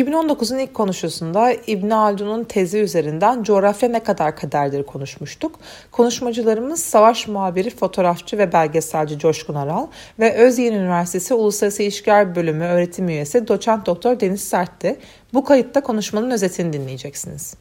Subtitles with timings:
[0.00, 5.60] 2019'un ilk konuşusunda İbn Haldun'un tezi üzerinden coğrafya ne kadar kaderdir konuşmuştuk.
[5.90, 9.86] Konuşmacılarımız savaş muhabiri, fotoğrafçı ve belgeselci Coşkun Aral
[10.18, 14.98] ve Özyeğin Üniversitesi Uluslararası İlişkiler Bölümü öğretim üyesi doçent doktor Deniz Sert'ti.
[15.34, 17.54] Bu kayıtta konuşmanın özetini dinleyeceksiniz.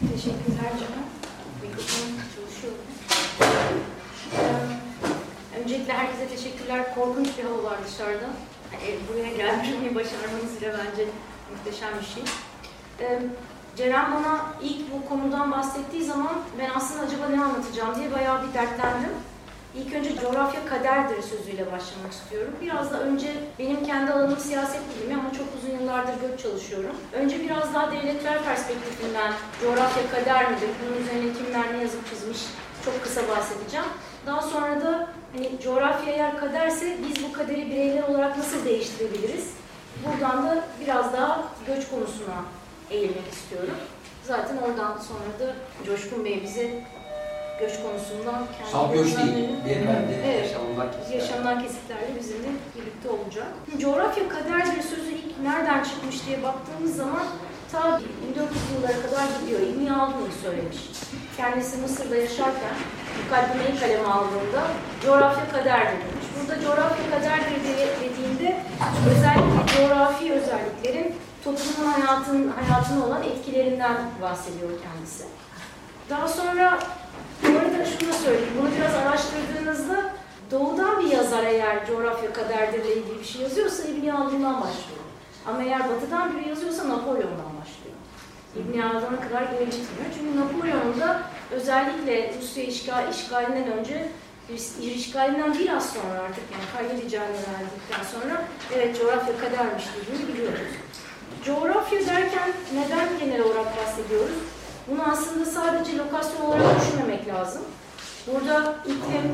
[0.00, 0.70] Teşekkürler
[2.36, 2.72] çalışıyor.
[5.54, 6.94] Ee, öncelikle herkese teşekkürler.
[6.94, 8.26] Korkunç bir hava var dışarıda.
[8.72, 11.06] Yani buraya gelmeyi başarmanız bile bence
[11.64, 12.22] muhteşem bir şey.
[13.00, 13.22] Ee,
[13.76, 18.54] Ceren bana ilk bu konudan bahsettiği zaman ben aslında acaba ne anlatacağım diye bayağı bir
[18.54, 19.10] dertlendim.
[19.76, 22.54] İlk önce coğrafya kaderdir sözüyle başlamak istiyorum.
[22.62, 26.96] Biraz da önce benim kendi alanım siyaset bilimi ama çok uzun yıllardır göç çalışıyorum.
[27.12, 32.38] Önce biraz daha devletler perspektifinden coğrafya kader midir, bunun üzerine kimler ne yazıp çizmiş
[32.84, 33.86] çok kısa bahsedeceğim.
[34.26, 39.63] Daha sonra da hani coğrafya eğer kaderse biz bu kaderi bireyler olarak nasıl değiştirebiliriz?
[40.04, 42.34] Buradan da biraz daha göç konusuna
[42.90, 43.74] eğilmek istiyorum.
[44.24, 45.54] Zaten oradan sonra da
[45.86, 46.70] Coşkun Bey bize
[47.60, 50.46] göç konusundan kendi Salt göç değil, beyefendi Evet.
[50.46, 51.18] yaşamından kesitler.
[51.18, 53.46] yaşanan kesitlerle bizimle birlikte olacak.
[53.78, 57.22] Coğrafya kaderdir sözü ilk nereden çıkmış diye baktığımız zaman
[57.72, 59.60] ta 1400 yıllara kadar gidiyor.
[59.60, 60.78] İbn Haldun söylemiş.
[61.36, 62.74] Kendisi Mısır'da yaşarken
[63.24, 64.62] mukaddimeyi kaleme aldığında
[65.06, 66.23] coğrafya kaderdir demiş.
[66.48, 67.60] Burada coğrafya kaderdir
[68.00, 68.56] dediğinde
[69.10, 71.14] özellikle coğrafi özelliklerin
[71.44, 75.24] toplumun hayatın, hayatına olan etkilerinden bahsediyor kendisi.
[76.10, 76.78] Daha sonra
[77.42, 78.52] bu arada şunu da söyleyeyim.
[78.60, 80.12] Bunu biraz araştırdığınızda
[80.50, 85.04] doğudan bir yazar eğer coğrafya kaderdirle ilgili bir şey yazıyorsa İbn Haldun'dan başlıyor.
[85.46, 87.96] Ama eğer batıdan biri yazıyorsa Napolyon'dan başlıyor.
[88.56, 90.10] İbn Haldun'a kadar geri gitmiyor.
[90.18, 94.08] Çünkü Napolyon'un da özellikle Rusya işgal, işgalinden önce
[94.94, 98.42] işgalinden biraz sonra artık yani kaybedeceğini verdikten sonra
[98.74, 100.60] evet coğrafya kadermiş dediğini biliyoruz.
[101.44, 104.36] Coğrafya derken neden genel olarak bahsediyoruz?
[104.88, 107.62] Bunu aslında sadece lokasyon olarak düşünmemek lazım.
[108.26, 109.32] Burada iklim,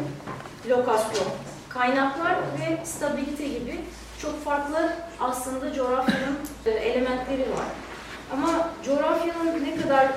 [0.69, 1.27] lokasyon,
[1.69, 3.81] kaynaklar ve stabilite gibi
[4.23, 7.67] çok farklı aslında coğrafyanın e, elementleri var.
[8.33, 10.09] Ama coğrafyanın ne kadar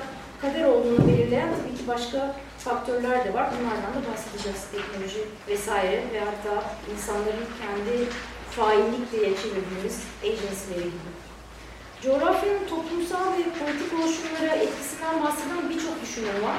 [0.42, 3.50] kader olduğunu belirleyen tabii ki başka faktörler de var.
[3.54, 4.60] Bunlardan da bahsedeceğiz.
[4.72, 7.94] Teknoloji vesaire ve hatta insanların kendi
[8.50, 11.10] faillik diye çevirdiğimiz agency'leri gibi.
[12.02, 16.58] Coğrafyanın toplumsal ve politik oluşumlara etkisinden bahseden birçok düşünür var.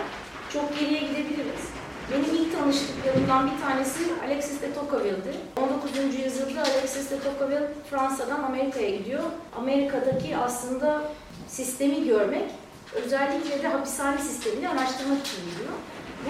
[0.53, 1.65] Çok geriye gidebiliriz.
[2.11, 5.35] Benim ilk tanıştıklarımdan bir tanesi Alexis de Tocqueville'dir.
[5.57, 6.15] 19.
[6.25, 9.23] yüzyılda Alexis de Tocqueville Fransa'dan Amerika'ya gidiyor.
[9.57, 11.01] Amerika'daki aslında
[11.47, 12.51] sistemi görmek,
[12.95, 15.73] özellikle de hapishane sistemini araştırmak için gidiyor.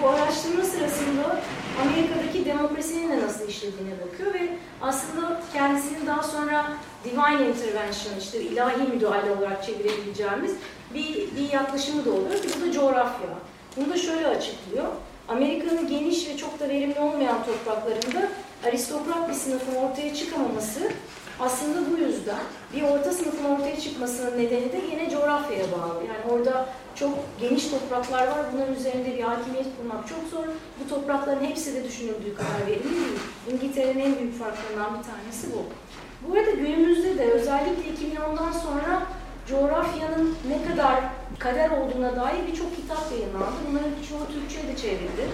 [0.02, 1.40] Bu araştırma sırasında
[1.82, 4.48] Amerika'daki demokrasinin de nasıl işlediğine bakıyor ve
[4.82, 6.72] aslında kendisinin daha sonra
[7.04, 10.54] divine intervention, işte ilahi müdahale olarak çevirebileceğimiz
[10.94, 13.28] bir, bir yaklaşımı da oluyor bu da coğrafya.
[13.76, 14.86] Bunu da şöyle açıklıyor.
[15.28, 18.28] Amerika'nın geniş ve çok da verimli olmayan topraklarında
[18.66, 20.80] aristokrat bir sınıfın ortaya çıkamaması
[21.40, 22.42] aslında bu yüzden
[22.74, 26.02] bir orta sınıfın ortaya çıkmasının nedeni de yine coğrafyaya bağlı.
[26.08, 27.10] Yani orada çok
[27.40, 28.40] geniş topraklar var.
[28.52, 30.44] Bunların üzerinde bir hakimiyet kurmak çok zor.
[30.80, 33.18] Bu toprakların hepsi de düşünüldüğü kadar verimli değil.
[33.52, 35.62] İngiltere'nin en büyük farklarından bir tanesi bu.
[36.28, 39.02] Bu arada günümüzde de özellikle 2010'dan sonra
[39.48, 41.00] coğrafyanın ne kadar
[41.38, 43.56] kader olduğuna dair birçok kitap yayınlandı.
[43.70, 45.24] Bunların birçoğu Türkçe'ye de çevrildi.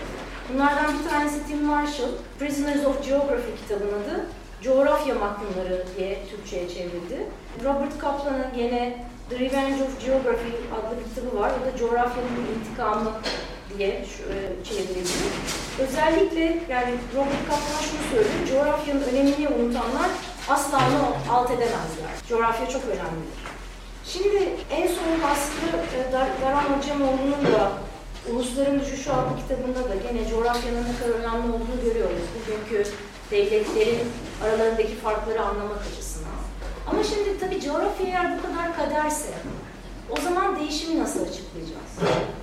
[0.52, 4.26] Bunlardan bir tanesi Tim Marshall, Prisoners of Geography kitabının adı.
[4.62, 7.26] Coğrafya Mahkumları diye Türkçe'ye çevrildi.
[7.64, 11.50] Robert Kaplan'ın gene The Revenge of Geography adlı bir kitabı var.
[11.50, 13.12] O da coğrafyanın intikamı
[13.78, 15.10] diye e, çevrildi.
[15.78, 20.10] Özellikle yani Robert Kaplan şunu söylüyor, coğrafyanın önemini unutanlar
[20.48, 22.12] asla onu alt edemezler.
[22.28, 23.38] Coğrafya çok önemlidir.
[24.04, 27.72] Şimdi en son aslında e, Dar Daran Hocamoğlu'nun da
[28.32, 32.22] Ulusların Düşüşü adlı kitabında da gene coğrafyanın ne kadar önemli olduğunu görüyoruz.
[32.34, 32.90] Bugünkü
[33.32, 34.00] devletlerin
[34.44, 36.32] aralarındaki farkları anlamak açısından.
[36.86, 39.28] Ama şimdi tabii coğrafya eğer bu kadar kaderse
[40.10, 41.92] o zaman değişimi nasıl açıklayacağız?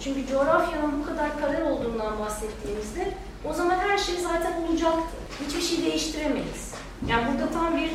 [0.03, 3.13] Çünkü coğrafyanın bu kadar kader olduğundan bahsettiğimizde
[3.50, 5.15] o zaman her şey zaten olacaktı.
[5.45, 6.74] Hiçbir şey değiştiremeyiz.
[7.07, 7.91] Yani burada tam bir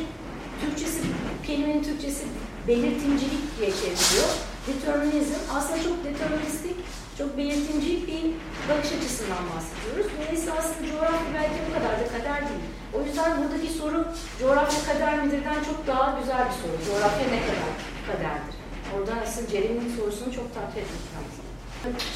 [0.61, 1.01] Türkçesi,
[1.47, 2.23] kelimenin Türkçesi
[2.67, 4.29] belirtimcilik diye çevriliyor.
[4.67, 6.75] Determinizm aslında çok deterministik,
[7.17, 8.23] çok belirtimci bir
[8.69, 10.11] bakış açısından bahsediyoruz.
[10.17, 12.63] Dolayısıyla aslında coğrafya belki bu kadar da kader değil.
[12.95, 14.05] O yüzden buradaki soru
[14.39, 16.75] coğrafya kader midirden çok daha güzel bir soru.
[16.87, 17.71] Coğrafya ne kadar
[18.07, 18.55] kaderdir?
[18.93, 21.45] Orada aslında Ceren'in sorusunu çok takdir etmek lazım.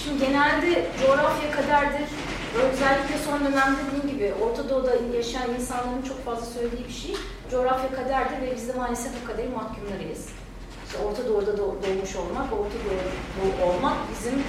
[0.03, 2.07] Şimdi genelde coğrafya kaderdir.
[2.55, 7.15] Özellikle son dönemde dediğim gibi Orta Doğu'da yaşayan insanların çok fazla söylediği bir şey.
[7.51, 10.25] Coğrafya kaderdir ve biz de maalesef o kaderi mahkumlarıyız.
[10.85, 14.43] işte Orta Doğu'da doğmuş olmak, Orta Doğu olmak bizim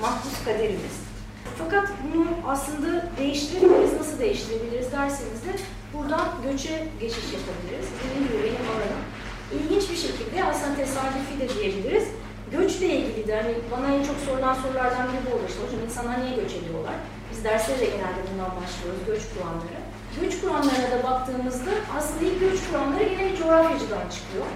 [0.00, 1.13] mahpus kaderimiz.
[1.58, 3.92] Fakat bunu aslında değiştirebiliriz.
[3.98, 5.52] Nasıl değiştirebiliriz derseniz de
[5.94, 7.88] buradan göçe geçiş yapabiliriz.
[8.00, 9.02] Dediğim gibi benim alanım.
[9.54, 12.04] İlginç bir şekilde aslında tesadüfi de diyebiliriz.
[12.52, 15.48] Göçle ilgili de hani bana en çok sorulan sorulardan biri bu olur.
[15.48, 16.94] İşte hocam insanlar niye göç ediyorlar?
[17.30, 19.80] Biz derslere de genelde bundan başlıyoruz, göç kuramları.
[20.20, 24.46] Göç kuramlarına da baktığımızda aslında ilk göç kuramları yine coğrafyacıdan çıkıyor.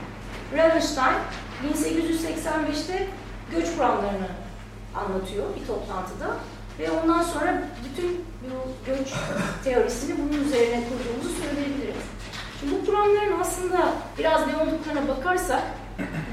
[0.57, 1.19] Ravenstein
[1.65, 3.07] 1885'te
[3.55, 4.31] göç kuramlarını
[4.95, 6.29] anlatıyor bir toplantıda.
[6.79, 8.25] Ve ondan sonra bütün
[8.87, 9.09] göç
[9.65, 12.03] teorisini bunun üzerine kurduğumuzu söyleyebiliriz.
[12.61, 15.63] Şimdi bu kuramların aslında biraz ne olduklarına bakarsak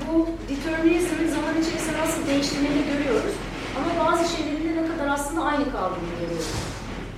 [0.07, 3.33] bu determinizmin zaman içerisinde nasıl değiştiğini görüyoruz.
[3.77, 6.51] Ama bazı şeylerin de ne kadar aslında aynı kaldığını görüyoruz.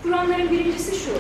[0.04, 1.12] Kuramların birincisi şu.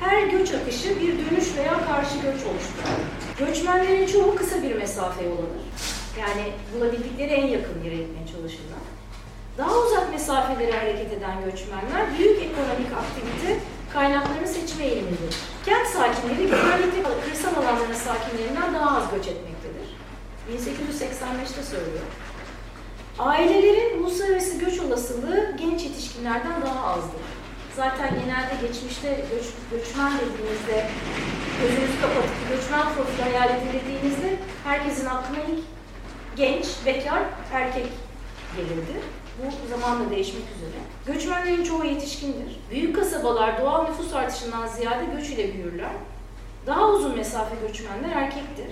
[0.00, 3.00] Her göç akışı bir dönüş veya karşı göç oluşturur.
[3.38, 5.66] Göçmenlerin çoğu kısa bir mesafe yol alır.
[6.20, 8.95] Yani bulabildikleri en yakın yere gitmeye çalışırlar.
[9.58, 13.60] Daha uzak mesafelere hareket eden göçmenler büyük ekonomik aktivite
[13.92, 15.36] kaynaklarını seçme eğilimindedir.
[15.66, 19.86] Kent sakinleri genellikle kırsal alanların sakinlerinden daha az göç etmektedir.
[20.52, 22.06] 1885'te söylüyor.
[23.18, 27.20] Ailelerin uluslararası göç olasılığı genç yetişkinlerden daha azdır.
[27.76, 30.88] Zaten genelde geçmişte göç, göçmen dediğinizde
[31.62, 35.64] gözünüzü kapatıp göçmen profili hayal edin dediğinizde herkesin aklına ilk
[36.36, 37.22] genç, bekar,
[37.52, 37.86] erkek
[38.56, 39.00] gelirdi.
[39.38, 40.80] Bu zamanla değişmek üzere.
[41.06, 42.60] Göçmenlerin çoğu yetişkindir.
[42.70, 45.92] Büyük kasabalar doğal nüfus artışından ziyade göç ile büyürler.
[46.66, 48.66] Daha uzun mesafe göçmenler erkektir.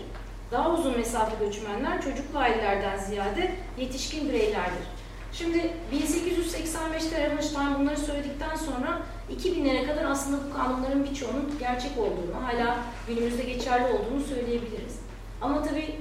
[0.53, 4.85] Daha uzun mesafe göçmenler çocuklu ailelerden ziyade yetişkin bireylerdir.
[5.33, 9.03] Şimdi 1885'te Ravenstein bunları söyledikten sonra
[9.37, 12.79] 2000'lere kadar aslında bu kanunların birçoğunun gerçek olduğunu, hala
[13.09, 14.99] günümüzde geçerli olduğunu söyleyebiliriz.
[15.41, 15.95] Ama tabii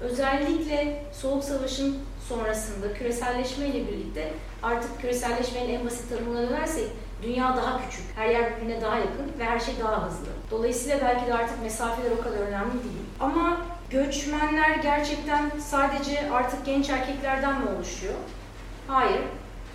[0.00, 1.98] özellikle Soğuk Savaş'ın
[2.28, 4.32] sonrasında küreselleşme ile birlikte
[4.62, 6.86] artık küreselleşmenin en basit tanımına dönersek
[7.22, 10.26] dünya daha küçük, her yer birbirine daha yakın ve her şey daha hızlı.
[10.50, 13.02] Dolayısıyla belki de artık mesafeler o kadar önemli değil.
[13.20, 13.60] Ama
[13.90, 18.14] göçmenler gerçekten sadece artık genç erkeklerden mi oluşuyor?
[18.88, 19.20] Hayır.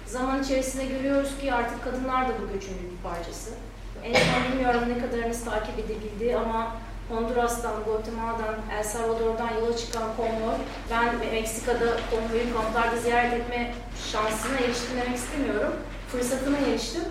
[0.05, 3.49] Zaman içerisinde görüyoruz ki artık kadınlar da bu göçün bir parçası.
[4.03, 6.75] En son bilmiyorum ne kadarınız takip edebildi ama
[7.09, 10.55] Honduras'tan, Guatemala'dan, El Salvador'dan yola çıkan konvoy,
[10.91, 13.73] ben Meksika'da konvoyu kamplarda ziyaret etme
[14.11, 15.73] şansına eriştim demek istemiyorum.
[16.11, 17.03] Fırsatına eriştim.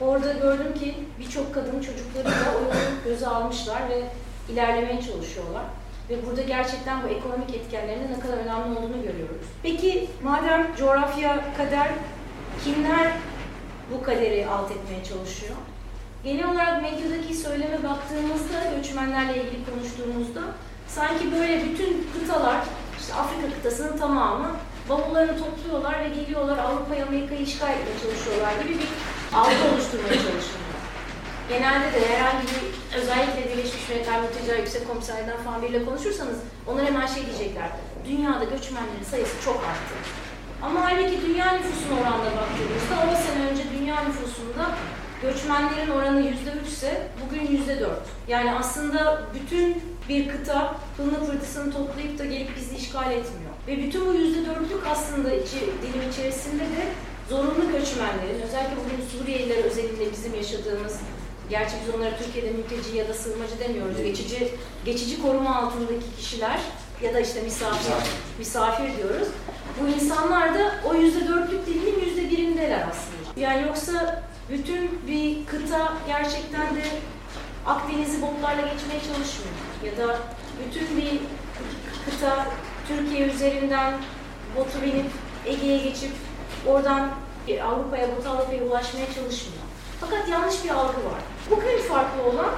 [0.00, 4.02] Orada gördüm ki birçok kadın çocukları da o yolu göze almışlar ve
[4.52, 5.64] ilerlemeye çalışıyorlar.
[6.10, 9.46] Ve burada gerçekten bu ekonomik etkenlerin ne kadar önemli olduğunu görüyoruz.
[9.62, 11.88] Peki madem coğrafya kader,
[12.64, 13.12] kimler
[13.92, 15.54] bu kaderi alt etmeye çalışıyor?
[16.24, 20.40] Genel olarak medyadaki söyleme baktığımızda, göçmenlerle ilgili konuştuğumuzda
[20.88, 22.60] sanki böyle bütün kıtalar,
[23.00, 24.50] işte Afrika kıtasının tamamı
[24.88, 28.88] bavullarını topluyorlar ve geliyorlar Avrupa'yı, Amerika'yı işgal etmeye çalışıyorlar gibi bir
[29.38, 30.80] algı oluşturmaya çalışıyorlar.
[31.48, 32.62] Genelde de herhangi bir
[32.98, 37.68] özellikle Birleşmiş Milletler Mülteciler Yüksek Komiserliğinden falan biriyle konuşursanız onlar hemen şey diyecekler.
[38.08, 39.94] Dünyada göçmenlerin sayısı çok arttı.
[40.62, 44.64] Ama halbuki dünya nüfusuna oranla baktığımızda 10 sene önce dünya nüfusunda
[45.24, 48.02] göçmenlerin oranı yüzde üç ise bugün yüzde dört.
[48.28, 53.52] Yani aslında bütün bir kıta pılını pırtısını toplayıp da gelip bizi işgal etmiyor.
[53.66, 56.82] Ve bütün bu yüzde dörtlük aslında içi, dilim içerisinde de
[57.28, 61.00] zorunlu göçmenlerin, özellikle bugün Suriyeliler özelinde bizim yaşadığımız,
[61.50, 64.48] gerçi biz onlara Türkiye'de mülteci ya da sığınmacı demiyoruz, geçici
[64.84, 66.60] geçici koruma altındaki kişiler
[67.02, 67.94] ya da işte misafir,
[68.38, 69.28] misafir diyoruz.
[69.80, 73.40] Bu insanlar da o yüzde dörtlük dilimin yüzde birindeler aslında.
[73.40, 76.82] Yani yoksa bütün bir kıta gerçekten de
[77.66, 79.54] Akdeniz'i botlarla geçmeye çalışmıyor.
[79.84, 80.18] Ya da
[80.66, 81.20] bütün bir
[82.04, 82.46] kıta
[82.88, 83.94] Türkiye üzerinden
[84.56, 85.10] botu binip
[85.46, 86.10] Ege'ye geçip
[86.66, 87.10] oradan
[87.64, 89.64] Avrupa'ya, Batı Avrupa'ya ulaşmaya çalışmıyor.
[90.00, 91.20] Fakat yanlış bir algı var.
[91.50, 92.50] Bugün farklı olan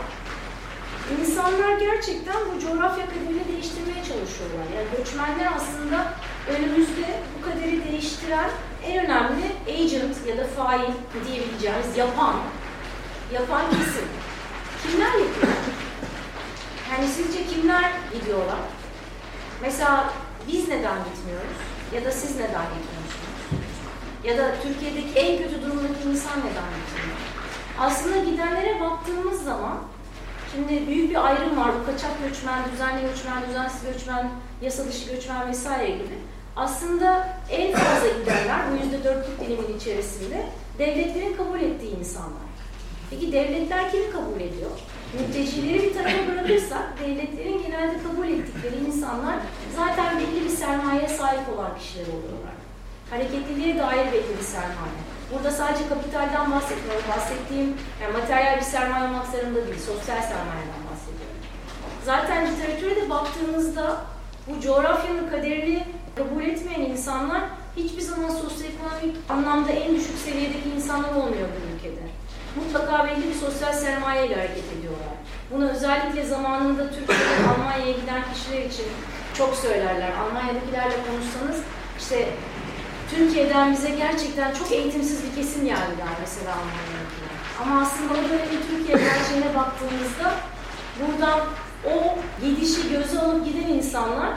[1.21, 4.66] insanlar gerçekten bu coğrafya kaderini değiştirmeye çalışıyorlar.
[4.76, 6.12] Yani göçmenler aslında
[6.49, 8.50] önümüzde bu kaderi değiştiren
[8.87, 10.93] en önemli agent ya da fail
[11.26, 12.35] diyebileceğimiz yapan,
[13.33, 14.09] yapan kesim.
[14.83, 15.52] Kimler yapıyor?
[16.93, 18.61] Yani sizce kimler gidiyorlar?
[19.62, 20.12] Mesela
[20.49, 21.57] biz neden gitmiyoruz?
[21.95, 23.16] Ya da siz neden gitmiyorsunuz?
[24.25, 27.16] Ya da Türkiye'deki en kötü durumdaki insan neden gitmiyor?
[27.81, 29.78] Aslında gidenlere baktığımız zaman
[30.52, 31.71] Şimdi büyük bir ayrım var.
[31.81, 34.31] Bu kaçak göçmen, düzenli göçmen, düzensiz göçmen,
[34.62, 36.19] yasa dışı göçmen vesaire gibi.
[36.56, 40.46] Aslında en fazla gidenler bu yüzde dörtlük dilimin içerisinde
[40.78, 42.46] devletlerin kabul ettiği insanlar.
[43.10, 44.70] Peki devletler kimi kabul ediyor?
[45.18, 49.36] Mültecileri bir tarafa bırakırsak devletlerin genelde kabul ettikleri insanlar
[49.76, 52.56] zaten belli bir sermayeye sahip olan kişiler oluyorlar.
[53.10, 55.00] Hareketliliğe dair belli bir sermaye.
[55.32, 57.04] Burada sadece kapitalden bahsetmiyorum.
[57.16, 61.40] Bahsettiğim yani materyal bir sermaye olmak zorunda değil, sosyal sermayeden bahsediyorum.
[62.04, 63.96] Zaten literatüre de baktığınızda
[64.48, 65.86] bu coğrafyanın kaderini
[66.16, 67.42] kabul etmeyen insanlar
[67.76, 72.02] hiçbir zaman sosyoekonomik anlamda en düşük seviyedeki insanlar olmuyor bu ülkede.
[72.56, 75.14] Mutlaka belli bir sosyal sermaye ile hareket ediyorlar.
[75.50, 78.87] Bunu özellikle zamanında Türkiye'den Almanya'ya giden kişiler için
[79.35, 80.12] çok söylerler.
[80.12, 81.64] Almanya'dakilerle konuşsanız
[81.99, 82.28] işte
[83.11, 87.37] Türkiye'den bize gerçekten çok eğitimsiz bir kesim geldiler mesela Almanya'dakiler.
[87.62, 90.35] Ama aslında o dönemin Türkiye gerçeğine baktığımızda
[91.00, 91.40] buradan
[91.85, 94.37] o gidişi göze alıp giden insanlar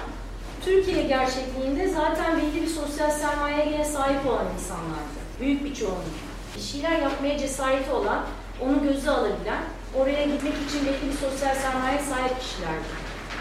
[0.66, 5.20] Türkiye gerçekliğinde zaten belli bir sosyal sermayeye sahip olan insanlardı.
[5.42, 6.20] Büyük bir çoğunluk.
[6.56, 8.26] Bir şeyler yapmaya cesareti olan,
[8.62, 9.64] onu göze alabilen,
[9.96, 12.90] oraya gitmek için belli bir sosyal sermaye sahip kişilerdi.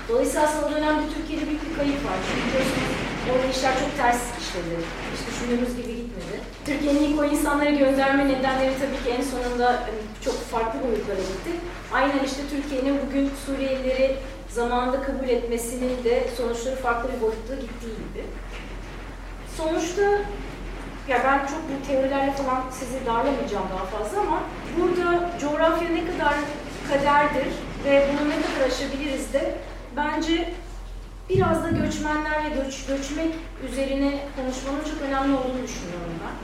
[0.09, 2.19] Dolayısıyla aslında o dönemde Türkiye'de büyük bir kayıp var.
[2.27, 2.93] Çünkü biliyorsunuz
[3.31, 4.77] orada işler çok ters işledi.
[5.13, 6.37] Hiç düşündüğümüz gibi gitmedi.
[6.67, 11.53] Türkiye'nin ilk o insanları gönderme nedenleri tabii ki en sonunda hani, çok farklı boyutlara gitti.
[11.93, 14.17] Aynen işte Türkiye'nin bugün Suriyelileri
[14.49, 18.25] zamanında kabul etmesinin de sonuçları farklı bir boyutta gittiği gibi.
[19.57, 20.03] Sonuçta
[21.09, 24.43] ya ben çok bu teorilerle falan sizi darlamayacağım daha fazla ama
[24.79, 26.35] burada coğrafya ne kadar
[26.89, 27.53] kaderdir
[27.85, 29.55] ve bunu ne kadar aşabiliriz de
[29.97, 30.55] bence
[31.29, 33.35] biraz da göçmenler ve göç, göçmek
[33.71, 36.35] üzerine konuşmanın çok önemli olduğunu düşünüyorum ben.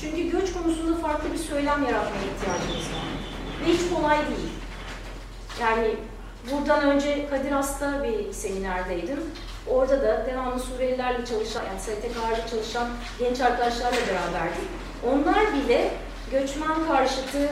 [0.00, 3.08] Çünkü göç konusunda farklı bir söylem yaratmaya ihtiyacımız var.
[3.60, 4.52] Ve hiç kolay değil.
[5.60, 5.96] Yani
[6.50, 9.20] buradan önce Kadir Has'ta bir seminerdeydim.
[9.66, 14.68] Orada da devamlı Suriyelilerle çalışan, yani STK'larla çalışan genç arkadaşlarla beraberdik.
[15.06, 15.90] Onlar bile
[16.30, 17.48] göçmen karşıtı,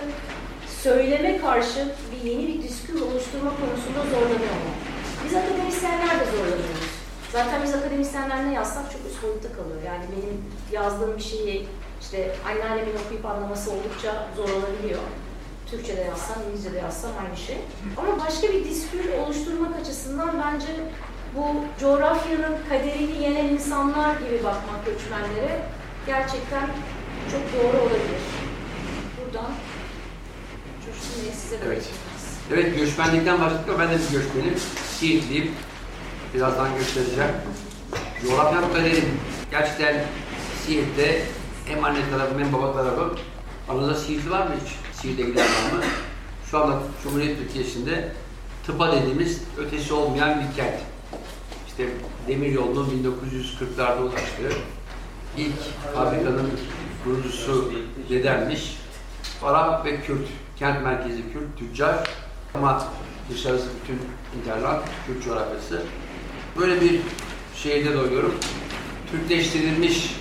[0.82, 4.74] söyleme karşı bir yeni bir diskurs oluşturma konusunda zorlanıyorlar.
[5.24, 6.90] Biz akademisyenler de zorlanıyoruz.
[7.32, 9.82] Zaten biz akademisyenler ne yazsak çok üst boyutta kalıyor.
[9.86, 11.68] Yani benim yazdığım bir şeyi
[12.00, 15.00] işte anneannemin okuyup anlaması oldukça zor olabiliyor.
[15.70, 17.58] Türkçe'de yazsam, İngilizce'de yazsam aynı şey.
[17.96, 20.66] Ama başka bir diskurs oluşturmak açısından bence
[21.36, 25.62] bu coğrafyanın kaderini yenen insanlar gibi bakmak göçmenlere
[26.06, 26.66] gerçekten
[27.30, 28.22] çok doğru olabilir.
[29.18, 29.50] Buradan
[30.86, 31.84] Coşkun Bey size Evet.
[32.52, 34.56] Evet, göçmenlikten başladık ben de bir göçmenim.
[34.98, 35.52] Siirtliyim.
[36.34, 37.30] Birazdan göstereceğim.
[38.22, 39.20] Coğrafya kaderim.
[39.50, 40.04] Gerçekten
[40.66, 41.22] Siirt'te
[41.66, 43.18] hem anne tarafım hem baba tarafım.
[43.68, 44.89] Aranızda Siirtli var mı hiç?
[45.04, 45.82] Var mı?
[46.50, 48.12] Şu anda Cumhuriyet Türkiye'sinde
[48.66, 50.74] tıpa dediğimiz ötesi olmayan bir kent.
[51.68, 51.88] İşte
[52.28, 54.58] demir yolunun 1940'larda ulaştığı
[55.36, 55.54] ilk
[55.94, 56.50] fabrikanın
[57.04, 57.72] kurucusu
[58.08, 58.76] dedemmiş.
[59.42, 60.28] Arap ve Kürt,
[60.58, 62.08] kent merkezi Kürt, tüccar
[62.54, 62.84] ama
[63.30, 63.98] dışarısı bütün
[64.40, 65.82] interland, Kürt coğrafyası.
[66.58, 67.00] Böyle bir
[67.56, 68.34] şehirde doğuyorum.
[69.10, 70.16] Türkleştirilmiş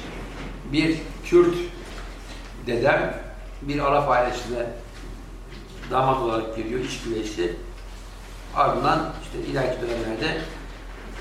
[0.72, 1.56] bir Kürt
[2.68, 3.29] dedem
[3.62, 4.66] bir Arap ailesine
[5.92, 7.56] damat olarak geliyor, iç güveysi.
[8.56, 10.42] Ardından işte ileriki dönemlerde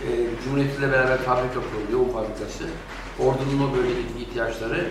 [0.05, 0.09] e,
[0.45, 2.65] Cumhuriyet ile beraber fabrika kuruluyor, un fabrikası.
[3.19, 4.91] Ordunun o bölgedeki ihtiyaçları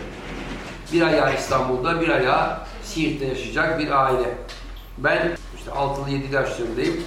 [0.93, 4.37] bir ayağı İstanbul'da, bir ayağı Siirt'te yaşayacak bir aile.
[4.97, 7.03] Ben işte 6'lı 7'li yaşlarındayım.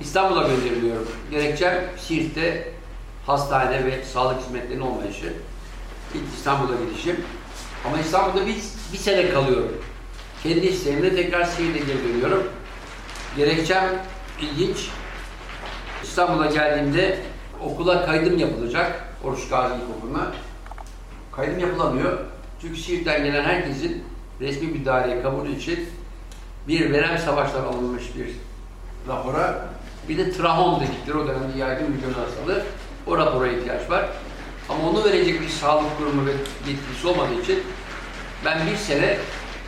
[0.00, 1.08] İstanbul'a gönderiliyorum.
[1.30, 2.72] Gerekçem Siirt'te
[3.26, 5.32] hastane ve sağlık hizmetlerinin olmayışı.
[6.14, 7.24] İlk İstanbul'a gidişim.
[7.86, 8.56] Ama İstanbul'da bir,
[8.92, 9.72] bir sene kalıyorum.
[10.42, 12.42] Kendi isteğimle tekrar Siirt'e geri dönüyorum.
[13.36, 13.84] Gerekçem
[14.40, 14.88] ilginç.
[16.02, 17.18] İstanbul'a geldiğimde
[17.64, 19.04] okula kaydım yapılacak.
[19.24, 20.32] Oruç Gazi İlkokulu'na.
[21.32, 22.18] Kaydım yapılamıyor.
[22.60, 24.04] Çünkü Siirt'ten gelen herkesin
[24.40, 25.88] resmi bir daireye kabul için
[26.68, 28.28] bir verem savaştan alınmış bir
[29.08, 29.68] rapora
[30.08, 32.62] bir de trahom dedikleri o dönemde yaygın bir göz hastalığı.
[33.06, 34.08] O rapora ihtiyaç var.
[34.68, 36.30] Ama onu verecek bir sağlık kurumu ve
[36.68, 37.62] yetkisi olmadığı için
[38.46, 39.18] ben bir sene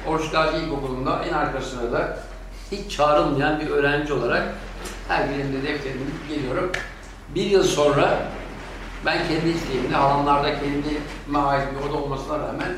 [0.07, 2.19] Oruç Gazi İlkokulu'nda en arkasına da
[2.73, 4.43] hiç çağrılmayan bir öğrenci olarak
[5.09, 6.73] her birimde defterimi geliyorum.
[7.35, 8.19] Bir yıl sonra
[9.07, 12.77] ben kendi isteğimle halamlarda kendime ait bir oda olmasına rağmen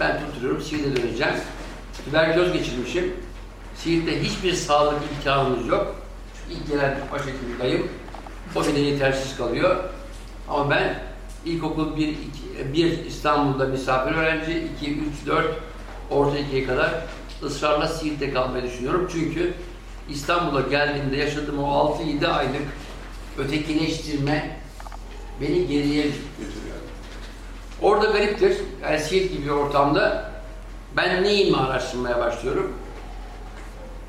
[0.00, 1.34] ben tutturuyorum, Siirt'e döneceğim.
[2.04, 3.14] Tüberküloz geçirmişim.
[3.76, 5.96] Siirt'te hiçbir sağlık imkanımız yok.
[6.34, 7.88] Çünkü ilk gelen başhekim dayım,
[8.56, 9.76] o bile yetersiz kalıyor.
[10.48, 10.98] Ama ben
[11.44, 12.18] ilkokul 1, 2,
[12.72, 15.46] 1 İstanbul'da misafir öğrenci, 2, 3, 4,
[16.10, 16.90] orta 2'ye kadar
[17.42, 19.08] ısrarla Siirt'te kalmayı düşünüyorum.
[19.12, 19.54] Çünkü
[20.10, 22.62] İstanbul'a geldiğimde yaşadığım o 6-7 aylık
[23.38, 24.56] ötekileştirme
[25.40, 26.76] beni geriye götürüyor.
[27.82, 28.56] Orada gariptir.
[28.82, 30.32] Yani Siirt gibi bir ortamda
[30.96, 32.72] ben neyimi araştırmaya başlıyorum?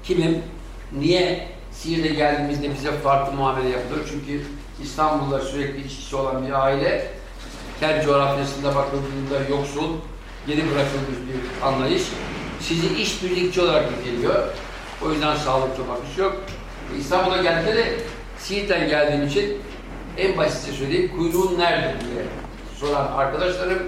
[0.08, 0.44] kimim,
[0.92, 4.06] niye Siirt'e geldiğimizde bize farklı muamele yapılıyor?
[4.10, 4.42] Çünkü
[4.84, 7.12] İstanbul'da sürekli iç içe olan bir aile,
[7.80, 9.90] kent coğrafyasında bakıldığında yoksul,
[10.48, 12.04] geri bırakılmış bir anlayış.
[12.60, 14.44] Sizi iş birlikçi olarak niteliyor.
[15.06, 16.36] O yüzden sağlıklı bakış yok.
[17.00, 17.98] İstanbul'a geldiğinde de
[18.38, 19.58] Siirt'ten geldiğim için
[20.18, 22.24] en basitçe söyleyeyim, kuyruğun nerede diye
[22.80, 23.80] soran arkadaşlarım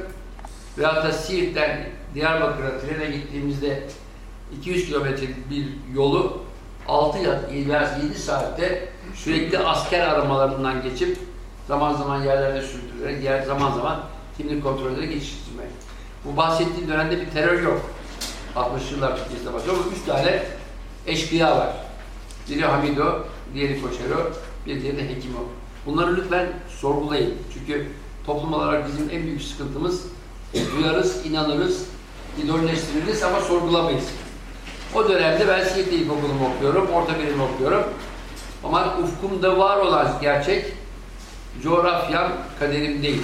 [0.78, 3.84] veyahut da Siirt'ten Diyarbakır'a trene gittiğimizde
[4.60, 5.66] 200 kilometrelik bir
[5.96, 6.42] yolu
[6.88, 7.42] 6 ya
[8.04, 11.18] 7 saatte sürekli asker aramalarından geçip
[11.70, 14.00] zaman zaman yerlerde sürdürerek, yer, zaman zaman
[14.38, 15.68] kimlik kontrolleri geçiştirmek.
[16.26, 17.82] Bu bahsettiğim dönemde bir terör yok.
[18.56, 20.44] 60 yıllar Türkiye'de başlıyor ama 3 tane
[21.08, 21.70] eşkıya var.
[22.50, 23.24] Biri Hamido,
[23.54, 24.32] diğeri Koşero,
[24.66, 25.40] bir diğeri de Hekimo.
[25.86, 26.48] Bunları lütfen
[26.82, 27.34] sorgulayın.
[27.54, 27.88] Çünkü
[28.26, 30.06] toplum olarak bizim en büyük sıkıntımız
[30.54, 31.86] duyarız, inanırız,
[32.44, 34.06] idolleştiririz ama sorgulamayız.
[34.96, 37.84] O dönemde ben Siirt'te ilkokulumu okuyorum, orta birimi okuyorum.
[38.64, 40.79] Ama ufkumda var olan gerçek
[41.64, 43.22] coğrafyam kaderim değil.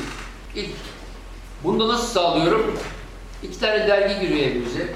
[0.56, 0.70] İlk
[1.64, 2.78] bunu da nasıl sağlıyorum?
[3.44, 4.88] İki tane dergi giriyor evimize.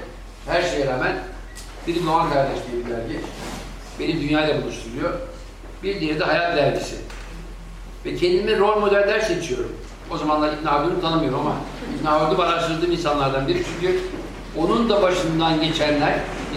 [0.46, 1.16] Her şeye rağmen.
[1.86, 3.20] Biri Doğan Kardeş diye bir dergi.
[4.00, 5.14] Beni dünyayla buluşturuyor.
[5.82, 6.96] Bir diğeri de Hayat Dergisi.
[8.04, 9.72] Ve kendime rol modeller seçiyorum.
[10.10, 11.54] O zamanlar İbn Haldun'u tanımıyorum ama
[12.00, 14.00] İbn Haldun'u araştırdığım insanlardan biri çünkü
[14.56, 16.14] onun da başından geçenler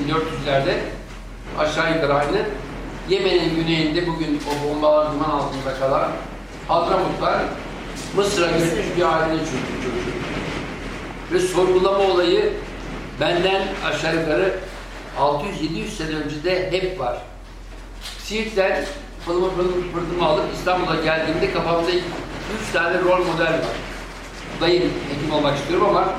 [0.07, 0.73] 1400'lerde
[1.59, 2.45] aşağı yukarı aynı
[3.09, 6.11] Yemen'in güneyinde bugün o bombalar duman altında kalan
[6.67, 7.41] Hadramutlar
[8.15, 9.83] Mısır'a göçmüş bir ailenin çocuğu.
[9.83, 10.13] çocuğu.
[11.31, 12.53] Ve sorgulama olayı
[13.21, 14.59] benden aşağı yukarı
[15.19, 17.17] 600-700 sene önce de hep var.
[18.19, 18.85] Siirt'ten
[19.25, 23.75] pılımı pılımı pırdımı alıp İstanbul'a geldiğimde kafamda üç tane rol model var.
[24.61, 26.09] Dayım hekim olmak istiyorum ama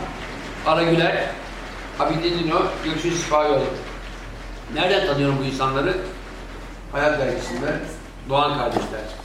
[0.67, 1.27] Ara Güler,
[2.01, 3.65] Abidin Dino, Gökçe Sipahiyoğlu.
[4.75, 5.97] Nereden tanıyorum bu insanları?
[6.93, 7.79] Hayat dergisinde
[8.29, 9.24] Doğan kardeşler.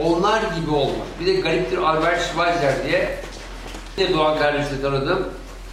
[0.00, 1.20] Onlar gibi olmak.
[1.20, 3.18] Bir de gariptir Albert Schweitzer diye
[3.98, 5.28] de Doğan kardeşle tanıdım.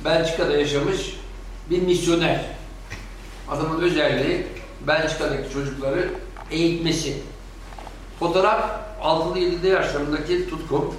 [0.05, 0.97] Belçika'da yaşamış
[1.69, 2.45] bir misyoner.
[3.49, 4.47] Adamın özelliği
[4.87, 6.09] Belçika'daki çocukları
[6.51, 7.17] eğitmesi.
[8.19, 8.69] Fotoğraf
[9.03, 10.95] 6'lı 7'li yaşlarındaki tutkum.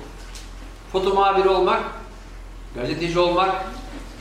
[0.92, 1.80] Foto muhabiri olmak,
[2.74, 3.64] gazeteci olmak,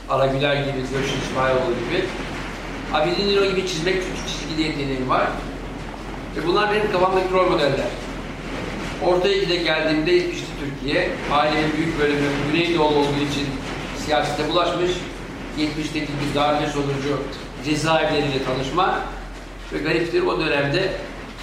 [0.10, 2.06] Ara Güler gibi, Görüşün İsmailoğlu gibi.
[2.94, 5.28] Abidin Dino gibi çizmek, küçük çizgi yeteneğim var.
[6.36, 7.88] Ve bunlar benim kafamdaki rol modeller.
[9.06, 11.10] Orta 2'de geldiğimde yetmişti Türkiye.
[11.32, 13.48] Ailenin büyük bölümü Güneydoğu olduğu için
[14.06, 14.92] siyasete bulaşmış.
[15.58, 17.22] 70'teki bir darbe sonucu
[17.66, 19.00] cezaevleriyle tanışma
[19.74, 20.94] ve gariptir o dönemde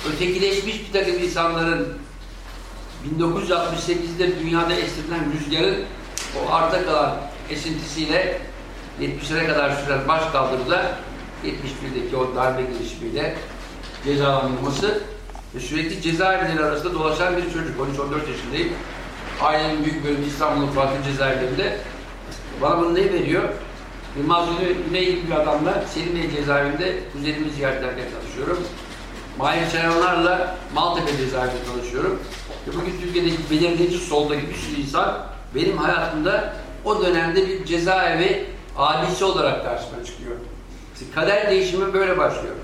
[0.09, 1.99] ötekileşmiş bir takım insanların
[3.19, 5.85] 1968'de dünyada estirilen rüzgarın
[6.41, 7.17] o arta kalan
[7.51, 8.41] esintisiyle
[9.01, 10.99] 70'lere kadar süren baş kaldırıda
[11.45, 13.37] 71'deki o darbe girişimiyle
[14.05, 15.03] cezalandırılması
[15.55, 17.81] ve sürekli cezaevleri arasında dolaşan bir çocuk.
[17.81, 18.73] 13-14 yaşındayım.
[19.43, 21.79] Ailenin büyük bölümü İstanbul'un farklı cezaevlerinde.
[22.63, 23.43] Bana bunu ne veriyor?
[24.19, 24.49] Yılmaz
[24.89, 28.65] Güney gibi bir adamla Selimye cezaevinde kuzenimi ziyaret ederken tanışıyorum.
[29.39, 32.21] Mahir Çayanlar'la Maltepe cezaevinde tanışıyorum.
[32.69, 39.25] Ve bugün Türkiye'deki belirleyici soldaki bir sürü insan benim hayatımda o dönemde bir cezaevi abisi
[39.25, 40.37] olarak karşıma çıkıyor.
[40.95, 42.55] İşte kader değişimi böyle başlıyor.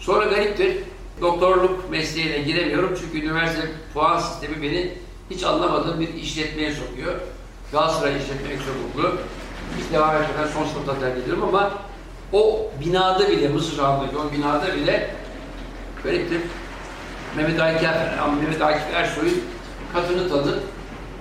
[0.00, 0.76] Sonra gariptir,
[1.20, 4.92] doktorluk mesleğine giremiyorum çünkü üniversite puan sistemi beni
[5.30, 7.14] hiç anlamadığım bir işletmeye sokuyor.
[7.72, 9.18] Galatasaray İşletme Ekstrokulu.
[9.78, 11.72] Hiç devam etmeden son sınıfta terk ediyorum ama
[12.32, 15.10] o binada bile, Mısır Han'daki o binada bile
[16.04, 16.40] gariptir.
[17.36, 17.88] Mehmet Akif,
[18.42, 19.42] Mehmet Akif Ersoy'un
[19.92, 20.62] katını tanıp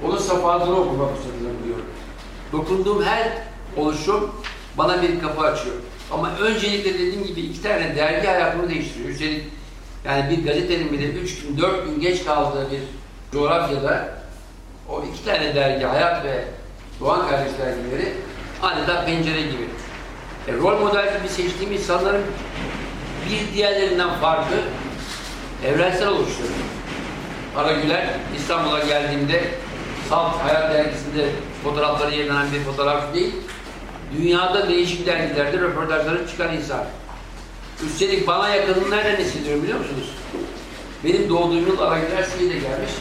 [0.05, 1.85] onun safahatını okuma fırsatını buluyorum.
[2.51, 3.31] Dokunduğum her
[3.77, 4.31] oluşum
[4.77, 5.75] bana bir kapı açıyor.
[6.11, 9.09] Ama öncelikle dediğim gibi iki tane dergi hayatımı değiştiriyor.
[9.09, 9.43] Üstelik
[10.07, 12.81] yani bir gazetenin bile üç gün, dört gün geç kaldığı bir
[13.31, 14.09] coğrafyada
[14.89, 16.43] o iki tane dergi, Hayat ve
[16.99, 18.13] Doğan Kardeş dergileri
[18.63, 19.69] adeta pencere gibi.
[20.47, 22.23] E, rol model gibi seçtiğim insanların
[23.29, 24.55] bir diğerlerinden farkı
[25.65, 26.53] evrensel oluşturuyor.
[27.57, 29.43] Ara Güler İstanbul'a geldiğimde
[30.09, 31.25] Salt Hayat dergisinde
[31.63, 33.35] fotoğrafları yayınlanan bir fotoğraf değil,
[34.17, 36.85] dünyada değişik dergilerde röportajları çıkan insan.
[37.83, 40.09] Üstelik bana yakınını nereden hissediyorum biliyor musunuz?
[41.03, 42.91] Benim doğduğum yıl Aragüler Siirt'e gelmiş,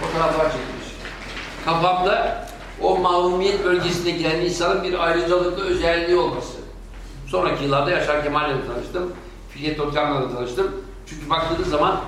[0.00, 0.88] fotoğraflar çekmiş.
[1.64, 2.48] Kafamda
[2.82, 6.58] o mahumiyet bölgesine giren insanın bir ayrıcalıklı özelliği olması.
[7.26, 9.12] Sonraki yıllarda Yaşar Kemal'le tanıştım.
[9.50, 10.72] Fikret Otkan'la da tanıştım.
[11.06, 12.00] Çünkü baktığınız zaman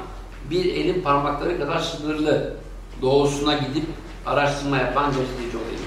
[0.51, 2.57] bir elin parmakları kadar sınırlı
[3.03, 3.85] doğusuna gidip
[4.27, 5.81] araştırma yapan gazeteci olayım.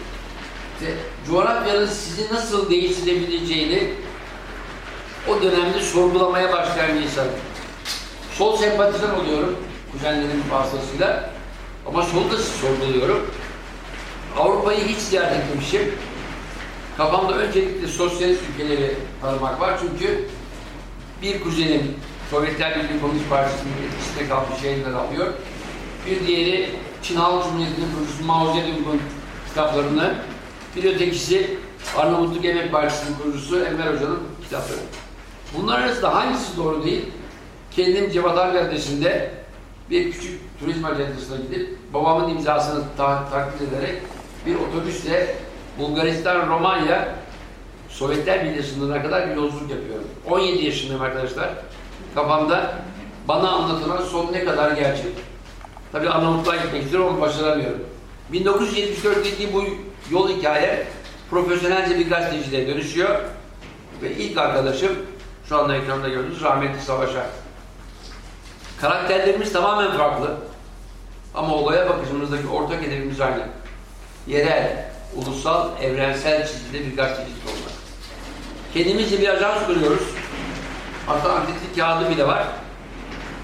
[0.79, 0.95] İşte
[1.27, 3.93] coğrafyanın sizi nasıl değiştirebileceğini
[5.27, 7.27] o dönemde sorgulamaya başlayan bir insan.
[8.31, 9.55] Sol sempatizan oluyorum
[9.91, 11.29] kuzenlerimin vasıtasıyla.
[11.87, 13.31] Ama solu da sorguluyorum.
[14.37, 15.91] Avrupa'yı hiç ziyaret etmemişim.
[16.97, 20.29] Kafamda öncelikle sosyalist ülkeleri tanımak var çünkü
[21.21, 21.95] bir kuzenim
[22.31, 25.33] Sovyetler Birliği Komünist Partisi'nin etkisinde kalmış şeyler alıyor.
[26.05, 26.69] Bir diğeri
[27.03, 29.01] Çin Halk Cumhuriyeti'nin kurucusu Mao Zedong'un
[29.47, 30.15] kitaplarını,
[30.75, 31.57] bir ötekisi
[31.97, 34.79] Arnavutluk Emek Partisi'nin kurucusu Enver Hoca'nın kitapları.
[35.57, 37.05] Bunlar arasında hangisi doğru değil?
[37.71, 39.31] Kendim Cevat Gazetesi'nde
[39.89, 44.01] bir küçük turizm ajansına gidip babamın imzasını ta taklit ederek
[44.45, 45.35] bir otobüsle
[45.79, 47.15] Bulgaristan, Romanya,
[47.89, 50.07] Sovyetler Birliği sınırına kadar bir yolculuk yapıyorum.
[50.29, 51.49] 17 yaşındayım arkadaşlar.
[52.15, 52.73] Kafamda
[53.27, 55.13] bana anlatılan son ne kadar gerçek.
[55.91, 57.79] Tabii Arnavutluğa gitmek istiyorum ama başaramıyorum.
[58.33, 59.63] 1974'teki bu
[60.11, 60.87] yol hikaye
[61.29, 63.19] profesyonelce bir gazeteciliğe dönüşüyor.
[64.01, 64.91] Ve ilk arkadaşım
[65.53, 67.25] şu anda ekranda gördüğünüz rahmetli Savaş'a.
[68.81, 70.37] Karakterlerimiz tamamen farklı.
[71.35, 73.47] Ama olaya bakışımızdaki ortak hedefimiz aynı.
[74.27, 74.85] Yerel,
[75.15, 77.71] ulusal, evrensel çizgide bir gazetecilik olmak.
[78.73, 80.03] Kendimizce bir ajans kuruyoruz.
[81.07, 82.43] Hatta anketlik kağıdı bile var.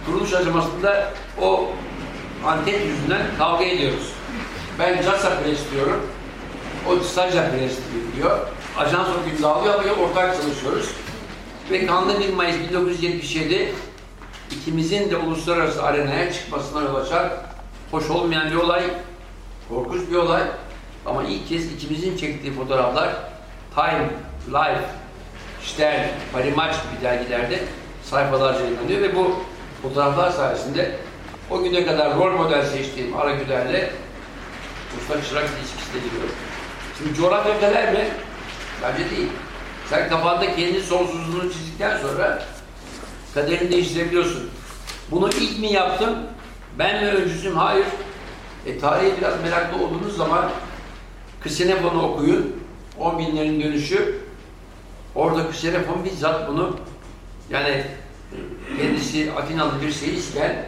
[0.06, 1.70] Kuruluş aşamasında o
[2.46, 4.14] anket yüzünden kavga ediyoruz.
[4.80, 6.02] Ben CASA Press diyorum.
[6.88, 7.74] O Saca Press
[8.16, 8.40] diyor.
[8.78, 10.90] Ajans o gün dağılıyor ama ortak çalışıyoruz.
[11.72, 13.74] Ve kanlı 1 Mayıs 1977
[14.52, 17.32] ikimizin de uluslararası arenaya çıkmasına yol açar.
[17.92, 18.84] Hoş olmayan bir olay,
[19.70, 20.44] korkunç bir olay.
[21.06, 23.10] Ama ilk kez ikimizin çektiği fotoğraflar
[23.76, 24.10] Time,
[24.48, 24.86] Life,
[25.64, 27.60] Stern, Parimaç gibi dergilerde
[28.04, 29.36] sayfalarca yayınlanıyor ve bu
[29.82, 30.96] fotoğraflar sayesinde
[31.50, 33.90] o güne kadar rol model seçtiğim Ara Güler'le
[34.98, 36.30] Usta Çırak ilişkisi de giriyor.
[36.98, 38.08] Şimdi coğrafya öteler mi?
[38.84, 39.30] Bence değil.
[39.90, 42.44] Sen kafanda kendi sonsuzluğunu çizdikten sonra
[43.34, 44.50] kaderini değiştirebiliyorsun.
[45.12, 46.18] Bunu ilk mi yaptım?
[46.80, 47.56] Ben mi öncüsüm?
[47.56, 47.86] Hayır.
[48.66, 50.50] E, tarihe biraz meraklı olduğunuz zaman
[51.44, 52.56] Ksenofonu okuyun.
[53.00, 54.20] On binlerin dönüşü.
[55.16, 56.76] Orada Ksenofon bizzat bunu
[57.50, 57.84] yani
[58.78, 60.66] kendisi Atinalı bir seyisken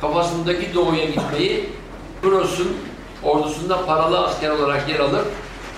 [0.00, 1.68] kafasındaki doğuya gitmeyi
[2.22, 2.76] Kuros'un
[3.22, 5.24] ordusunda paralı asker olarak yer alır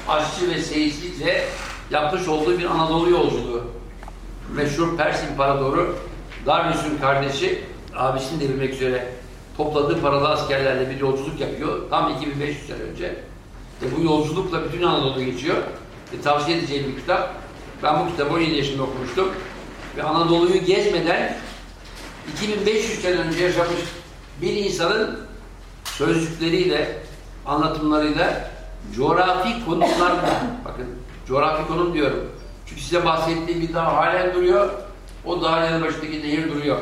[0.09, 1.45] aşçı ve seyislikle
[1.91, 3.63] yapmış olduğu bir Anadolu yolculuğu.
[4.55, 5.97] Meşhur Pers İmparatoru
[6.47, 7.65] Darius'un kardeşi
[7.97, 9.13] abisini devirmek üzere
[9.57, 11.91] topladığı paralı askerlerle bir yolculuk yapıyor.
[11.91, 13.07] Tam 2500 sene önce.
[13.83, 15.57] E bu yolculukla bütün Anadolu geçiyor.
[16.19, 17.35] E tavsiye edeceğim bir kitap.
[17.83, 19.29] Ben bu kitabı 17 yaşında okumuştum.
[19.97, 21.37] Ve Anadolu'yu gezmeden
[22.33, 23.81] 2500 sene önce yaşamış
[24.43, 25.21] bir insanın
[25.85, 27.03] sözcükleriyle,
[27.47, 28.51] anlatımlarıyla
[28.97, 30.87] coğrafi konumlarla, bakın
[31.29, 32.33] coğrafi konum diyorum.
[32.67, 34.71] Çünkü size bahsettiğim bir dağ halen duruyor.
[35.25, 36.79] O dağın yanı başındaki nehir duruyor.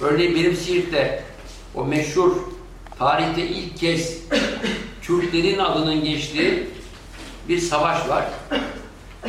[0.00, 1.22] Örneğin benim Siirt'te
[1.74, 2.32] o meşhur
[2.98, 4.18] tarihte ilk kez
[5.02, 6.68] Kürtlerin adının geçtiği
[7.48, 8.24] bir savaş var.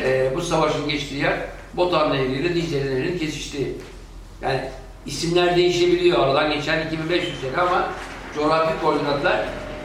[0.00, 1.40] Ee, bu savaşın geçtiği yer
[1.74, 3.74] Botan Nehri ile Dicle Nehri'nin kesiştiği.
[4.42, 4.60] Yani
[5.06, 7.88] isimler değişebiliyor aradan geçen 2500 sene ama
[8.34, 9.44] coğrafi koordinatlar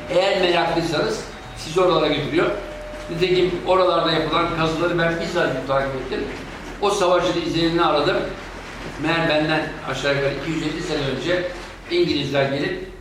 [0.10, 1.20] eğer meraklıysanız
[1.58, 2.52] sizi oralara götürüyor.
[3.12, 6.24] Nitekim oralarda yapılan kazıları ben bizzat takip ettim.
[6.82, 8.18] O savaşın izlerini aradım.
[9.02, 11.52] Meğer benden aşağı yukarı 250 sene önce
[11.92, 12.92] İngilizler gelip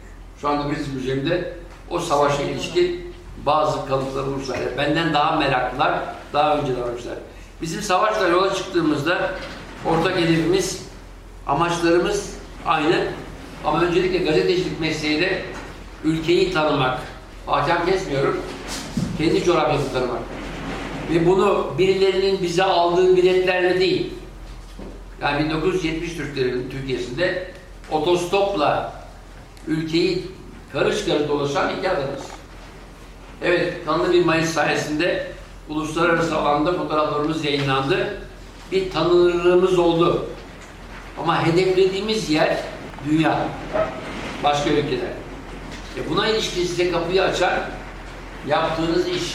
[0.41, 1.55] şu anda British Müzesi'nde
[1.91, 3.15] o savaşa ilişkin
[3.47, 4.59] bazı kalıpları bulmuşlar.
[4.59, 5.99] Yani benden daha meraklılar,
[6.33, 7.15] daha önce davranmışlar.
[7.63, 9.31] Bizim savaşla yola çıktığımızda
[9.87, 10.83] ortak hedefimiz,
[11.47, 12.35] amaçlarımız
[12.67, 13.07] aynı.
[13.65, 15.45] Ama öncelikle gazetecilik mesleğiyle
[16.05, 16.99] ülkeyi tanımak.
[17.47, 18.41] Hakem kesmiyorum.
[19.21, 20.19] Kendi coğrafyamızı tanımak.
[21.11, 24.11] Ve bunu birilerinin bize aldığı biletlerle değil.
[25.23, 27.51] Yani 1970 Türklerin Türkiye'sinde
[27.91, 28.93] otostopla
[29.67, 30.27] ülkeyi
[30.73, 31.89] karış karış dolaşan iki.
[33.43, 35.33] Evet, kanlı bir Mayıs sayesinde
[35.69, 38.21] uluslararası alanda fotoğraflarımız yayınlandı.
[38.73, 40.27] Bir tanınırlığımız oldu.
[41.19, 42.57] Ama hedeflediğimiz yer
[43.11, 43.49] dünya.
[44.45, 45.13] Başka ülkeler.
[45.97, 47.61] E buna ilişkin size kapıyı açar
[48.49, 49.35] yaptığınız iş.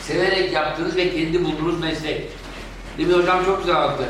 [0.00, 2.22] Severek yaptığınız ve kendi bulduğunuz meslek.
[2.98, 4.04] Değil hocam çok güzel anlattı.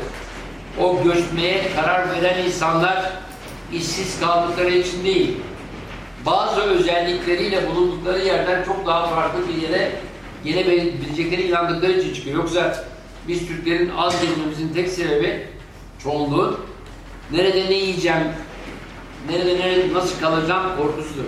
[0.79, 3.11] O göçmeye karar veren insanlar
[3.73, 5.37] işsiz kaldıkları için değil,
[6.25, 9.91] bazı özellikleriyle bulundukları yerden çok daha farklı bir yere
[10.43, 12.37] gelebilecekleri inandıkları için çıkıyor.
[12.37, 12.85] Yoksa
[13.27, 15.47] biz Türklerin az gelmemizin tek sebebi
[16.03, 16.59] çoğunluğu
[17.31, 18.27] nerede ne yiyeceğim,
[19.29, 21.25] nerede nerede nasıl kalacağım korkusudur.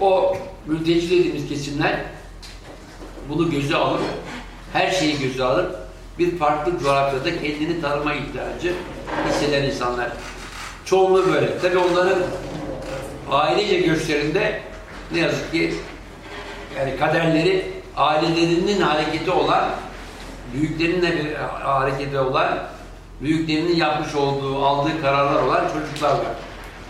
[0.00, 0.36] O
[0.68, 2.00] mülteci dediğimiz kesimler
[3.28, 4.00] bunu göze alıp
[4.72, 5.76] her şeyi göze alıp
[6.18, 8.74] bir farklı coğrafyada kendini tanıma ihtiyacı
[9.28, 10.08] hisseden insanlar.
[10.84, 11.58] Çoğunluğu böyle.
[11.58, 12.18] Tabii onların
[13.30, 14.62] ailece göçlerinde
[15.12, 15.74] ne yazık ki
[16.78, 19.70] yani kaderleri ailelerinin hareketi olan
[20.54, 22.58] büyüklerinin de bir hareketi olan
[23.20, 26.34] büyüklerinin yapmış olduğu, aldığı kararlar olan çocuklar var.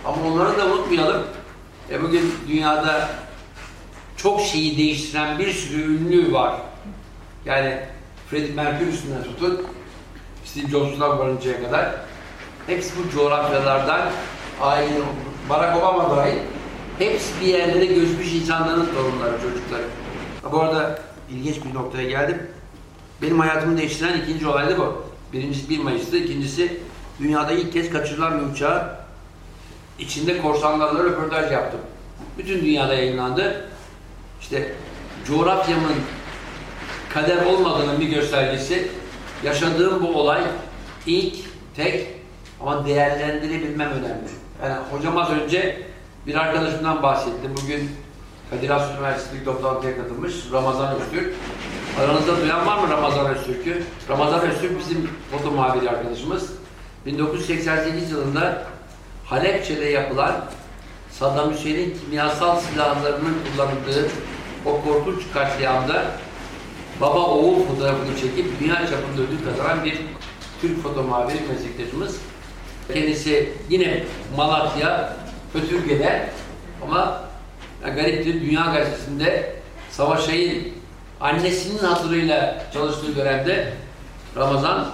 [0.04, 1.22] Ama onları da unutmayalım.
[1.90, 3.08] E bugün dünyada
[4.22, 6.54] çok şeyi değiştiren bir sürü ünlü var.
[7.44, 7.78] Yani
[8.31, 9.66] Freddie Mercury'sinden tutun
[10.44, 11.94] Steve Jobs'dan varıncaya kadar
[12.66, 14.11] hepsi bu coğrafyalardan
[14.61, 15.00] aile,
[15.48, 16.38] Barack Obama dahil
[16.98, 19.85] hepsi bir yerlere göçmüş insanların torunları, çocukları.
[20.52, 20.98] Bu arada
[21.31, 22.42] ilginç bir noktaya geldim.
[23.22, 25.04] Benim hayatımı değiştiren ikinci olay da bu.
[25.33, 26.81] Birincisi 1 Mayıs'tı, ikincisi
[27.20, 28.96] dünyada ilk kez kaçırılan bir uçağı
[29.98, 31.81] içinde korsanlarla röportaj yaptım.
[32.38, 33.67] Bütün dünyada yayınlandı.
[34.40, 34.72] İşte
[35.27, 35.94] coğrafyamın
[37.14, 38.88] kader olmadığının bir göstergesi
[39.44, 40.42] yaşadığım bu olay
[41.07, 41.35] ilk,
[41.77, 42.07] tek
[42.61, 44.29] ama değerlendirebilmem önemli.
[44.62, 45.83] Yani hocam az önce
[46.27, 47.51] bir arkadaşımdan bahsetti.
[47.62, 47.90] Bugün
[48.51, 51.35] Kadir Has Üniversitesi toplantıya katılmış Ramazan Öztürk.
[52.01, 53.83] Aranızda duyan var mı Ramazan Öztürk'ü?
[54.09, 56.53] Ramazan Öztürk bizim foto muhabiri arkadaşımız.
[57.07, 58.62] 1988 yılında
[59.24, 60.44] Halepçe'de yapılan
[61.18, 64.09] Saddam Hüseyin'in kimyasal silahlarının kullanıldığı
[64.66, 66.04] o korkunç katliamda
[67.00, 69.98] baba oğul fotoğrafını çekip dünya çapında ödül kazanan bir
[70.61, 72.16] Türk foto muhabiri meslektaşımız.
[72.94, 74.04] Kendisi yine
[74.37, 75.16] Malatya,
[75.54, 76.31] Ötürge'de
[76.83, 77.22] ama
[77.87, 79.54] ya gariptir Dünya Gazetesi'nde
[79.90, 80.68] Savaş Ay'ın
[81.20, 83.72] annesinin hatırıyla çalıştığı dönemde
[84.37, 84.88] Ramazan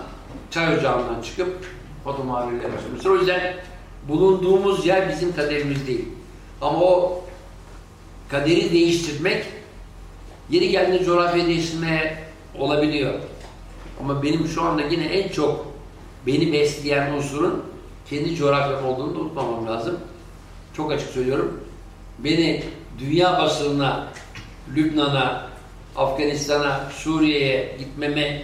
[0.50, 1.66] çay ocağından çıkıp
[2.04, 3.10] foto muhabirliğe başlamıştır.
[3.10, 3.54] O yüzden
[4.08, 6.08] bulunduğumuz yer bizim kaderimiz değil.
[6.64, 7.22] Ama o
[8.29, 9.44] kaderi değiştirmek
[10.50, 12.18] yeri geldiğinde coğrafya değiştirmeye
[12.59, 13.14] olabiliyor.
[14.00, 15.66] Ama benim şu anda yine en çok
[16.27, 17.64] beni besleyen unsurun
[18.11, 19.98] kendi coğrafyam olduğunu unutmamam lazım.
[20.77, 21.61] Çok açık söylüyorum.
[22.18, 22.64] Beni
[22.98, 24.09] dünya basınına,
[24.77, 25.50] Lübnan'a,
[25.96, 28.42] Afganistan'a, Suriye'ye gitmeme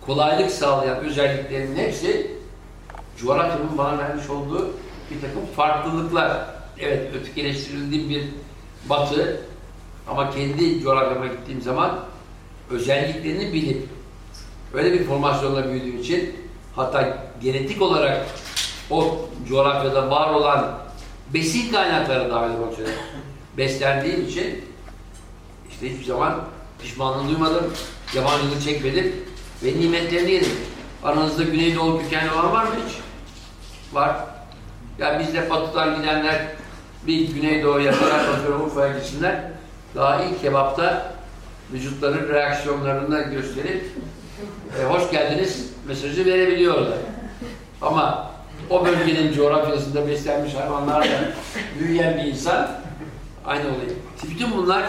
[0.00, 2.30] kolaylık sağlayan özelliklerimin hepsi
[3.16, 4.70] coğrafyanın bana vermiş olduğu
[5.10, 6.51] bir takım farklılıklar.
[6.78, 8.24] Evet, ötekileştirildiğim bir
[8.88, 9.40] batı
[10.08, 12.00] ama kendi coğrafyama gittiğim zaman
[12.70, 13.88] özelliklerini bilip
[14.74, 16.36] öyle bir formasyonla büyüdüğüm için
[16.76, 18.26] hatta genetik olarak
[18.90, 20.78] o coğrafyada var olan
[21.34, 22.90] besin kaynakları dahil olmak üzere
[23.56, 24.64] beslendiğim için
[25.70, 26.40] işte hiçbir zaman
[26.82, 27.72] pişmanlığı duymadım,
[28.14, 29.12] yabancılık çekmedim
[29.62, 30.52] ve nimetlerini yedim.
[31.04, 32.94] Aranızda Güneydoğu kökenli olan var mı hiç?
[33.92, 34.16] Var.
[34.98, 36.46] Ya bizde batıdan gidenler
[37.06, 39.40] bir Güneydoğu'ya kadar bakıyorum Urfa'ya gitsinler.
[39.94, 41.12] Daha ilk kebapta
[41.72, 43.84] vücutların reaksiyonlarını gösterip
[44.80, 46.98] e, hoş geldiniz mesajı verebiliyorlar.
[47.82, 48.30] Ama
[48.70, 51.20] o bölgenin coğrafyasında beslenmiş hayvanlarla
[51.78, 52.70] büyüyen bir insan
[53.46, 53.96] aynı oluyor.
[54.30, 54.82] Bütün bunlar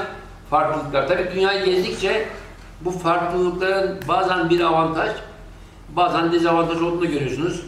[0.50, 1.08] farklılıklar.
[1.08, 2.28] Tabii dünyayı gezdikçe
[2.82, 5.12] bu farklılıkların bazen bir avantaj,
[5.90, 7.62] bazen dezavantaj olduğunu görüyorsunuz.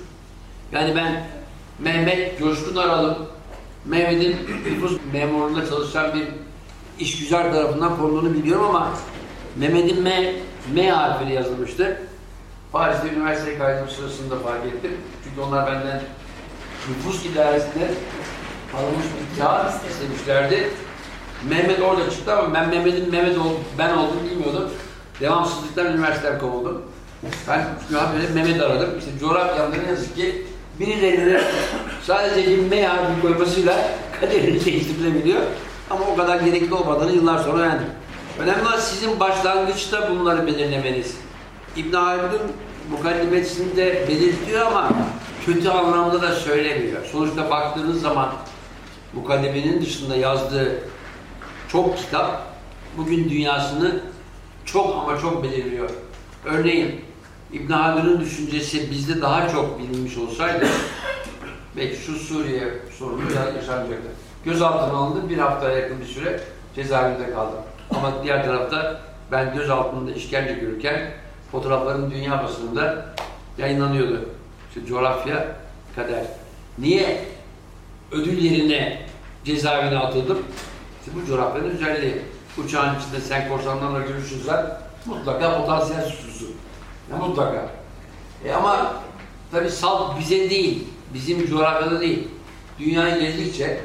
[0.72, 1.24] Yani ben
[1.80, 3.18] Mehmet Coşkun Aralı,
[3.86, 6.28] Mehmet'in nüfus memurluğunda çalışan bir
[7.00, 8.92] işgüzar tarafından konduğunu biliyorum ama
[9.56, 10.34] Mehmet'in M,
[10.74, 12.02] M harfiyle yazılmıştı.
[12.72, 14.92] Paris'te üniversite kaydım sırasında fark ettim.
[15.24, 16.02] Çünkü onlar benden
[16.90, 17.92] nüfus idaresinde
[18.78, 20.70] alınmış bir kağıt istemişlerdi.
[21.50, 24.70] Mehmet orada çıktı ama ben Mehmet'in Mehmet ol, ben olduğunu bilmiyordum.
[25.20, 26.82] Devamsızlıktan üniversiteden kovuldum.
[27.50, 27.68] Ben
[28.14, 28.90] böyle Mehmet aradım.
[29.00, 30.48] İşte coğrafyamda ne yazık ki
[30.80, 31.42] birilerinin
[32.04, 33.88] sadece bir harfi koymasıyla
[34.22, 35.42] kaderini değiştirilebiliyor.
[35.90, 37.88] Ama o kadar gerekli olmadığını yıllar sonra öğrendim.
[38.40, 41.18] Önemli olan sizin başlangıçta bunları belirlemeniz.
[41.76, 42.42] İbn Haldun
[42.92, 44.92] mukaddimesinde belirtiyor ama
[45.46, 47.06] kötü anlamda da söylemiyor.
[47.12, 48.34] Sonuçta baktığınız zaman
[49.14, 50.80] mukaddimenin dışında yazdığı
[51.68, 52.42] çok kitap
[52.98, 54.00] bugün dünyasını
[54.66, 55.90] çok ama çok belirliyor.
[56.46, 57.05] Örneğin
[57.56, 60.68] İbn Haldun'un düşüncesi bizde daha çok bilinmiş olsaydı
[61.78, 64.10] belki şu Suriye sorunu yaşanacaktı.
[64.46, 66.40] Gözaltına alındı bir haftaya yakın bir süre
[66.76, 67.60] cezaevinde kaldım.
[67.92, 71.12] Ama diğer tarafta ben gözaltında işkence görürken
[71.52, 73.06] fotoğrafların dünya basınında
[73.58, 74.30] yayınlanıyordu.
[74.70, 75.48] İşte coğrafya,
[75.96, 76.24] kader.
[76.78, 77.26] Niye
[78.12, 79.02] ödül yerine
[79.46, 80.40] cezaevine atıldım?
[81.00, 82.22] İşte bu coğrafyanın özelliği.
[82.58, 84.66] Uçağın içinde sen korsanlarla görüşürsen
[85.06, 86.55] mutlaka potansiyel suçlusun.
[87.12, 87.72] Ya mutlaka.
[88.46, 88.94] E ama
[89.52, 92.28] tabi salt bize değil, bizim coğrafyada değil.
[92.80, 93.82] Dünyayı gezdikçe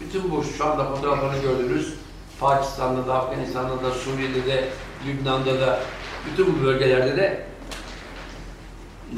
[0.00, 1.94] bütün bu şu anda fotoğraflarını gördünüz.
[2.40, 4.68] Pakistan'da da, Afganistan'da da, Suriye'de de,
[5.06, 5.80] Lübnan'da da,
[6.26, 7.46] bütün bu bölgelerde de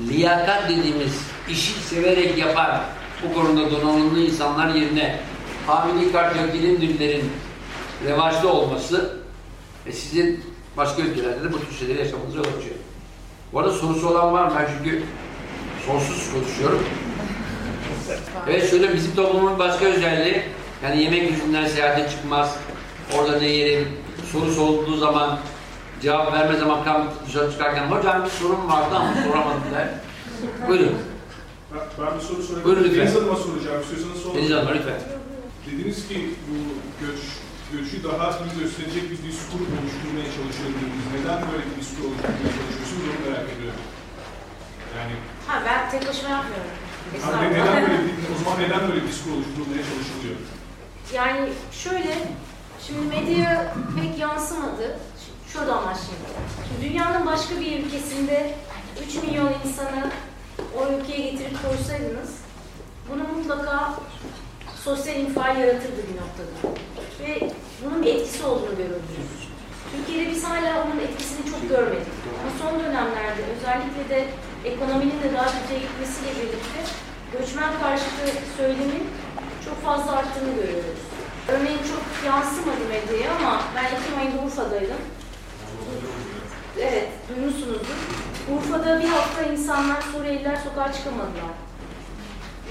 [0.09, 2.83] liyakat dediğimiz işi severek yapan
[3.25, 5.21] bu konuda donanımlı insanlar yerine
[5.67, 7.33] hamili kardiyokilim dillerin
[8.05, 9.17] revaçta olması
[9.87, 10.45] ve sizin
[10.77, 12.77] başka ülkelerde de bu tür şeyleri yaşamanıza yol açıyor.
[13.57, 14.53] Bu arada sorusu olan var mı?
[14.59, 15.03] Ben çünkü
[15.87, 16.83] sonsuz konuşuyorum.
[18.49, 20.43] Evet şöyle bizim toplumun başka özelliği
[20.85, 22.57] yani yemek yüzünden seyahate çıkmaz.
[23.19, 23.89] Orada ne yerim?
[24.33, 25.39] Soru sorulduğu zaman
[26.03, 29.89] cevap verme zaman kam dışarı çıkarken hocam bir sorun vardı ama soramadım der.
[30.69, 30.95] Buyurun.
[31.75, 32.65] Ben, ben bir soru sorayım.
[32.65, 33.01] Buyurun lütfen.
[33.01, 33.83] Deniz Hanım'a soracağım.
[33.83, 34.37] İstiyorsanız sorun.
[34.37, 35.01] Deniz Hanım lütfen.
[35.67, 36.55] Dediniz ki bu
[37.07, 37.21] göç,
[37.73, 41.07] göçü daha iyi gösterecek bir diskur oluşturmaya çalışıyor dediniz.
[41.15, 43.83] Neden böyle bir diskur oluşturmaya çalışıyorsunuz onu merak ediyorum.
[44.97, 45.15] Yani
[45.49, 46.73] Ha ben tek başıma yapmıyorum.
[47.23, 50.37] hani neden böyle bir, o zaman neden böyle bir diskur oluşturulmaya çalışılıyor?
[51.19, 52.13] Yani şöyle,
[52.87, 54.99] şimdi medya pek yansımadı.
[55.53, 56.27] Şuradan başlayayım.
[56.69, 58.55] Şimdi dünyanın başka bir ülkesinde
[59.09, 60.11] 3 milyon insanı
[60.79, 62.31] o ülkeye getirip koysaydınız,
[63.11, 63.95] bunu mutlaka
[64.87, 66.55] sosyal infial yaratırdı bir noktada.
[67.21, 67.51] Ve
[67.85, 69.49] bunun bir etkisi olduğunu görüyoruz.
[69.93, 72.17] Türkiye'de biz hala onun etkisini çok görmedik.
[72.41, 74.25] Ama son dönemlerde özellikle de
[74.65, 76.81] ekonominin de daha kötüye gitmesiyle birlikte
[77.33, 79.05] göçmen karşıtı söylemin
[79.65, 81.03] çok fazla arttığını görüyoruz.
[81.49, 85.03] Örneğin çok yansımadı medyaya ama ben Ekim ayında Urfa'daydım.
[86.81, 87.99] Evet, duymuşsunuzdur.
[88.55, 91.66] Urfa'da bir hafta insanlar, Suriyeliler sokağa çıkamadılar.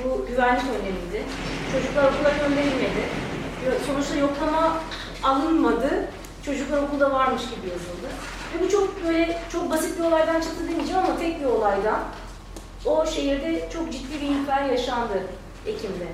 [0.04, 1.24] Bu güvenlik önlemiydi.
[1.72, 3.04] Çocuklar okula gönderilmedi.
[3.88, 4.78] Sonuçta yoklama
[5.24, 6.08] alınmadı.
[6.46, 8.08] Çocuklar okulda varmış gibi yazıldı.
[8.54, 12.00] Ve bu çok böyle çok basit bir olaydan çıktı demeyeceğim ama tek bir olaydan.
[12.86, 15.24] O şehirde çok ciddi bir infial yaşandı
[15.66, 16.08] Ekim'de.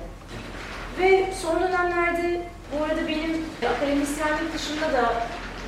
[0.98, 3.44] Ve son dönemlerde bu arada benim
[3.76, 5.14] akademisyenlik dışında da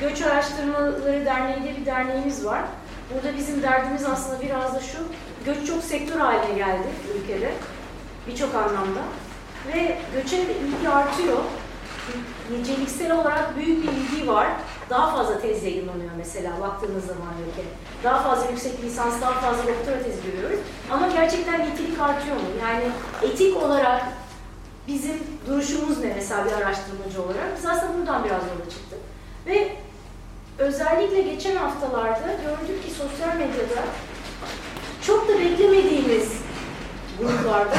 [0.01, 2.63] Göç Araştırmaları Derneği diye bir derneğimiz var.
[3.15, 4.99] Burada bizim derdimiz aslında biraz da şu,
[5.45, 7.53] göç çok sektör haline geldi ülkede
[8.27, 9.01] birçok anlamda.
[9.67, 11.39] Ve göçe ilgi artıyor.
[12.51, 14.49] Niceliksel olarak büyük bir ilgi var.
[14.91, 17.63] Daha fazla tez yayınlanıyor mesela baktığınız zaman ülke.
[18.05, 20.59] Daha fazla yüksek lisans, daha fazla doktora tezi görüyoruz.
[20.91, 22.43] Ama gerçekten nitelik artıyor mu?
[22.63, 22.85] Yani
[23.23, 24.05] etik olarak
[24.89, 27.57] bizim duruşumuz ne mesela bir araştırmacı olarak?
[27.57, 28.99] Biz aslında buradan biraz yola çıktık.
[29.47, 29.73] Ve
[30.59, 33.83] özellikle geçen haftalarda gördük ki sosyal medyada
[35.07, 36.33] çok da beklemediğimiz
[37.21, 37.77] gruplarda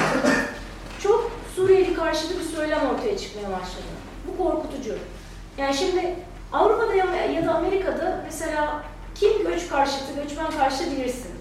[1.04, 3.92] çok Suriyeli karşıtı bir söylem ortaya çıkmaya başladı.
[4.28, 4.94] Bu korkutucu.
[5.58, 6.16] Yani şimdi
[6.54, 6.94] Avrupa'da
[7.34, 8.84] ya da Amerika'da mesela
[9.16, 11.32] kim göç karşıtı, göçmen karşıtı bilirsin.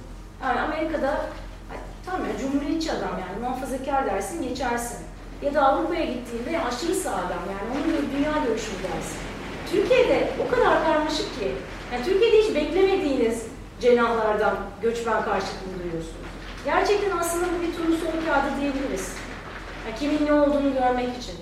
[0.42, 1.26] Yani Amerika'da
[2.06, 4.98] tamam ya cumhuriyetçi adam yani muhafazakar dersin geçersin.
[5.42, 9.18] Ya da Avrupa'ya gittiğinde aşırı sağ adam yani onun dünya görüşünü dersin.
[9.70, 11.52] Türkiye'de o kadar karmaşık ki,
[11.92, 13.42] yani Türkiye'de hiç beklemediğiniz
[13.80, 16.24] cenahlardan göçmen karşıtlığı duyuyorsunuz.
[16.64, 19.12] Gerçekten aslında bu bir turnusol kağıdı diyebiliriz.
[19.86, 21.34] Yani kimin ne olduğunu görmek için.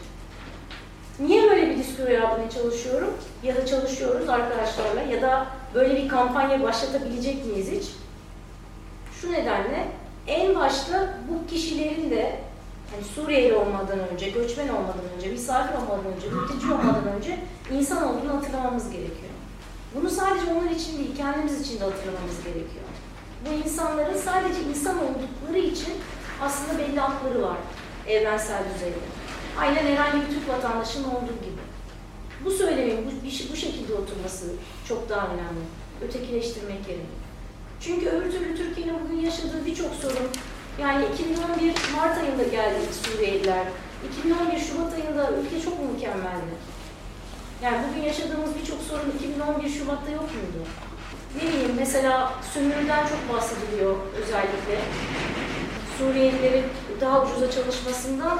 [1.20, 3.14] Niye böyle bir diskur yapmaya çalışıyorum?
[3.42, 7.85] Ya da çalışıyoruz arkadaşlarla ya da böyle bir kampanya başlatabilecek miyiz hiç?
[9.20, 9.88] Şu nedenle
[10.26, 12.40] en başta bu kişilerin de
[12.92, 17.38] hani Suriyeli olmadan önce, göçmen olmadan önce, misafir olmadan önce, mülteci olmadan önce
[17.72, 19.32] insan olduğunu hatırlamamız gerekiyor.
[19.94, 22.85] Bunu sadece onlar için değil, kendimiz için de hatırlamamız gerekiyor.
[23.46, 25.94] Bu insanların sadece insan oldukları için
[26.42, 27.57] aslında belli hakları var
[28.09, 28.96] evrensel düzeyde.
[29.59, 31.62] Aynen herhangi bir Türk vatandaşının olduğu gibi.
[32.44, 34.46] Bu söylemin bu, bu şekilde oturması
[34.88, 35.64] çok daha önemli.
[36.02, 37.05] Ötekileştirmek yerine.
[37.81, 40.28] Çünkü öbür türlü Türkiye'nin bugün yaşadığı birçok sorun,
[40.81, 43.66] yani 2011 Mart ayında geldi Suriyeliler,
[44.22, 46.55] 2011 Şubat ayında ülke çok mükemmeldi.
[47.62, 50.68] Yani bugün yaşadığımız birçok sorun 2011 Şubat'ta yok muydu?
[51.36, 54.78] Ne bileyim mesela sömürüden çok bahsediliyor özellikle.
[55.98, 56.64] Suriyelilerin
[57.00, 58.38] daha ucuza çalışmasından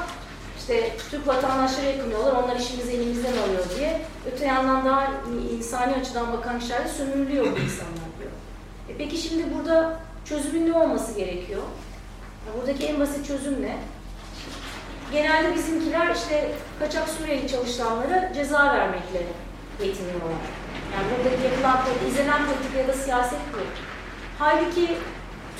[0.59, 4.01] işte Türk vatandaşları yakınıyorlar, onlar işimizi elimizden alıyor diye.
[4.33, 5.11] Öte yandan daha
[5.59, 8.31] insani açıdan bakan kişiler de sömürülüyor bu insanlar diyor.
[8.89, 11.63] E peki şimdi burada çözümün ne olması gerekiyor?
[12.57, 13.77] Buradaki en basit çözüm ne?
[15.13, 19.23] Genelde bizimkiler işte kaçak Suriyeli çalışanlara ceza vermekle
[19.81, 20.62] yetiniyorlar.
[20.95, 21.79] Yani buradaki yapılan,
[22.09, 23.59] izlenen politika ya da siyaset bu.
[24.39, 24.89] Halbuki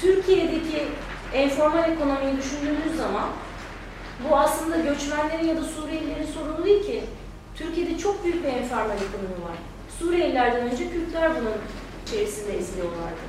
[0.01, 0.89] Türkiye'deki
[1.35, 3.29] enformal ekonomiyi düşündüğünüz zaman
[4.31, 7.05] bu aslında göçmenlerin ya da Suriyelilerin sorunu değil ki.
[7.57, 9.57] Türkiye'de çok büyük bir enformal ekonomi var.
[9.99, 11.55] Suriyelilerden önce Kürtler bunun
[12.07, 13.23] içerisinde izliyorlardı.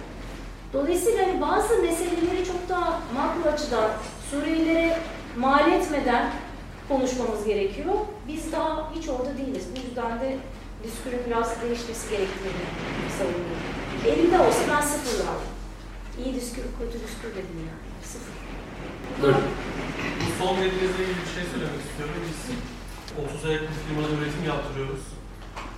[0.73, 3.91] Dolayısıyla hani bazı meseleleri çok daha makro açıdan
[4.31, 4.97] Suriyelilere
[5.37, 6.29] mal etmeden
[6.87, 7.93] konuşmamız gerekiyor.
[8.27, 9.65] Biz daha hiç orada değiliz.
[9.75, 10.37] Bu yüzden de
[10.83, 12.63] diskurun biraz değişmesi gerektiğini
[13.17, 13.63] savunuyorum.
[14.09, 15.53] Elimde olsa ben sıfırlardım.
[16.19, 17.85] İyi diskür, kötü diskür dedim yani.
[18.11, 18.33] Sıfır.
[19.21, 19.45] Buyurun.
[20.21, 22.15] Bu son dediğinizle ilgili bir şey söylemek istiyorum.
[22.27, 22.39] Biz
[23.23, 25.03] 30'a yakın firmada üretim yaptırıyoruz.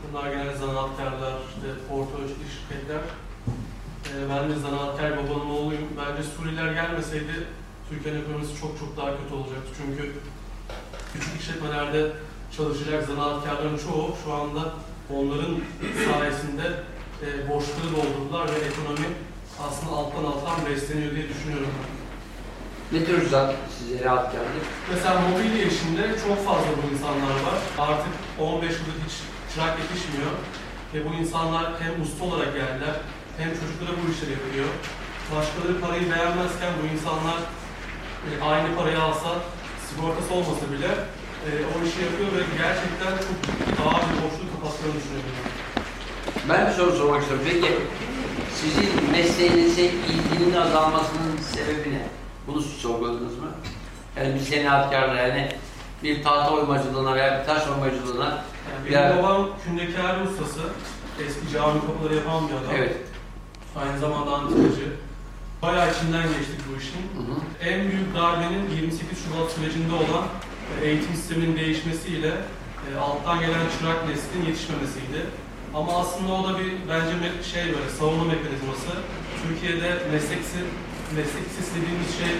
[0.02, 3.04] Bunlar genelde zanaatkarlar, işte orta ölçekli şirketler.
[4.08, 5.88] Ee, ben de zanaatkar babanın oğluyum.
[6.00, 7.36] Bence Suriyeliler gelmeseydi
[7.90, 9.72] Türkiye'nin ekonomisi çok çok daha kötü olacaktı.
[9.78, 10.04] Çünkü
[11.14, 12.12] küçük işletmelerde
[12.58, 14.74] çalışacak zanaatkarların çoğu şu anda
[15.14, 15.58] onların
[16.06, 16.68] sayesinde
[17.26, 19.08] e, boşluğu doldurdular ve ekonomi
[19.68, 21.70] aslında alttan alttan besleniyor diye düşünüyorum.
[22.92, 24.60] Ne tür zat size rahat geldi?
[24.92, 27.60] Mesela mobilya işinde çok fazla bu insanlar var.
[27.78, 29.16] Artık 15 yıldır hiç
[29.54, 30.32] çırak yetişmiyor.
[30.94, 32.96] Ve bu insanlar hem usta olarak geldiler,
[33.38, 34.70] hem çocuklara bu işleri yapıyor.
[35.36, 37.40] Başkaları parayı beğenmezken bu insanlar
[38.28, 39.30] e, aynı parayı alsa,
[39.88, 40.90] sigortası olmasa bile
[41.46, 43.38] e, o işi yapıyor ve gerçekten çok
[43.88, 45.30] ağır bir boşluk kapattığını düşünüyorum.
[46.50, 47.46] Ben bir soru sormak istiyorum.
[47.52, 47.72] Peki
[48.62, 52.02] sizin mesleğinize ilginin azalmasının sebebi ne?
[52.48, 53.48] Bunu sorguladınız mı?
[54.18, 55.52] Yani bir seneatkarla yani
[56.04, 60.60] bir tahta oymacılığına veya bir taş oymacılığına Yani benim Ya- babam kündekar ustası,
[61.28, 62.76] eski cami kapıları yapan bir adam.
[62.76, 62.96] evet.
[63.76, 64.92] Aynı zamanda antikacı.
[65.62, 67.02] Bayağı içinden geçtik bu işin.
[67.18, 67.70] Hı hı.
[67.70, 70.26] En büyük darbenin 28 Şubat sürecinde olan
[70.84, 72.34] eğitim sisteminin değişmesiyle
[72.88, 75.22] e, alttan gelen çırak neslin yetişmemesiydi.
[75.74, 78.92] Ama aslında o da bir bence şey böyle savunma mekanizması.
[79.44, 80.40] Türkiye'de meslek
[81.50, 82.32] lisesi dediğimiz şey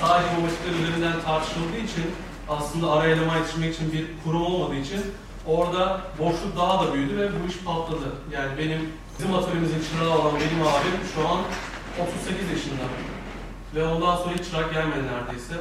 [0.00, 2.06] sadece bu meslekler üzerinden tartışıldığı için
[2.48, 5.02] aslında ara eleman yetiştirmek için bir kurum olmadığı için
[5.46, 8.08] orada boşluk daha da büyüdü ve bu iş patladı.
[8.32, 8.80] Yani benim
[9.18, 11.40] bizim atölyemizin çırağı olan benim abim şu an
[12.08, 12.84] 38 yaşında.
[13.74, 15.54] Ve ondan sonra hiç çırak gelmedi neredeyse.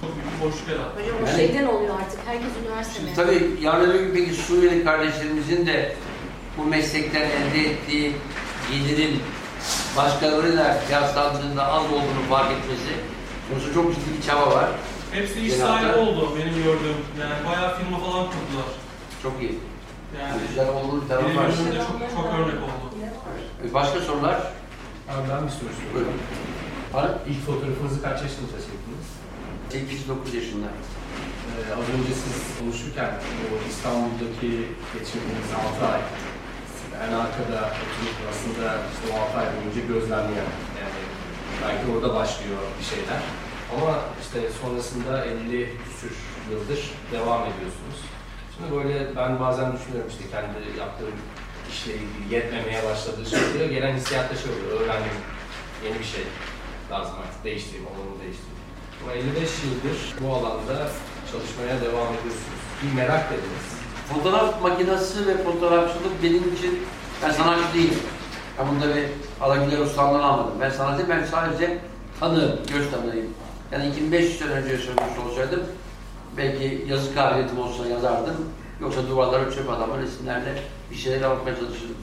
[0.00, 1.00] Çok büyük bir boşluk yarattı.
[1.02, 2.20] Hocam o Yani- şeyden oluyor artık.
[2.26, 3.16] Herkes üniversite mezunu.
[3.24, 5.96] tabii yarın öbür gün peki Suriyeli kardeşlerimizin de
[6.58, 8.12] bu meslekten elde ettiği
[8.72, 9.22] gelirin
[9.96, 12.92] başkalarıyla kıyaslandığında az olduğunu fark etmesi
[13.48, 14.68] sonuçta çok ciddi bir çaba var.
[15.12, 16.98] Hepsi iş sahibi oldu benim gördüğüm.
[17.20, 18.68] Yani bayağı firma falan kurdular.
[19.22, 19.58] Çok iyi.
[20.18, 21.46] Yani Yani güzel olumlu bir tarafı benim var.
[21.46, 21.86] gözümde çok,
[22.16, 22.86] çok örnek oldu.
[23.62, 23.74] Evet.
[23.74, 24.34] Başka sorular?
[25.10, 25.94] Abi ben bir soru soruyorum.
[25.94, 26.12] Buyurun.
[26.92, 27.14] Pardon?
[27.30, 28.79] İlk fotoğrafınızı kaç yaşında çektiniz?
[29.70, 30.66] 8-9 yaşında.
[30.66, 33.10] Ee, az önce siz konuşurken
[33.46, 34.50] o İstanbul'daki
[34.94, 36.00] geçirdiğiniz 6 ay
[37.06, 40.50] en arkada oturup aslında işte o 6 ay boyunca gözlemleyen
[40.80, 41.00] yani
[41.62, 43.20] belki orada başlıyor bir şeyler.
[43.74, 46.14] Ama işte sonrasında 50 küsür
[46.50, 46.80] yıldır
[47.12, 47.98] devam ediyorsunuz.
[48.54, 51.16] Şimdi böyle ben bazen düşünüyorum işte kendi yaptığım
[51.72, 53.70] işle ilgili yetmemeye başladığı şey oluyor.
[53.70, 54.80] Gelen hissiyat da şey oluyor.
[54.80, 55.18] Öğrendim.
[55.84, 56.24] Yeni bir şey
[56.90, 57.44] lazım artık.
[57.44, 58.49] Değiştireyim, alanımı değiştireyim.
[59.02, 60.88] Ama 55 yıldır bu alanda
[61.32, 62.60] çalışmaya devam ediyorsunuz.
[62.82, 63.66] Bir merak dediniz.
[64.12, 66.86] Fotoğraf makinesi ve fotoğrafçılık benim için,
[67.22, 67.98] ben sanatçı değilim.
[68.58, 69.04] Ben bunda bir
[69.40, 70.52] Alagüler ustalığını almadım.
[70.60, 71.78] Ben sanatçı, ben sadece
[72.20, 73.26] tanığım, göz tanığıyım.
[73.72, 75.62] Yani 2500 sene önce yaşamış olsaydım,
[76.36, 78.36] belki yazı kabiliyetim olsa yazardım.
[78.80, 81.96] Yoksa duvarlara çöp adamın resimlerle bir şeyler yapmaya çalışırdım.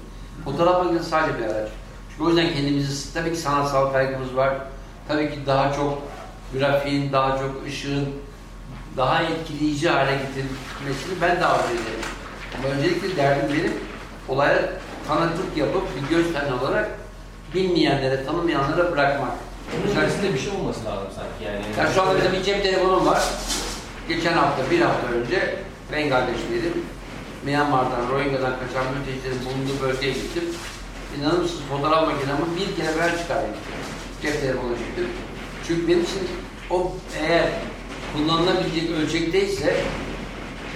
[0.45, 1.69] Fotoğraf makinesi sadece bir araç.
[2.09, 4.53] Çünkü o yüzden kendimizi, tabii ki sanatsal kaygımız var.
[5.07, 6.03] Tabii ki daha çok
[6.53, 8.09] grafiğin, daha çok ışığın,
[8.97, 12.05] daha etkileyici hale getirilmesini ben de arzu ederim.
[12.57, 13.73] Ama öncelikle derdim benim
[14.27, 14.69] olaya
[15.07, 16.89] tanıklık yapıp bir göz tanığı olarak
[17.53, 19.31] bilmeyenlere, tanımayanlara bırakmak.
[19.73, 21.87] Bunun bir şey olması lazım sanki yani.
[21.87, 23.23] Ya şu anda mesela bir cep telefonum var.
[24.07, 25.55] Geçen hafta, bir hafta önce
[25.91, 26.85] ben kardeşlerim
[27.45, 30.43] Myanmar'dan, Rohingya'dan kaçan mültecilerin bulunduğu bölgeye gittim.
[31.17, 33.49] İnanır mısınız fotoğraf makinemi bir kere ben çıkardım.
[34.21, 35.05] Cep telefonu çıktım.
[35.67, 36.27] Çünkü benim için
[36.69, 37.49] o eğer
[38.13, 39.75] kullanılabilecek ölçekteyse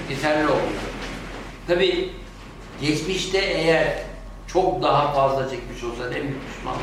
[0.09, 0.61] yeterli oluyor.
[1.67, 2.09] Tabii
[2.81, 4.03] geçmişte eğer
[4.47, 6.81] çok daha fazla çekmiş olsaydı en büyük pişmanlık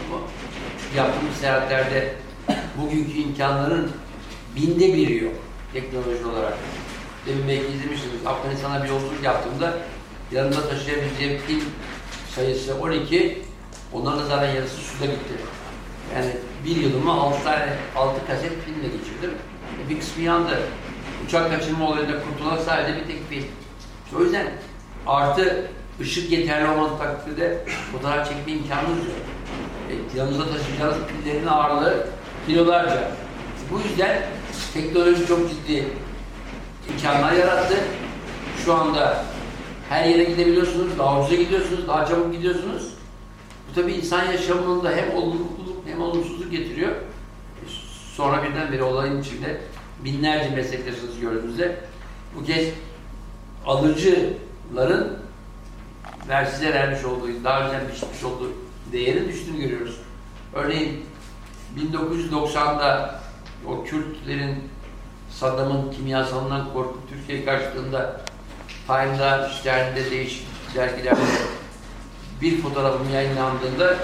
[0.96, 2.14] yaptığımız seyahatlerde
[2.78, 3.90] bugünkü imkanların
[4.56, 5.34] binde biri yok
[5.72, 6.58] teknoloji olarak.
[7.26, 8.26] Demin belki izlemişsiniz.
[8.26, 9.78] Afganistan'a bir yolculuk yaptığımda
[10.32, 11.60] yanımda taşıyabileceğim pil
[12.34, 13.42] sayısı 12.
[13.92, 15.34] Onların da zaten yarısı suda gitti.
[16.14, 16.32] Yani
[16.64, 19.30] bir yılımı 6 tane, 6 kaset pille geçirdim.
[19.86, 20.58] E, bir kısmı yandı.
[21.26, 23.42] Uçak kaçırma olayında kurtulan sadece bir tek pil.
[24.04, 24.46] İşte o yüzden
[25.06, 29.16] artı ışık yeterli olmadığı takdirde fotoğraf çekme imkanımız yok.
[29.90, 32.06] E, yanınızda taşıyacağınız pillerin ağırlığı
[32.46, 33.10] kilolarca.
[33.70, 34.22] Bu yüzden
[34.74, 35.84] teknoloji çok ciddi
[36.90, 37.74] imkanlar yarattı.
[38.64, 39.24] Şu anda
[39.88, 42.92] her yere gidebiliyorsunuz, daha ucuza gidiyorsunuz, daha çabuk gidiyorsunuz.
[43.70, 45.57] Bu tabii insan yaşamında hem olumluluk
[45.98, 46.92] hem olumsuzluk getiriyor.
[48.14, 49.60] Sonra birdenbire olayın içinde
[50.04, 51.80] binlerce meslektaşınızı gördüğünüzde
[52.36, 52.68] bu kez
[53.66, 55.18] alıcıların
[56.28, 58.52] ver size vermiş olduğu, daha önce biçmiş olduğu
[58.92, 59.96] değerin düştüğünü görüyoruz.
[60.54, 61.04] Örneğin
[61.78, 63.20] 1990'da
[63.66, 64.56] o Kürtlerin
[65.30, 68.20] Saddam'ın kimyasalından korkup Türkiye karşılığında
[68.86, 71.20] Time'da, Stern'de değişik dergilerde
[72.42, 73.96] bir fotoğrafım yayınlandığında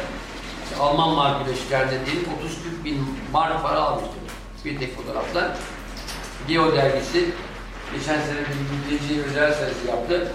[0.65, 2.21] işte Alman markıyla Stern'de değil
[2.81, 4.15] 30-40 bin mark para almıştım
[4.65, 5.51] bir tek fotoğraftan.
[6.49, 7.31] Geo dergisi
[7.95, 10.33] geçen sene bir mülteci özel serisi yaptı.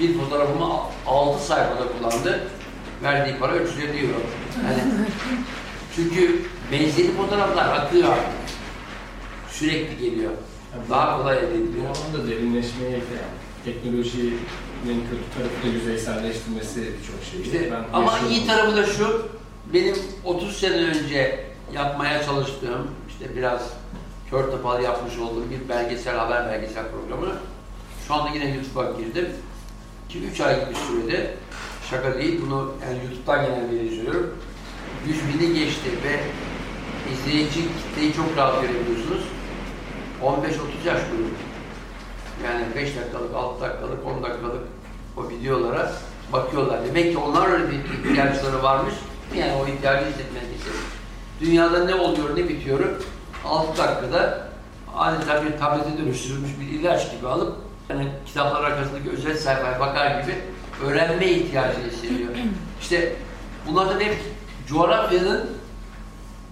[0.00, 2.48] Bir fotoğrafımı 6 sayfada kullandı.
[3.02, 4.16] Verdiği para 350 euro.
[4.64, 4.82] Yani
[5.96, 8.56] çünkü benzeri fotoğraflar akıyor artık.
[9.50, 10.30] Sürekli geliyor.
[10.90, 11.86] Daha kolay elde Bu ediliyor.
[11.86, 13.02] alanda derinleşmeye yani
[13.64, 14.40] teknolojinin
[15.10, 17.42] kötü tarafı da yüzeyselleştirmesi birçok şeyi.
[17.42, 18.34] İşte, Ben ama yaşıyorum.
[18.36, 19.28] iyi tarafı da şu,
[19.72, 23.62] benim 30 sene önce yapmaya çalıştığım, işte biraz
[24.30, 27.32] kör topal yapmış olduğum bir belgesel, haber belgesel programı.
[28.08, 29.28] Şu anda yine YouTube'a girdim.
[30.10, 31.34] 2-3 ay gibi sürede,
[31.90, 34.34] şaka değil, bunu yani YouTube'dan gelen bir söylüyorum.
[35.06, 36.20] 100 bini geçti ve
[37.12, 39.22] izleyici kitleyi çok rahat görebiliyorsunuz.
[40.22, 41.28] 15-30 yaş grubu.
[42.44, 44.62] Yani 5 dakikalık, 6 dakikalık, 10 dakikalık
[45.16, 45.92] o videolara
[46.32, 46.80] bakıyorlar.
[46.86, 48.94] Demek ki onlar öyle bir ihtiyaçları varmış.
[49.36, 50.72] Yani o ihtiyacı hissetmek için.
[51.40, 52.80] Dünyada ne oluyor, ne bitiyor
[53.44, 54.48] 6 dakikada
[54.96, 57.56] adeta bir tablete dönüştürülmüş bir ilaç gibi alıp
[57.88, 60.34] yani kitaplar arkasındaki özel sayfaya bakar gibi
[60.86, 62.30] öğrenme ihtiyacı hissediyor.
[62.80, 63.16] İşte
[63.66, 64.16] bunlardan hep
[64.68, 65.50] coğrafyanın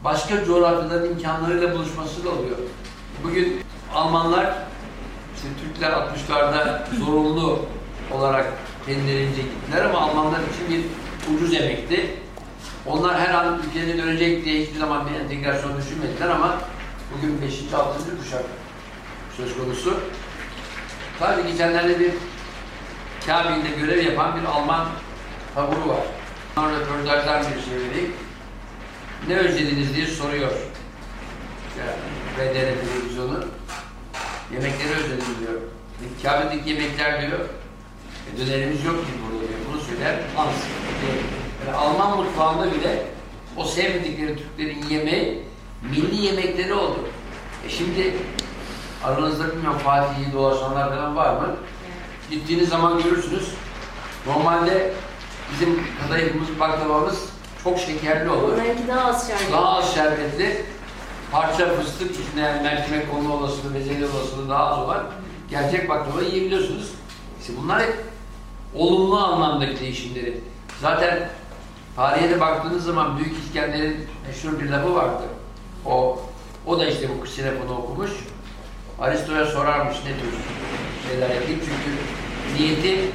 [0.04, 2.56] başka coğrafyaların imkanlarıyla buluşması da oluyor.
[3.24, 3.60] Bugün
[3.94, 4.54] Almanlar
[5.36, 7.58] işte Türkler 60'larda zorunlu
[8.12, 8.46] olarak
[8.86, 10.84] kendilerince gittiler ama Almanlar için bir
[11.34, 12.21] ucuz emekti.
[12.86, 16.58] Onlar her an ülkelerine dönecek diye hiçbir zaman bir entegrasyon düşünmediler ama
[17.16, 17.74] bugün 5.
[17.74, 18.18] 6.
[18.18, 18.44] kuşak
[19.36, 20.00] söz konusu.
[21.18, 22.10] Tabii geçenlerde bir
[23.26, 24.86] Kabil'de görev yapan bir Alman
[25.54, 26.06] taburu var.
[26.54, 28.12] Sonra röportajdan bir vereyim.
[29.28, 30.52] Ne özlediniz diye soruyor.
[31.78, 31.92] Yani
[32.38, 33.44] BDR televizyonu.
[34.52, 35.60] Yemekleri özledim diyor.
[36.02, 37.40] E, Kabe'deki yemekler diyor.
[38.34, 39.60] E, dönerimiz yok ki burada diyor.
[39.72, 40.54] Bunu söyler Hans.
[41.66, 43.06] Yani Alman mutfağında bile
[43.56, 45.42] o sevmedikleri Türklerin yemeği
[45.90, 46.98] milli yemekleri oldu.
[47.66, 48.14] E şimdi
[49.04, 51.56] aranızda bilmiyorum Fatih'i dolaşanlar falan var mı?
[52.30, 53.48] Gittiğiniz zaman görürsünüz.
[54.26, 54.92] Normalde
[55.52, 57.24] bizim kadayıfımız, baklavamız
[57.64, 58.52] çok şekerli olur.
[58.52, 59.52] Onlarınki daha az şerbetli.
[59.52, 60.64] Daha az şerbetli,
[61.32, 65.06] parça fıstık içine mercimek olma olasılığı, bezelye olasılığı daha az olan
[65.50, 66.90] gerçek baklava yiyebiliyorsunuz.
[67.40, 67.96] İşte bunlar hep
[68.74, 70.40] olumlu anlamdaki değişimleri.
[70.80, 71.28] Zaten
[71.96, 75.22] tarihe de baktığınız zaman Büyük İskender'in meşhur bir lafı vardı.
[75.86, 76.20] O,
[76.66, 78.10] o da işte bu Ksenofonu okumuş.
[79.00, 80.38] Aristo'ya sorarmış ne tür
[81.08, 81.98] şeyler yapayım çünkü
[82.58, 83.10] niyeti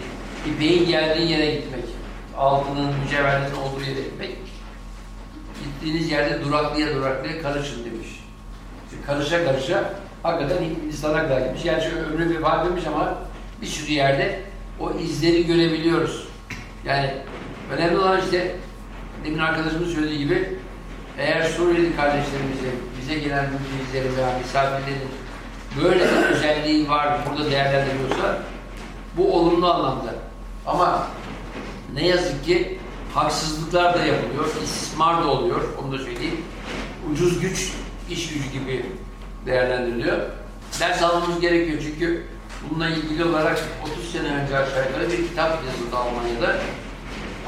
[0.45, 1.83] ipeğin geldiği yere gitmek.
[2.37, 4.37] Altının, mücevherlerin olduğu yere gitmek.
[5.63, 8.07] Gittiğiniz yerde duraklaya duraklaya karışın demiş.
[8.85, 11.63] İşte karışa karışa hakikaten Hindistan'a kadar gitmiş.
[11.63, 13.17] Gerçi ömrü vefat etmiş ama
[13.61, 14.41] bir sürü yerde
[14.79, 16.27] o izleri görebiliyoruz.
[16.85, 17.13] Yani
[17.71, 18.55] önemli olan işte
[19.25, 20.57] demin arkadaşımız söylediği gibi
[21.17, 22.69] eğer Suriyeli kardeşlerimize,
[23.01, 25.09] bize gelen mültecilerin veya misafirlerin
[25.83, 28.41] böyle bir özelliği var, burada değerlendiriyorsa
[29.17, 30.15] bu olumlu anlamda.
[30.65, 31.07] Ama
[31.93, 32.79] ne yazık ki
[33.13, 36.41] haksızlıklar da yapılıyor, istismar da oluyor, onu da söyleyeyim.
[37.11, 37.73] Ucuz güç,
[38.09, 38.85] iş gücü gibi
[39.45, 40.17] değerlendiriliyor.
[40.79, 42.23] Ders almamız gerekiyor çünkü
[42.63, 46.55] bununla ilgili olarak 30 sene önce aşağı yukarı bir kitap yazıldı Almanya'da.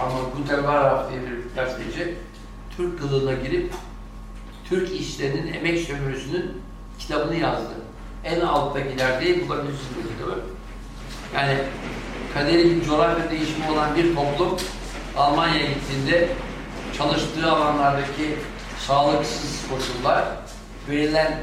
[0.01, 2.16] Ama Günter Warraff diye bir gazeteci
[2.78, 3.74] Türk kılığına girip
[4.70, 6.62] Türk işlerinin emek sömürüsünün
[7.00, 7.74] kitabını yazdı.
[8.24, 10.41] En alttakilerdeyi bulabilirsiniz bu kitabı.
[11.36, 11.58] Yani
[12.34, 14.58] kaderi coğrafya değişimi olan bir toplum
[15.18, 16.30] Almanya'ya gittiğinde
[16.97, 18.38] çalıştığı alanlardaki
[18.88, 20.26] sağlıksız koşullar
[20.89, 21.39] verilen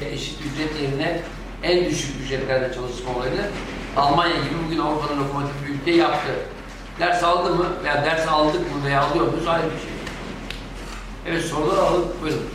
[0.00, 1.20] eşit ücret yerine
[1.62, 3.46] en düşük ücretlerle çalışma olayını
[3.96, 6.32] Almanya gibi bugün Avrupa'nın lokomotif bir ülke yaptı.
[7.00, 9.92] Ders aldı mı veya ders aldık mı veya alıyor muyuz ayrı bir şey.
[11.26, 12.06] Evet sorular alın.
[12.22, 12.46] Buyurun.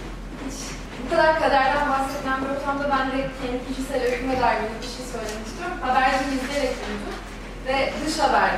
[1.06, 5.48] Bu kadar kaderden bahsedilen bir ortamda ben de kendi kişisel öyküme dair bir şey söylemek
[5.48, 5.78] istiyorum.
[5.86, 7.16] Haberci izleyerek büyüdüm
[7.68, 8.52] ve dış haber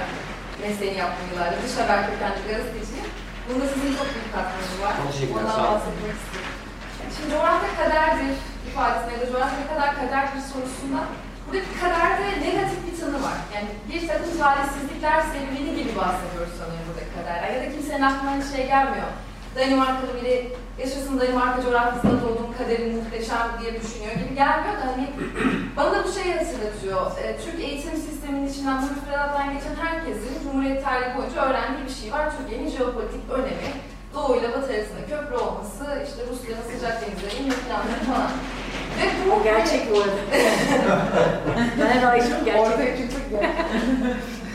[0.61, 1.57] mesleğini yaptım yıllarca.
[1.65, 3.09] Dış haber kökenli gazeteciyim.
[3.45, 4.93] Bunda sizin çok büyük katkınız var.
[5.37, 6.53] Ondan bahsetmek istiyorum.
[7.15, 8.33] Şimdi coğrafya kaderdir
[8.69, 11.01] ifadesinde ya da coğrafya kadar kaderdir sorusunda
[11.45, 13.37] burada bir kaderde negatif bir tanı var.
[13.55, 17.49] Yani bir takım talihsizlikler serüveni gibi bahsediyoruz sanıyorum buradaki kaderler.
[17.53, 19.09] Ya da kimsenin aklına hiç şey gelmiyor.
[19.55, 25.07] Danimarkalı biri yaşasın Danimarka coğrafyasında doğduğum kaderim muhteşem diye düşünüyor gibi gelmiyor da hani
[25.77, 27.11] bana da bu şeyi hatırlatıyor.
[27.19, 32.11] Ee, Türk eğitim sisteminin içinden bu müfredattan geçen herkesin Cumhuriyet tarihi boyunca öğrendiği bir şey
[32.11, 32.33] var.
[32.37, 33.69] Türkiye'nin jeopolitik önemi,
[34.13, 38.31] Doğu ile Batı arasında köprü olması, işte Rusya'nın sıcak denizlerinin planları falan.
[38.97, 40.15] Ve bu O gerçek bu arada.
[41.79, 42.61] ben Rayşım gerçek.
[42.61, 43.39] Ortaya çıktık ya.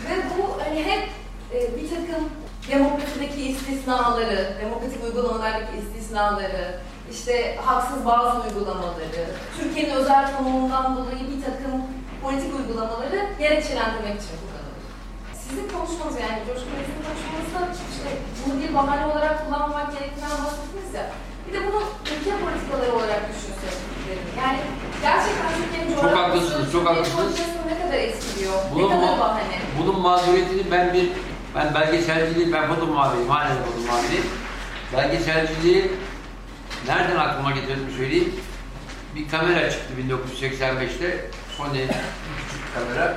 [0.09, 1.09] Ve bu hani hep
[1.55, 2.29] e, bir takım
[2.73, 6.79] demokrasideki istisnaları, demokratik uygulamalardaki istisnaları,
[7.11, 9.25] işte haksız bazı uygulamaları,
[9.61, 11.83] Türkiye'nin özel konumundan dolayı bir takım
[12.23, 14.85] politik uygulamaları gerekçelendirmek için kullanılır.
[15.43, 17.61] Sizin konuşmanız yani Coşkun Bey'in konuşmanızda
[17.93, 18.48] işte bir
[18.79, 21.07] bahane olarak kullanmak gerektiğinden bahsettiniz ya.
[21.49, 23.75] Bir de bunu ülke politikaları olarak düşünsek.
[24.39, 24.59] Yani
[25.03, 27.39] gerçekten Türkiye'nin Çok coğrafyası, haklısınız, çok haklısınız.
[27.69, 29.43] ne kadar etkiliyor, Bunun ne kadar bahane.
[29.79, 31.09] Bunun mağduriyetini ben bir,
[31.55, 34.25] ben belgeselciliği, ben foto muhabiriyim, halen foto muhabiriyim.
[34.97, 35.93] Belgeselciliği
[36.87, 38.35] nereden aklıma getirdim söyleyeyim.
[39.15, 41.31] Bir kamera çıktı 1985'te.
[41.57, 43.15] Sony küçük kamera.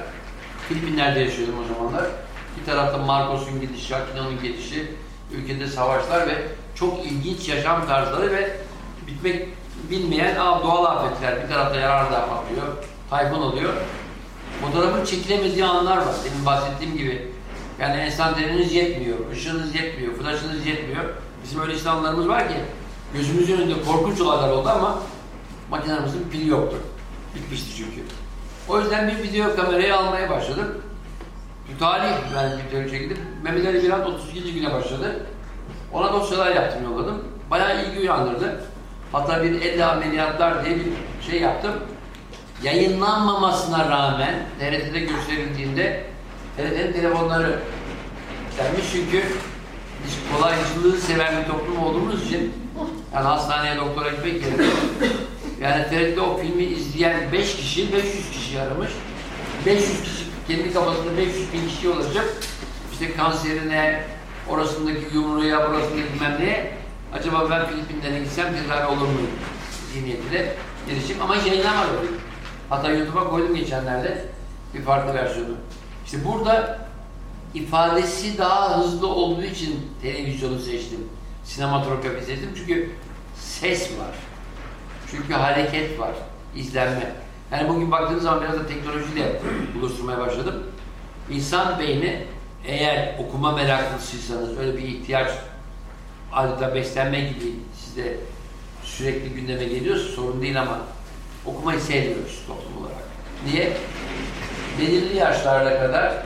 [0.70, 2.06] Filipinler'de yaşıyordum o zamanlar.
[2.60, 4.92] Bir tarafta Marcos'un gidişi, Aquino'nun gelişi,
[5.34, 8.58] ülkede savaşlar ve çok ilginç yaşam tarzları ve
[9.08, 9.48] bitmek
[9.90, 11.44] bilmeyen doğal afetler.
[11.44, 12.68] Bir tarafta yarar da patlıyor,
[13.10, 13.74] tayfun oluyor.
[14.62, 16.16] Fotoğrafın çekilemediği anlar var.
[16.26, 17.32] Demin bahsettiğim gibi.
[17.80, 21.04] Yani enstantaneniz yetmiyor, ışığınız yetmiyor, flaşınız yetmiyor.
[21.44, 22.56] Bizim öyle işte anlarımız var ki
[23.14, 25.00] gözümüzün önünde korkunç olaylar oldu ama
[25.70, 26.78] makinemizin pili yoktu.
[27.36, 28.02] Bitmişti çünkü.
[28.70, 30.82] O yüzden bir video kamerayı almaya başladım.
[31.80, 33.18] Talih ben videoyu çektim.
[33.44, 34.54] Mehmet Ali Birant 32.
[34.54, 35.26] güne başladı.
[35.94, 37.24] Ona dosyalar yaptım yolladım.
[37.52, 38.64] Bayağı ilgi uyandırdı.
[39.12, 40.86] Hatta bir elle ameliyatlar diye bir
[41.32, 41.72] şey yaptım.
[42.64, 46.06] Yayınlanmamasına rağmen TRT'de gösterildiğinde
[46.58, 47.60] TRT'nin telefonları
[48.58, 49.24] gelmiş çünkü
[50.34, 52.54] kolaycılığı seven bir toplum olduğumuz için
[53.14, 54.66] yani hastaneye doktora gitmek yerine
[55.62, 58.90] yani TRT'de o filmi izleyen 5 kişi 500 kişi aramış.
[59.66, 62.26] 500 kişi kendi kafasında 500 bin kişi olacak.
[62.92, 64.04] İşte kanserine,
[64.50, 66.74] orasındaki yumruya, burasındaki bilmem neye
[67.14, 69.20] acaba ben Filipinler'e gitsem tedavi olur mu
[69.94, 70.56] zihniyetiyle
[70.88, 71.90] gelişim ama hiç yayınlamadı.
[72.70, 74.26] Hatta YouTube'a koydum geçenlerde
[74.74, 75.54] bir farklı versiyonu.
[76.06, 76.80] İşte burada
[77.54, 81.00] ifadesi daha hızlı olduğu için televizyonu seçtim.
[81.44, 82.92] Sinematografi seçtim çünkü
[83.36, 84.16] ses var.
[85.12, 86.12] Çünkü hareket var,
[86.56, 87.12] izlenme.
[87.52, 89.42] Yani bugün baktığınız zaman biraz da teknolojiyle
[89.76, 90.64] buluşturmaya başladım.
[91.30, 92.24] İnsan beyni
[92.66, 95.32] eğer okuma meraklısıysanız, öyle bir ihtiyaç
[96.34, 98.18] adeta beslenme gibi sizde
[98.84, 100.80] sürekli gündeme geliyorsa sorun değil ama
[101.46, 103.04] okumayı sevmiyoruz toplum olarak.
[103.46, 103.78] Niye?
[104.80, 106.24] Belirli yaşlarda kadar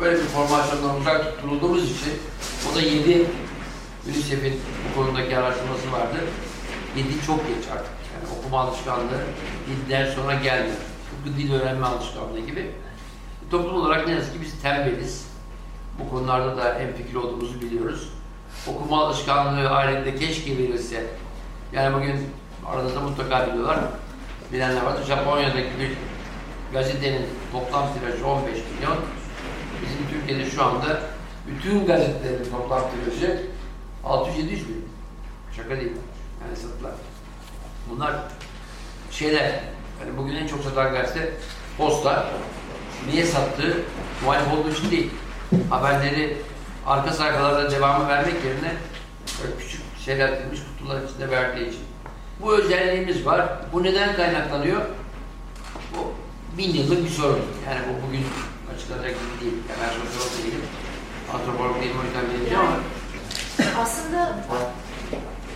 [0.00, 2.12] böyle bir formasyondan uzak tutulduğumuz için
[2.72, 3.26] o da 7
[4.06, 6.16] UNICEF'in bu konudaki araştırması vardı.
[6.96, 7.93] 7 çok geç artık.
[8.54, 9.20] Okuma alışkanlığı
[9.88, 10.76] 7'den sonra gelmiyor.
[11.10, 12.70] Tıpkı dil öğrenme alışkanlığı gibi.
[13.50, 15.26] Toplum olarak ne yazık ki biz tembeliz.
[15.98, 18.08] Bu konularda da en fikir olduğumuzu biliyoruz.
[18.66, 21.06] Okuma alışkanlığı halinde keşke verilse.
[21.72, 22.28] Yani bugün
[22.66, 23.78] aranızda mutlaka biliyorlar.
[24.52, 25.04] Bilenler vardır.
[25.04, 25.90] Japonya'daki bir
[26.72, 28.96] gazetenin toplam tirajı 15 milyon.
[29.82, 31.00] Bizim Türkiye'de şu anda
[31.46, 33.42] bütün gazetelerin toplam tirajı
[34.04, 34.88] 600-700 bin.
[35.56, 35.92] Şaka değil.
[36.46, 36.92] Yani satılar.
[37.90, 38.14] Bunlar
[39.18, 39.44] şeyler,
[40.00, 41.30] yani bugün en çok satılan gazete
[41.78, 42.26] Posta.
[43.10, 43.76] Niye sattığı
[44.24, 45.10] muhalif olduğu için değil.
[45.70, 46.36] Haberleri
[46.86, 48.72] arka sayfalarda devamı vermek yerine
[49.58, 51.80] küçük seyreltilmiş kutular içinde verdiği için.
[52.40, 53.48] Bu özelliğimiz var.
[53.72, 54.82] Bu neden kaynaklanıyor?
[55.96, 56.12] Bu
[56.58, 57.42] bin yıllık bir sorun.
[57.68, 58.24] Yani bu bugün
[58.74, 59.62] açıklanacak gibi değil.
[59.68, 60.60] Yani ben sosyolog değilim.
[61.34, 64.36] Antropolog değilim o yüzden bileceğim ama Aslında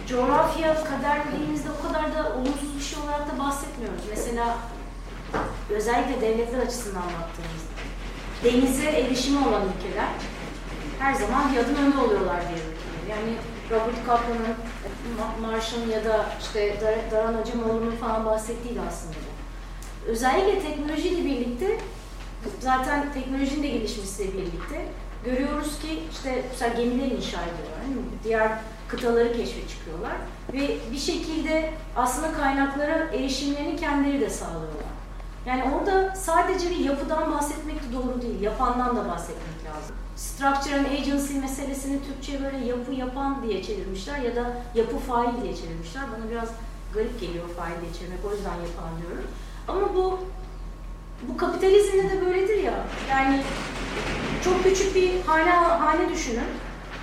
[0.08, 4.02] coğrafya, kader dediğimizde o kadar da olumsuz bir şey olarak da bahsetmiyoruz.
[4.10, 4.56] Mesela
[5.70, 7.68] özellikle devletler açısından baktığımızda
[8.44, 10.08] denize erişimi olan ülkeler
[10.98, 13.04] her zaman bir adım önde oluyorlar diye bakıyorum.
[13.10, 13.32] Yani
[13.70, 14.54] Robert Kaplan'ın,
[15.18, 20.10] Ma- Marshall'ın ya da işte Dar- Daran Acemoğlu'nun falan bahsettiği aslında bu.
[20.10, 21.78] Özellikle teknolojiyle birlikte
[22.60, 24.86] zaten teknolojinin de gelişmesiyle birlikte
[25.24, 27.82] görüyoruz ki işte mesela gemiler inşa ediyorlar.
[28.24, 28.50] Diğer
[28.88, 30.12] kıtaları keşfe çıkıyorlar
[30.52, 34.88] ve bir şekilde aslında kaynaklara erişimlerini kendileri de sağlıyorlar.
[35.46, 39.96] Yani orada sadece bir yapıdan bahsetmek de doğru değil, yapandan da bahsetmek lazım.
[40.16, 45.56] Structure and agency meselesini Türkçe'ye böyle yapı yapan diye çevirmişler ya da yapı fail diye
[45.56, 46.02] çevirmişler.
[46.02, 46.48] Bana biraz
[46.94, 49.30] garip geliyor fail diye çevirmek, o yüzden yapan diyorum.
[49.68, 50.18] Ama bu
[51.22, 52.74] bu kapitalizmde de böyledir ya.
[53.10, 53.42] Yani
[54.44, 56.48] çok küçük bir hane hane düşünün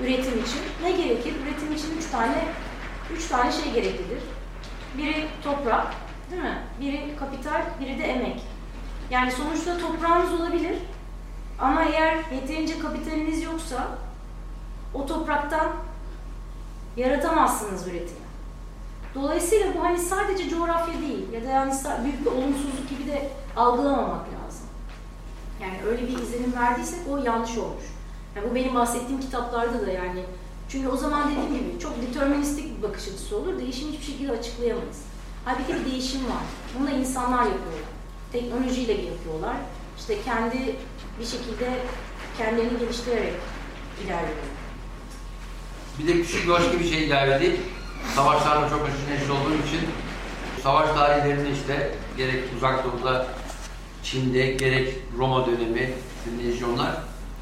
[0.02, 0.62] üretim için.
[0.84, 1.34] Ne gerekir?
[1.44, 2.46] Üretim için üç tane
[3.14, 4.20] üç tane şey gereklidir.
[4.98, 5.88] Biri toprak,
[6.32, 6.58] değil mi?
[6.82, 8.42] Biri kapital, biri de emek.
[9.10, 10.78] Yani sonuçta toprağınız olabilir.
[11.60, 13.88] Ama eğer yeterince kapitaliniz yoksa
[14.94, 15.72] o topraktan
[16.98, 18.26] Yaratamazsınız üretimi.
[19.16, 21.74] Dolayısıyla bu hani sadece coğrafya değil ya da yani
[22.04, 24.68] büyük bir olumsuzluk gibi de algılamamak lazım.
[25.62, 27.84] Yani öyle bir izlenim verdiysek o yanlış olmuş.
[28.36, 30.24] Yani bu benim bahsettiğim kitaplarda da yani
[30.70, 33.60] çünkü o zaman dediğim gibi çok deterministik bir bakış açısı olur.
[33.60, 35.02] Değişimi hiçbir şekilde açıklayamayız.
[35.46, 36.44] Halbuki bir değişim var.
[36.80, 37.90] Bunu da insanlar yapıyorlar.
[38.32, 39.56] Teknolojiyle yapıyorlar.
[40.00, 40.76] İşte kendi
[41.20, 41.80] bir şekilde
[42.38, 43.34] kendilerini geliştirerek
[44.04, 44.46] ilerliyorlar.
[46.00, 47.62] Bir de küçük başka bir şey ilave edeyim.
[48.16, 49.82] Savaşlarla çok aşırı olduğum için
[50.64, 53.28] savaş tarihlerini işte gerek uzak doğuda
[54.04, 55.94] Çin'de gerek Roma dönemi,
[56.44, 56.96] lejyonlar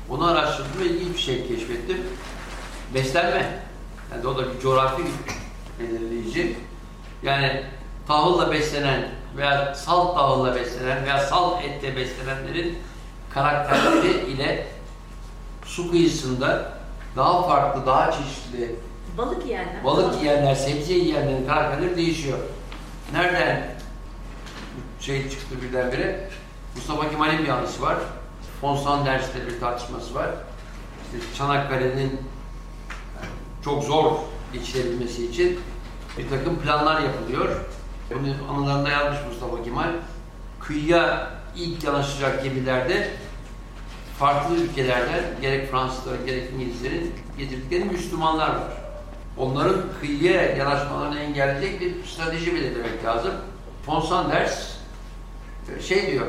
[0.10, 1.98] onu araştırdım ve ilginç bir şey keşfettim.
[2.94, 3.60] Beslenme.
[4.12, 5.02] Yani o da bir coğrafi
[5.80, 6.58] belirleyici.
[7.24, 7.64] Yani
[8.08, 12.78] tahılla beslenen veya salt tahılla beslenen veya salt etle beslenenlerin
[13.34, 14.68] karakterleri ile
[15.66, 16.74] su kıyısında
[17.16, 18.76] daha farklı, daha çeşitli
[19.18, 19.84] Balık yiyenler.
[19.84, 22.38] balık yiyenler, sebze yiyenlerin karakterleri değişiyor.
[23.14, 23.76] Nereden
[25.00, 26.30] şey çıktı birdenbire?
[26.76, 27.98] Mustafa Kemal'in bir anısı var.
[28.64, 30.30] Von Sanders'te bir tartışması var.
[31.06, 32.22] İşte Çanakkale'nin
[33.64, 34.14] çok zor
[34.54, 35.60] geçirebilmesi için
[36.18, 37.50] bir takım planlar yapılıyor.
[38.14, 39.90] Bunu anılarında yazmış Mustafa Kemal.
[40.60, 43.10] Kıyıya ilk yanaşacak gemilerde
[44.20, 48.74] farklı ülkelerden gerek Fransızların gerek İngilizlerin getirdikleri Müslümanlar var.
[49.38, 53.34] Onların kıyıya yanaşmalarını engelleyecek bir strateji belirlemek lazım.
[53.88, 54.70] Von Sanders
[55.82, 56.28] şey diyor,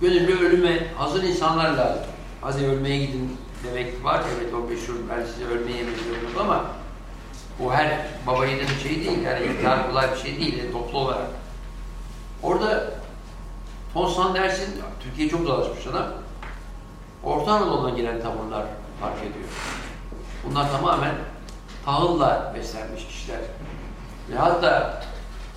[0.00, 2.02] gönüllü ölüme hazır insanlar lazım.
[2.40, 4.22] Hadi ölmeye gidin demek var.
[4.36, 6.64] Evet o meşhur, ben size ölmeye emrediyorum ama
[7.64, 9.22] o her baba yiğidin bir şey değil.
[9.22, 11.26] Yani intihar kolay bir şey değil yani toplu olarak.
[12.42, 12.90] Orada
[13.94, 16.06] Von Sanders'in, Türkiye çok dolaşmış adam,
[17.24, 18.64] Orta Anadolu'dan gelen tavırlar
[19.00, 19.48] fark ediyor.
[20.44, 21.14] Bunlar tamamen
[21.84, 23.40] tahılla beslenmiş kişiler.
[24.30, 25.02] Ve hatta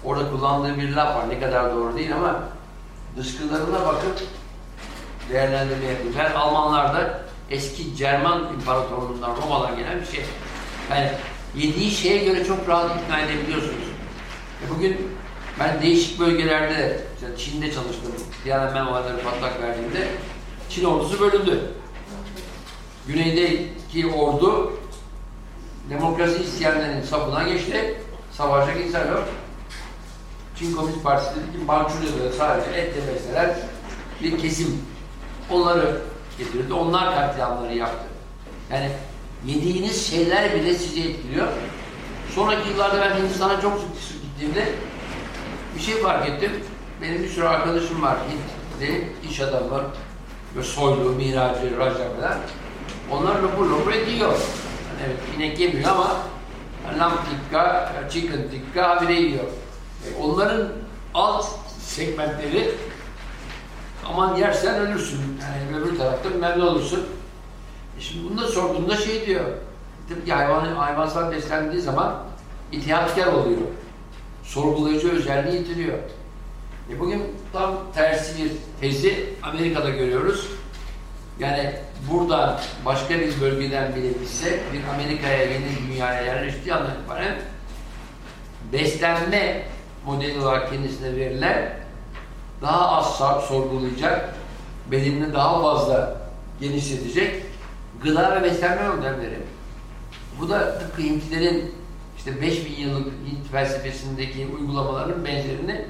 [0.04, 2.40] orada kullandığı bir laf var, ne kadar doğru değil ama
[3.18, 4.20] dışkılarına bakıp
[5.30, 6.14] değerlendirme yapıyor.
[6.18, 10.26] Ben Almanlarda eski Cerman İmparatorluğundan Roma'dan gelen bir şey.
[10.90, 11.12] Yani
[11.56, 13.88] yediği şeye göre çok rahat ikna edebiliyorsunuz.
[14.66, 14.98] E bugün
[15.60, 17.02] ben değişik bölgelerde,
[17.38, 18.12] Çin'de çalıştım,
[18.44, 20.08] Tiananmen olayları patlak verdiğinde
[20.70, 21.60] Çin ordusu bölündü.
[23.08, 24.74] Güneydeki ordu
[25.90, 28.02] demokrasi isteyenlerin safına geçti.
[28.32, 29.24] Savaşa insan yok.
[30.60, 33.56] Çin Komünist Partisi dedi ki Mançurya'da sadece etle beslenen
[34.24, 34.82] bir kesim.
[35.50, 36.02] Onları
[36.38, 36.74] getirdi.
[36.74, 38.06] Onlar katliamları yaptı.
[38.72, 38.90] Yani
[39.46, 41.48] yediğiniz şeyler bile sizi etkiliyor.
[42.36, 44.72] Sonraki yıllarda ben Hindistan'a çok sık gittiğimde
[45.76, 46.52] bir şey fark ettim.
[47.02, 49.84] Benim bir sürü arkadaşım var Hintli, iş adamı,
[50.56, 52.38] ve soylu, miracı, raja falan.
[53.12, 54.30] Onlar lopur lopur ediyor.
[54.30, 56.18] Yani evet inek yemiyor ama
[57.00, 59.44] lamb tikka, chicken tikka habire yiyor.
[60.40, 60.68] Onların
[61.14, 61.46] alt
[61.82, 62.72] segmentleri
[64.06, 65.20] aman yersen ölürsün.
[65.42, 67.06] Yani öbür tarafta memnun olursun.
[67.98, 69.46] E şimdi bunu da sorduğunda şey diyor.
[70.10, 72.16] Tıpkı hayvan, hayvansal beslendiği zaman
[72.72, 73.62] itihatkar oluyor.
[74.44, 75.98] Sorgulayıcı özelliği yitiriyor.
[76.92, 77.24] E bugün
[77.54, 80.48] tam tersi bir tezi Amerika'da görüyoruz.
[81.40, 81.76] Yani
[82.12, 84.10] buradan başka bir bölgeden bile
[84.74, 87.36] bir Amerika'ya yeni dünyaya yerleştiği andan itibaren
[88.74, 89.64] beslenme
[90.06, 91.80] modeli olarak kendisine verilen
[92.62, 94.36] daha az sorgulayacak,
[94.92, 96.22] bedenini daha fazla
[96.62, 97.46] genişletecek
[98.04, 99.40] gıda ve beslenme yöntemleri.
[100.40, 101.76] Bu da tıpkı Hintlilerin
[102.18, 105.86] işte 5000 yıllık Hint felsefesindeki uygulamaların benzerini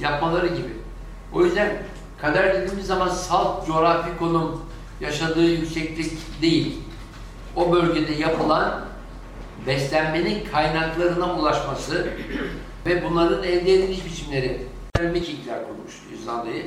[0.00, 0.76] yapmaları gibi.
[1.32, 1.82] O yüzden
[2.20, 4.60] kader dediğimiz zaman salt coğrafi konum,
[5.00, 6.78] yaşadığı yükseklik değil.
[7.56, 8.84] O bölgede yapılan
[9.66, 12.08] beslenmenin kaynaklarına ulaşması
[12.86, 14.60] ve bunların elde ediliş biçimleri.
[15.00, 16.66] Vikingler kurmuş İzlanda'yı.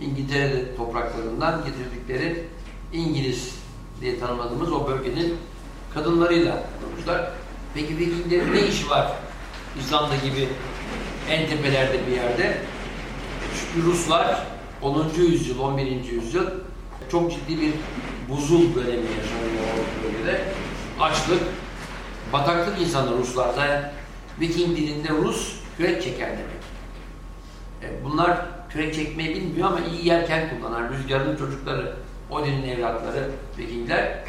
[0.00, 2.44] İngiltere'de topraklarından getirdikleri
[2.92, 3.54] İngiliz
[4.00, 5.36] diye tanımadığımız o bölgenin
[5.94, 7.30] kadınlarıyla kurmuşlar.
[7.74, 9.12] Peki Vikinglerin ne işi var
[9.80, 10.48] İzlanda gibi
[11.30, 12.58] en tepelerde bir yerde?
[13.54, 14.46] Çünkü Ruslar
[14.82, 15.06] 10.
[15.16, 15.86] yüzyıl, 11.
[16.04, 16.46] yüzyıl
[17.10, 17.72] çok ciddi bir
[18.28, 20.44] buzul dönemi yaşanıyor o bölgede.
[21.00, 21.42] Açlık,
[22.32, 23.97] bataklık insanı Ruslarda.
[24.40, 26.58] Viking dilinde Rus kürek çeken demek.
[27.82, 31.96] E, bunlar kürek çekmeyi bilmiyor ama iyi yerken kullanan rüzgarın çocukları,
[32.30, 34.24] Odin'in evlatları Vikingler.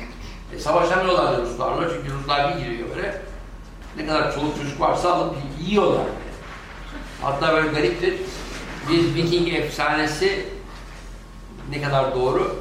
[0.53, 3.22] E, savaşamıyorlar Ruslarla çünkü Ruslar bir giriyor böyle.
[3.97, 5.36] Ne kadar çoluk çocuk varsa alıp
[5.68, 6.05] yiyorlar.
[7.22, 8.14] Hatta böyle gariptir.
[8.89, 10.45] Bir Viking efsanesi
[11.70, 12.55] ne kadar doğru?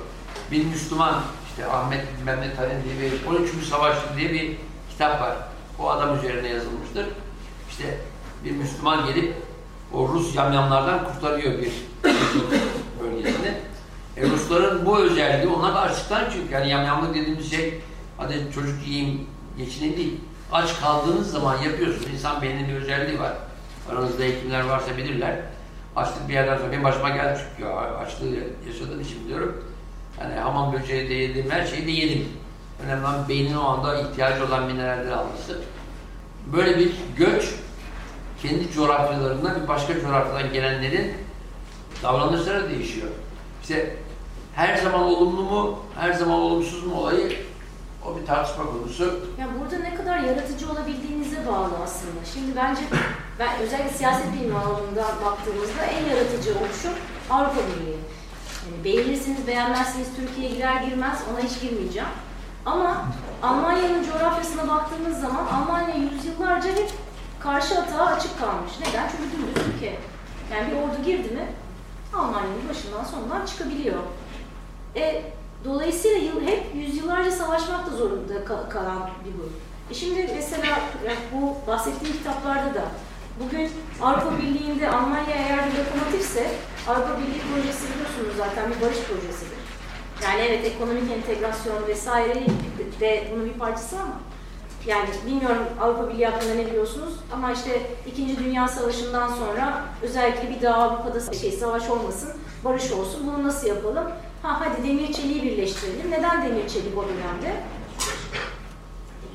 [0.51, 3.66] Bir Müslüman işte Ahmet Mehmet Halil diye bir 13.
[3.68, 4.57] Savaş diye bir
[4.90, 5.36] kitap var.
[5.78, 7.07] o adam üzerine yazılmıştır.
[7.78, 7.98] İşte
[8.44, 9.34] bir Müslüman gelip
[9.92, 11.72] o Rus yamyamlardan kurtarıyor bir
[13.02, 13.54] bölgesini.
[14.16, 15.90] E, Rusların bu özelliği onlar da
[16.32, 17.80] çünkü yani yamyamlık dediğimiz şey
[18.16, 19.26] hadi çocuk yiyeyim
[19.58, 20.20] geçineyim değil.
[20.52, 22.06] Aç kaldığınız zaman yapıyorsunuz.
[22.14, 23.32] İnsan beyninin bir özelliği var.
[23.90, 25.36] Aranızda hekimler varsa bilirler.
[25.96, 29.64] Açlık bir yerden sonra benim başıma geldi çünkü açlığı yaşadığım için biliyorum.
[30.20, 32.28] Yani hamam böceği de yedim, her şeyi de yedim.
[32.84, 35.58] Önemli olan beynin o anda ihtiyacı olan mineralleri alması.
[36.52, 37.54] Böyle bir göç
[38.43, 41.14] kendi coğrafyalarından bir başka coğrafyadan gelenlerin
[42.03, 43.09] davranışları değişiyor.
[43.62, 43.97] İşte
[44.55, 47.36] her zaman olumlu mu, her zaman olumsuz mu olayı
[48.07, 49.05] o bir tartışma konusu.
[49.41, 52.24] Ya burada ne kadar yaratıcı olabildiğinize bağlı aslında.
[52.34, 52.80] Şimdi bence
[53.39, 56.93] ben özellikle siyaset bilimi alanından baktığımızda en yaratıcı oluşum
[57.30, 57.99] Avrupa Birliği.
[58.64, 62.09] Yani beğenirsiniz, beğenmezsiniz Türkiye'ye girer girmez ona hiç girmeyeceğim.
[62.66, 63.05] Ama
[63.43, 66.91] Almanya'nın coğrafyasına baktığımız zaman Almanya yüzyıllarca hep
[67.41, 68.72] karşı atağa açık kalmış.
[68.80, 69.09] Neden?
[69.11, 69.99] Çünkü dümdüz ülke.
[70.53, 71.47] Yani bir ordu girdi mi
[72.14, 73.99] Almanya'nın başından sonundan çıkabiliyor.
[74.97, 75.22] E,
[75.64, 79.53] dolayısıyla yıl, hep yüzyıllarca savaşmak da zorunda kal- kalan bir grup.
[79.91, 80.66] E şimdi mesela
[81.07, 82.84] yani bu bahsettiğim kitaplarda da
[83.45, 83.70] bugün
[84.03, 86.51] Avrupa Birliği'nde Almanya eğer bir lokomotifse
[86.89, 89.59] Avrupa Birliği projesi biliyorsunuz zaten bir barış projesidir.
[90.24, 92.47] Yani evet ekonomik entegrasyon vesaire
[93.01, 94.20] de bunun bir parçası ama
[94.89, 100.62] yani bilmiyorum Avrupa Birliği hakkında ne biliyorsunuz ama işte İkinci Dünya Savaşı'ndan sonra özellikle bir
[100.62, 102.30] daha Avrupa'da şey savaş olmasın,
[102.64, 103.26] barış olsun.
[103.26, 104.05] Bunu nasıl yapalım?
[104.43, 106.11] Ha hadi demir çeliği birleştirelim.
[106.11, 107.61] Neden demir çelik o dönemde?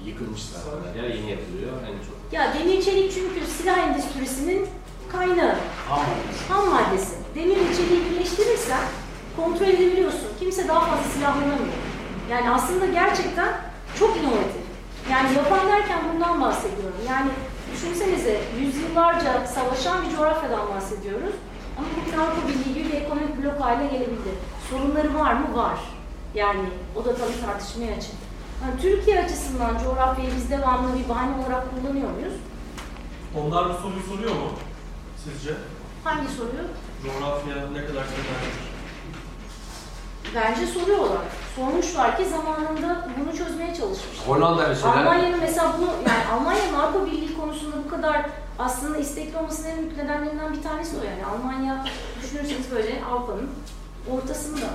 [0.05, 1.01] Yıkılmış zaten.
[1.03, 2.33] Ya yeni yapılıyor en çok.
[2.33, 4.67] Ya demir çelik çünkü silah endüstrisinin
[5.11, 5.55] kaynağı,
[5.91, 6.03] Ama
[6.49, 7.15] ham maddesi.
[7.35, 8.81] Demir ve çeliği birleştirirsen
[9.35, 10.27] kontrol edebiliyorsun.
[10.39, 11.73] Kimse daha fazla silahlanamıyor.
[12.31, 13.53] Yani aslında gerçekten
[13.99, 14.62] çok inovatif.
[15.11, 16.97] Yani yapan derken bundan bahsediyorum.
[17.09, 17.31] Yani
[17.73, 21.33] düşünsenize yüzyıllarca savaşan bir coğrafyadan bahsediyoruz.
[21.77, 24.29] Ama bugün Avrupa Birliği gibi bir ekonomik blok haline gelebildi.
[24.69, 25.55] Sorunları var mı?
[25.55, 25.79] Var.
[26.35, 26.61] Yani
[26.95, 28.11] o da tabii tartışmaya açık.
[28.63, 32.33] Yani Türkiye açısından coğrafyayı biz devamlı bir bahane olarak kullanıyor muyuz?
[33.37, 34.49] Onlar bu soruyu soruyor mu
[35.23, 35.53] sizce?
[36.03, 36.63] Hangi soruyu?
[37.03, 38.53] Coğrafya ne kadar kaderdir?
[40.35, 41.25] Bence soruyorlar.
[41.55, 44.27] Sormuşlar ki zamanında bunu çözmeye çalışmışlar.
[44.27, 48.25] Hollanda mesela Almanya'nın mesela bunu, yani Almanya'nın Avrupa Birliği konusunda bu kadar
[48.59, 51.25] aslında istekli olmasının en büyük nedenlerinden bir tanesi o yani.
[51.25, 51.85] Almanya
[52.23, 53.49] düşünürseniz böyle Avrupa'nın
[54.11, 54.65] ortasında.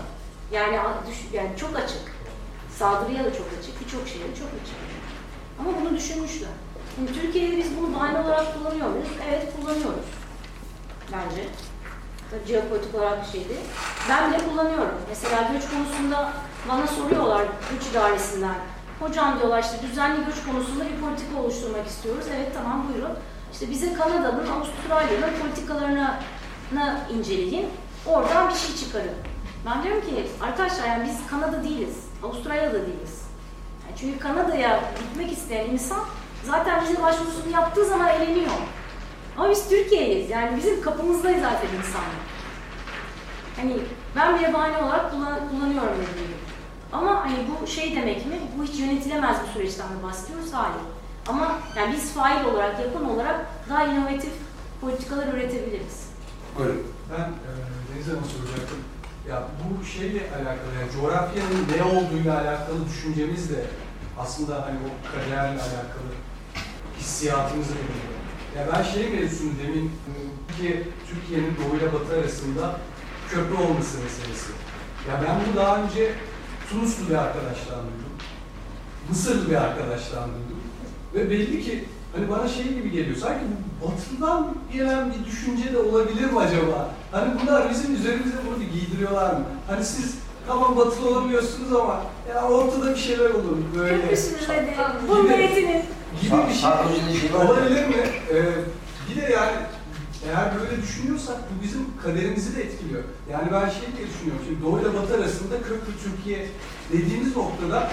[0.52, 0.78] Yani,
[1.32, 2.18] yani çok açık.
[2.78, 4.76] Saldırıya da çok açık, birçok şeye de çok açık.
[5.60, 6.50] Ama bunu düşünmüşler.
[6.94, 9.08] Şimdi Türkiye'de biz bunu bahane olarak kullanıyor muyuz?
[9.28, 10.08] Evet kullanıyoruz.
[11.12, 11.48] Bence.
[12.30, 13.56] Tabii jeopolitik olarak bir şeydi.
[14.08, 14.98] Ben bile kullanıyorum.
[15.08, 16.32] Mesela göç konusunda
[16.68, 18.54] bana soruyorlar göç idaresinden.
[19.00, 22.24] Hocam diyorlar işte düzenli göç konusunda bir politika oluşturmak istiyoruz.
[22.36, 23.12] Evet tamam buyurun.
[23.52, 26.14] İşte bize Kanada'nın, Avustralya'nın politikalarını
[26.72, 27.66] na inceleyin.
[28.06, 29.14] Oradan bir şey çıkarın.
[29.66, 31.96] Ben diyorum ki arkadaşlar yani biz Kanada değiliz.
[32.22, 33.22] Avustralya'da değiliz.
[33.86, 36.00] Yani çünkü Kanada'ya gitmek isteyen insan
[36.44, 38.50] zaten vize başvurusunu yaptığı zaman eleniyor.
[39.36, 40.30] Ama biz Türkiye'yiz.
[40.30, 42.18] Yani bizim kapımızdayız zaten insanlar.
[43.56, 43.76] Hani
[44.16, 46.47] ben bile bahane olarak kullan, kullanıyorum dediğim gibi.
[46.92, 48.36] Ama hani bu şey demek mi?
[48.58, 50.52] Bu hiç yönetilemez bir süreçten mi bahsediyoruz?
[50.52, 50.76] Hayır.
[51.28, 54.32] Ama yani biz fail olarak, yapan olarak daha inovatif
[54.80, 56.08] politikalar üretebiliriz.
[56.58, 56.82] Buyurun.
[57.12, 57.50] Ben e,
[57.94, 58.78] Deniz Hanım'a soracaktım.
[59.28, 63.64] Ya bu şeyle alakalı, yani coğrafyanın ne olduğuyla alakalı düşüncemiz de
[64.18, 66.10] aslında hani o kaderle alakalı
[66.98, 68.18] hissiyatımızı belirliyor.
[68.56, 69.92] Ya ben şey mevzusunu demin
[70.48, 72.76] Türkiye, Türkiye'nin doğu ile batı arasında
[73.30, 74.52] köprü olması meselesi.
[75.08, 76.12] Ya ben bu daha önce
[76.70, 78.12] Tunuslu bir arkadaştan duydum.
[79.08, 80.60] Mısırlı bir arkadaştan duydum.
[81.14, 81.84] Ve belli ki
[82.16, 83.16] hani bana şey gibi geliyor.
[83.16, 83.44] Sanki
[83.80, 86.90] bu batıdan gelen bir düşünce de olabilir mi acaba?
[87.12, 89.44] Hani bunlar bizim üzerimize bunu bir giydiriyorlar mı?
[89.68, 94.00] Hani siz tamam batılı olamıyorsunuz ama ya ortada bir şeyler olur böyle.
[94.02, 94.74] Köprüsünüz de
[95.08, 95.82] bunun etinin.
[96.22, 97.94] Gibi bir şey olabilir mi?
[98.32, 98.42] Ee,
[99.10, 99.52] bir de yani
[100.26, 103.02] eğer böyle düşünüyorsak bu bizim kaderimizi de etkiliyor.
[103.32, 104.42] Yani ben şey diye düşünüyorum.
[104.46, 106.46] Şimdi Doğu ile Batı arasında köprü Türkiye
[106.92, 107.90] dediğimiz noktada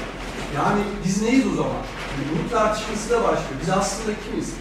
[0.56, 1.82] yani biz neyiz o zaman?
[2.12, 3.58] Yani bunun tartışması da başlıyor.
[3.62, 4.54] Biz aslında kimiz?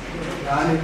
[0.48, 0.78] Yani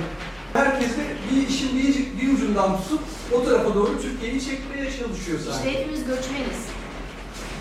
[0.53, 3.01] herkes de bir işin bir, bir ucundan tutup
[3.35, 5.69] o tarafa doğru Türkiye'yi çekmeye çalışıyor sanki.
[5.69, 6.61] İşte hepimiz göçmeniz.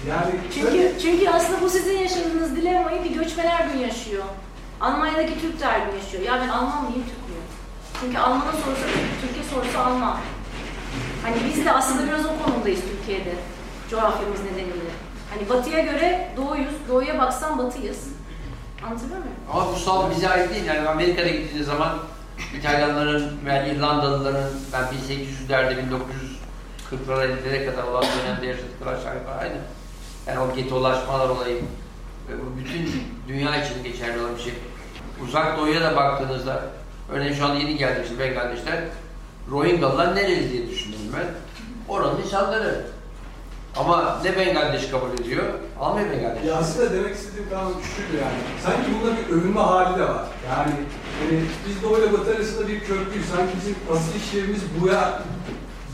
[0.10, 4.24] yani Çünkü çünkü aslında bu sizin yaşadığınız dilemayı bir göçmen her gün yaşıyor.
[4.82, 6.24] Almanya'daki Türk de her gün yaşıyor.
[6.24, 7.39] Ya ben Alman mıyım, Türk müyüm?
[8.00, 10.18] Çünkü Alman'a sorsa Türk, Türkiye sorsa Alman.
[11.24, 13.34] Hani biz de aslında biraz o konumdayız Türkiye'de.
[13.90, 14.92] Coğrafyamız nedeniyle.
[15.30, 18.08] Hani batıya göre doğuyuz, doğuya baksan batıyız.
[18.86, 19.36] Anlatabiliyor muyum?
[19.54, 20.66] Ama bu sal bize ait değil.
[20.66, 21.98] Yani Amerika'da gittiğiniz zaman
[22.60, 25.76] İtalyanların veya İrlandalıların ben 1800'lerde
[26.92, 29.58] 1940'lara 50'lere kadar olan dönemde yaşadıkları aşağı yukarı aynı.
[30.28, 31.62] Yani o getolaşmalar olayı
[32.30, 34.54] bu bütün dünya için geçerli olan bir şey.
[35.24, 36.64] Uzak doğuya da baktığınızda
[37.12, 38.86] örneğin şu anda yeni geldi işte Bangladeş'ten
[39.52, 41.26] Rohingyalılar nereli diye düşündüm ben.
[41.94, 42.86] Oranın insanları.
[43.78, 45.44] Ama ne Bangladeş kabul ediyor?
[45.80, 46.44] Almıyor Bangladeş.
[46.46, 48.40] Ya aslında demek istediğim tam şuydu yani.
[48.64, 50.26] Sanki bunda bir övünme hali de var.
[50.50, 50.72] Yani
[51.20, 53.26] hani biz Doğu ile Batı arasında bir köprüyüz.
[53.36, 55.22] Sanki bizim asıl işlerimiz buya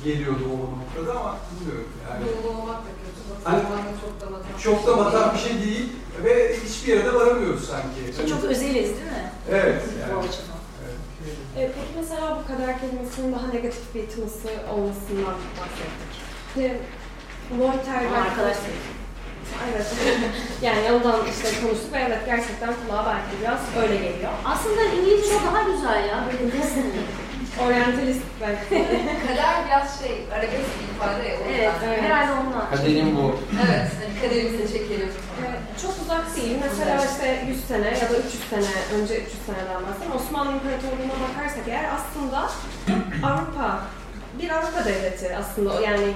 [0.04, 2.26] geliyordu o noktada ama bilmiyorum yani.
[2.26, 3.16] Doğulu olmak da kötü.
[3.44, 3.62] Hani-
[4.02, 4.64] çok da batı.
[4.64, 5.90] Çok da batan bir şey değil
[6.24, 8.30] ve hiçbir yere de varamıyoruz sanki.
[8.30, 9.32] Çok özeliz değil mi?
[9.52, 9.82] Evet.
[10.08, 10.28] Bu Yani.
[10.28, 10.56] açıdan.
[11.58, 11.70] Evet.
[11.70, 12.08] E, peki
[12.66, 16.12] kader kelimesinin daha negatif bir tınısı olmasından bahsettik.
[16.54, 16.80] Şimdi
[17.60, 18.58] Voltaire Ama arkadaş
[19.74, 19.86] Evet.
[20.62, 24.32] yani ondan işte konuştuk ve evet gerçekten kulağa belki biraz öyle geliyor.
[24.46, 26.24] Aslında İngilizce daha güzel ya.
[26.26, 27.02] Böyle destiny.
[27.66, 28.70] Oryantalist belki.
[29.28, 31.36] Kader biraz şey, arabesk bir ifade ya.
[31.50, 32.02] Evet, evet.
[32.02, 32.70] herhalde ondan.
[32.70, 33.40] Kaderim bu.
[33.68, 35.10] Evet, hani kaderimize çekelim.
[35.82, 36.58] Çok uzak değil.
[36.70, 40.16] Mesela işte 100 sene ya da 300 sene önce 300 seneden bahsedeyim.
[40.16, 42.50] Osmanlı İmparatorluğu'na bakarsak eğer aslında
[43.28, 43.82] Avrupa,
[44.42, 45.82] bir Avrupa devleti aslında.
[45.82, 46.14] Yani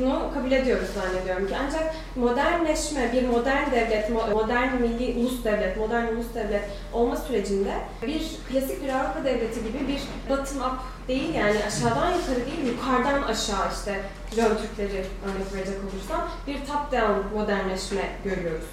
[0.00, 1.54] bunu kabul ediyoruz zannediyorum ki.
[1.66, 7.72] Ancak modernleşme, bir modern devlet, mo- modern milli ulus devlet, modern ulus devlet olma sürecinde
[8.02, 10.00] bir klasik bir Avrupa devleti gibi bir
[10.30, 10.78] bottom up
[11.08, 14.00] değil yani aşağıdan yukarı değil, yukarıdan aşağı işte
[14.34, 18.64] Jön Türkleri örnek verecek olursam bir top down modernleşme görüyoruz.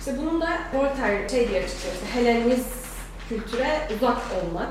[0.00, 2.68] İşte bunun da Voltaire şey diye açıklıyor, işte Helenist
[3.28, 4.68] kültüre uzak olmak,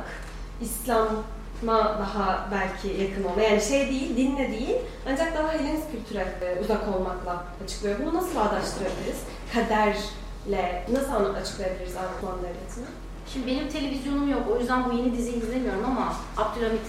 [0.61, 3.41] İslam'a daha belki yakın olma.
[3.41, 4.75] Yani şey değil, dinle değil,
[5.11, 7.95] ancak daha Helenist kültüre e, uzak olmakla açıklıyor.
[8.05, 9.17] Bunu nasıl bağdaştırabiliriz?
[9.53, 12.85] Kaderle nasıl açıklayabiliriz Osmanlı Devleti'ni?
[13.33, 14.41] Şimdi benim televizyonum yok.
[14.55, 16.81] O yüzden bu yeni diziyi izlemiyorum ama Abdülhamit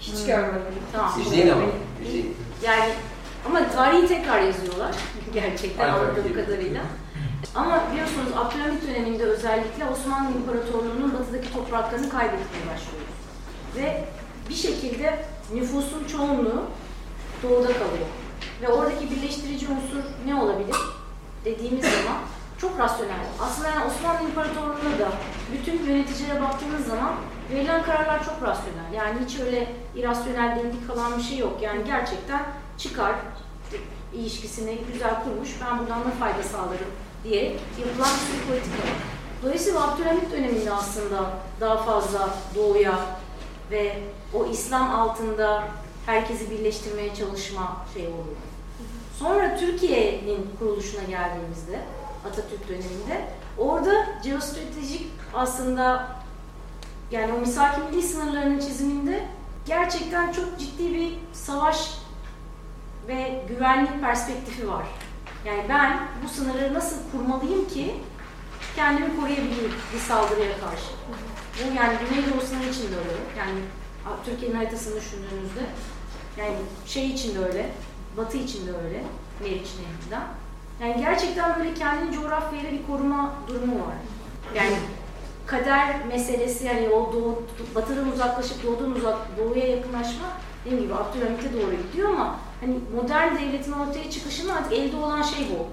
[0.00, 0.26] Hiç Hmm.
[0.26, 0.62] görmedim.
[0.92, 1.20] tamam.
[1.26, 1.62] İzleyin ama.
[2.06, 2.36] İzleyin.
[2.64, 2.92] Yani
[3.46, 4.94] ama tarihi tekrar yazıyorlar
[5.34, 6.80] gerçekten anladığım kadarıyla.
[7.54, 13.14] Ama biliyorsunuz Abdülhamit döneminde özellikle Osmanlı İmparatorluğu'nun batıdaki topraklarını kaybetmeye başlıyoruz.
[13.76, 14.04] Ve
[14.48, 15.24] bir şekilde
[15.54, 16.62] nüfusun çoğunluğu
[17.42, 18.06] doğuda kalıyor.
[18.62, 20.76] Ve oradaki birleştirici unsur ne olabilir
[21.44, 22.18] dediğimiz zaman
[22.60, 23.26] çok rasyonel.
[23.40, 25.12] Aslında yani Osmanlı İmparatorluğu'na da
[25.52, 27.14] bütün yöneticilere baktığınız zaman
[27.52, 28.92] verilen kararlar çok rasyonel.
[28.94, 31.58] Yani hiç öyle irrasyonel dendik falan bir şey yok.
[31.62, 32.42] Yani gerçekten
[32.78, 33.14] çıkar
[34.14, 36.90] ilişkisini güzel kurmuş, ben buradan da fayda sağlarım
[37.24, 38.96] diyerek yapılan bir politika var.
[39.42, 42.98] Dolayısıyla Abdülhamit döneminde aslında daha fazla doğuya
[43.70, 43.98] ve
[44.34, 45.64] o İslam altında
[46.06, 48.36] herkesi birleştirmeye çalışma şey oluyor.
[49.18, 51.80] Sonra Türkiye'nin kuruluşuna geldiğimizde
[52.28, 53.24] Atatürk döneminde
[53.58, 56.08] orada jeostratejik aslında
[57.10, 59.28] yani o misak milli sınırlarının çiziminde
[59.66, 61.90] gerçekten çok ciddi bir savaş
[63.08, 64.84] ve güvenlik perspektifi var.
[65.44, 67.94] Yani ben bu sınırları nasıl kurmalıyım ki
[68.76, 70.90] kendimi koruyabileyim bir saldırıya karşı.
[71.58, 73.20] Bu yani Güneydoğu sınırı için de öyle.
[73.38, 73.60] Yani
[74.24, 75.60] Türkiye'nin haritasını düşündüğünüzde
[76.36, 77.70] yani şey için de öyle,
[78.16, 79.02] Batı için de öyle,
[79.40, 80.22] Meriç Nehri'den.
[80.80, 83.94] Yani gerçekten böyle kendini coğrafyayla bir koruma durumu var.
[84.54, 84.76] Yani
[85.46, 87.42] kader meselesi yani o doğu,
[87.74, 90.26] batıdan uzaklaşıp doğudan uzak, doğuya yakınlaşma
[90.64, 95.46] dediğim gibi Abdülhamit'e doğru gidiyor ama hani modern devletin ortaya çıkışının artık elde olan şey
[95.50, 95.66] bu.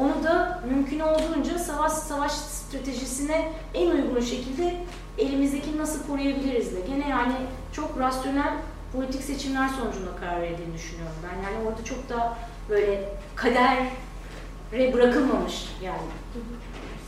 [0.00, 4.76] Onu da mümkün olduğunca savaş savaş stratejisine en uygun şekilde
[5.18, 6.80] elimizdeki nasıl koruyabiliriz de.
[6.80, 7.34] Gene yani
[7.72, 8.54] çok rasyonel
[8.92, 11.42] politik seçimler sonucunda karar verildiğini düşünüyorum ben.
[11.42, 12.36] Yani orada çok da
[12.68, 15.98] böyle kadere bırakılmamış yani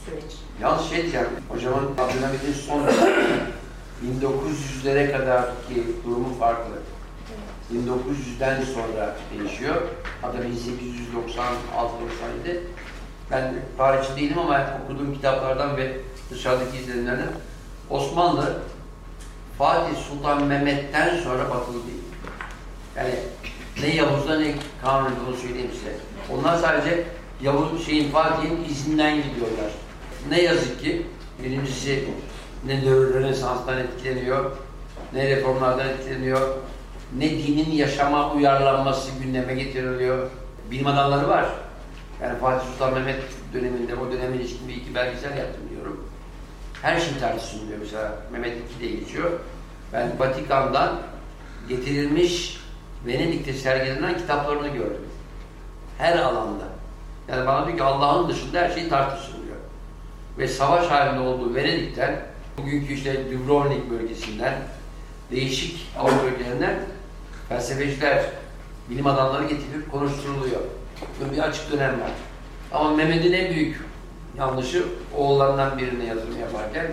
[0.05, 0.32] süreç.
[0.62, 2.82] Yalnız şey diyeceğim, hocamın Abdülhamit'in son
[4.05, 6.72] 1900'lere kadar ki durumu farklı.
[7.73, 9.83] 1900'den sonra değişiyor.
[10.23, 10.45] Hatta 1896-97.
[13.31, 15.97] Ben tarihçi değilim ama okuduğum kitaplardan ve
[16.31, 17.29] dışarıdaki izlenimlerden
[17.91, 18.62] Osmanlı
[19.59, 22.03] Fatih Sultan Mehmet'ten sonra batılı değil.
[22.97, 23.14] Yani
[23.83, 25.97] ne Yavuz'da ne Kanuni'de onu söyleyeyim size.
[26.35, 27.05] Onlar sadece
[27.43, 29.71] Yavuz şeyin Fatih'in izinden gidiyorlar.
[30.29, 31.07] Ne yazık ki
[31.43, 32.09] birincisi
[32.67, 34.51] ne Rönesans'tan etkileniyor,
[35.12, 36.57] ne reformlardan etkileniyor,
[37.19, 40.31] ne dinin yaşama uyarlanması gündeme getiriliyor.
[40.71, 41.47] Bilim adamları var.
[42.23, 46.05] Yani Fatih Sultan Mehmet döneminde, o döneme ilişkin bir iki belgesel yaptım diyorum.
[46.83, 48.13] Her şey tartışılıyor mesela.
[48.33, 49.31] Mehmet II de geçiyor.
[49.93, 51.01] Ben Vatikan'dan
[51.69, 52.61] getirilmiş
[53.07, 55.07] Venedik'te sergilenen kitaplarını gördüm.
[55.99, 56.65] Her alanda.
[57.29, 59.37] Yani bana diyor ki Allah'ın dışında her şey tartışılıyor.
[60.39, 62.21] ve savaş halinde olduğu Venedik'ten,
[62.59, 64.55] bugünkü işte Dubrovnik bölgesinden,
[65.31, 66.77] değişik Avrupa ülkelerinden
[67.49, 68.24] felsefeciler,
[68.90, 70.61] bilim adamları getirilip konuşturuluyor.
[71.20, 72.11] Böyle bir açık dönem var.
[72.72, 73.80] Ama Mehmet'in en büyük
[74.38, 74.84] yanlışı
[75.16, 76.86] oğullarından birine yazılım yaparken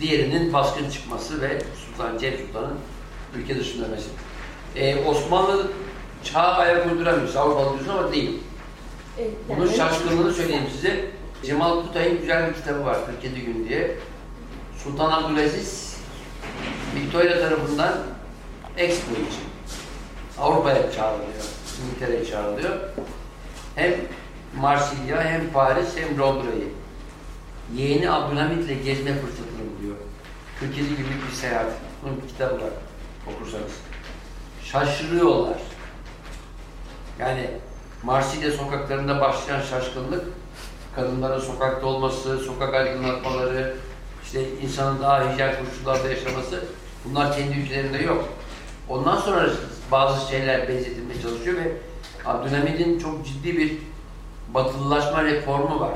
[0.00, 2.78] diğerinin baskın çıkması ve Sultan Cem Sultan'ın
[3.36, 4.08] ülke dışında dönmesi.
[4.76, 5.70] Ee, Osmanlı
[6.24, 7.34] çağa ayak uyduramıyor.
[7.34, 8.40] Avrupalı diyorsun ama değil.
[9.18, 11.04] Evet, yani Bunun şaşkınlığını söyleyeyim size.
[11.44, 13.96] Cemal Kutay'ın güzel bir kitabı var 47 gün diye.
[14.84, 15.96] Sultan Abdülaziz
[16.94, 17.92] Victoria tarafından
[18.76, 19.45] Expo için
[20.40, 21.44] Avrupa'ya çağrılıyor.
[21.82, 22.76] İngiltere'ye çağrılıyor.
[23.74, 23.94] Hem
[24.60, 26.68] Marsilya hem Paris hem Londra'yı.
[27.74, 29.96] Yeğeni Abdülhamit'le gezme fırsatını buluyor.
[30.60, 31.72] 47 günlük bir seyahat.
[32.02, 32.70] Bunun kitabı var
[33.34, 33.72] okursanız.
[34.64, 35.58] Şaşırıyorlar.
[37.18, 37.50] Yani
[38.02, 40.24] Marsilya sokaklarında başlayan şaşkınlık,
[40.96, 43.76] kadınların sokakta olması, sokak aydınlatmaları,
[44.24, 46.64] işte insanın daha hijyen koşullarda yaşaması,
[47.04, 48.28] bunlar kendi ülkelerinde yok.
[48.88, 49.50] Ondan sonra
[49.92, 51.72] bazı şeyler benzetilmeye çalışıyor ve
[52.24, 53.78] Abdülhamid'in çok ciddi bir
[54.54, 55.94] batılılaşma reformu var.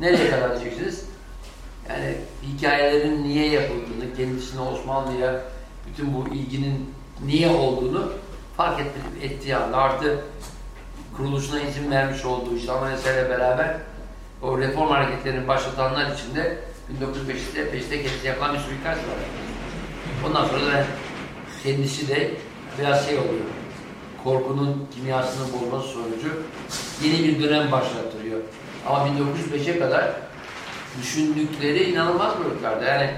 [0.00, 1.04] Nereye kadar diyeceksiniz?
[1.88, 5.40] Yani hikayelerin niye yapıldığını, kendisine Osmanlı'ya
[5.86, 8.12] bütün bu ilginin niye olduğunu
[8.56, 8.86] fark et,
[9.22, 10.24] ettiği anda artı
[11.16, 13.76] kuruluşuna izin vermiş olduğu işte anayasayla beraber
[14.42, 16.58] o reform hareketlerini başlatanlar içinde
[17.02, 19.18] 1905'te 5'te kendisi yapılan bir suikast var.
[20.26, 20.86] Ondan sonra da
[21.62, 22.30] kendisi de
[22.78, 23.44] biraz şey oluyor.
[24.24, 26.42] Korkunun kimyasını bozması sonucu
[27.02, 28.40] yeni bir dönem başlattırıyor.
[28.86, 30.12] Ama 1905'e kadar
[31.02, 32.84] düşündükleri inanılmaz boyutlarda.
[32.84, 33.10] Yani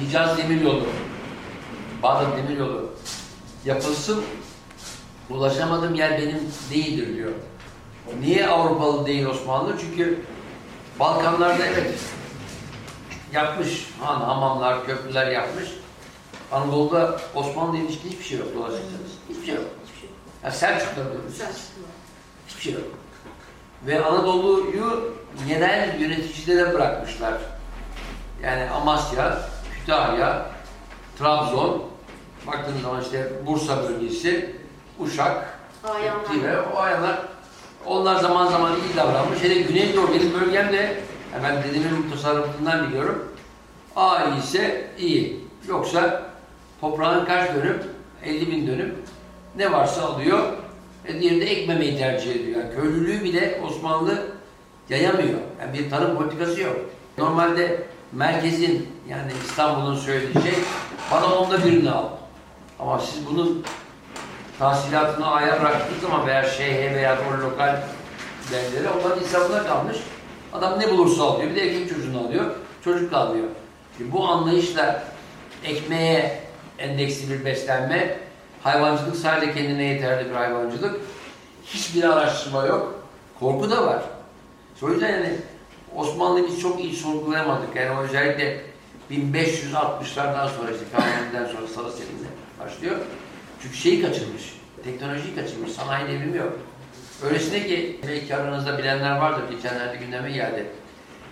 [0.00, 0.86] Hicaz Demiryolu,
[2.02, 2.90] Bağdat Demiryolu
[3.64, 4.24] yapılsın,
[5.30, 6.40] ulaşamadığım yer benim
[6.70, 7.32] değildir diyor.
[8.20, 9.74] Niye Avrupalı değil Osmanlı?
[9.80, 10.18] Çünkü
[11.00, 11.94] Balkanlarda evet
[13.32, 15.68] yapmış, han, hamamlar, köprüler yapmış.
[16.52, 19.12] Anadolu'da Osmanlı ilişkin hiçbir şey yok dolaşırsanız.
[19.28, 19.64] Hiçbir şey yok.
[19.84, 20.18] Hiçbir şey yok.
[20.44, 21.36] Ya Selçuklular diyoruz.
[21.36, 21.90] Selçuklular.
[22.48, 22.82] Hiçbir şey yok.
[23.86, 25.14] Ve Anadolu'yu
[25.48, 27.34] yerel yöneticilere bırakmışlar.
[28.42, 29.38] Yani Amasya,
[29.74, 30.46] Kütahya,
[31.18, 31.82] Trabzon,
[32.46, 34.56] baktığınız zaman işte Bursa bölgesi,
[34.98, 35.58] Uşak.
[36.32, 37.18] Tive, o ayanlar
[37.86, 39.42] onlar zaman zaman iyi davranmış.
[39.42, 41.00] Hele Güneydoğu benim bölgemde,
[41.32, 43.32] yani ben dedemin tasarrufundan biliyorum.
[43.96, 45.48] A ise iyi.
[45.68, 46.27] Yoksa
[46.80, 47.82] toprağın kaç dönüm?
[48.24, 48.94] 50 bin dönüm.
[49.56, 50.38] Ne varsa alıyor.
[51.06, 52.60] E diğeri de ekmemeyi tercih ediyor.
[52.60, 54.26] Yani köylülüğü bile Osmanlı
[54.88, 55.38] yayamıyor.
[55.60, 56.76] Yani bir tarım politikası yok.
[57.18, 60.54] Normalde merkezin yani İstanbul'un söylediği şey
[61.12, 62.04] bana onda birini al.
[62.78, 63.64] Ama siz bunun
[64.58, 67.76] tahsilatını aya bıraktığınız zaman veya şehre veya lokal
[68.52, 69.96] beldere onların hesabına kalmış.
[70.52, 71.50] Adam ne bulursa alıyor.
[71.50, 72.44] Bir de erkek çocuğunu alıyor.
[72.84, 73.46] Çocuk da alıyor.
[73.96, 75.02] Şimdi bu anlayışla
[75.64, 76.47] ekmeğe
[76.78, 78.16] endeksli bir beslenme,
[78.62, 81.00] hayvancılık sadece kendine yeterli bir hayvancılık.
[81.66, 83.02] Hiçbir araştırma yok.
[83.40, 84.02] Korku da var.
[84.82, 85.32] O yüzden yani
[85.96, 87.76] Osmanlı'yı biz çok iyi sorgulayamadık.
[87.76, 88.60] Yani özellikle
[89.10, 92.28] 1560'lardan sonra işte Kanuni'den sonra Salı Selim'le
[92.60, 92.96] başlıyor.
[93.62, 94.42] Çünkü şeyi kaçırmış.
[94.84, 95.72] Teknolojiyi kaçırmış.
[95.72, 96.52] Sanayi devrimi yok.
[97.24, 99.42] Öylesine ki belki aranızda bilenler vardır.
[99.50, 100.66] Geçenlerde gündeme geldi.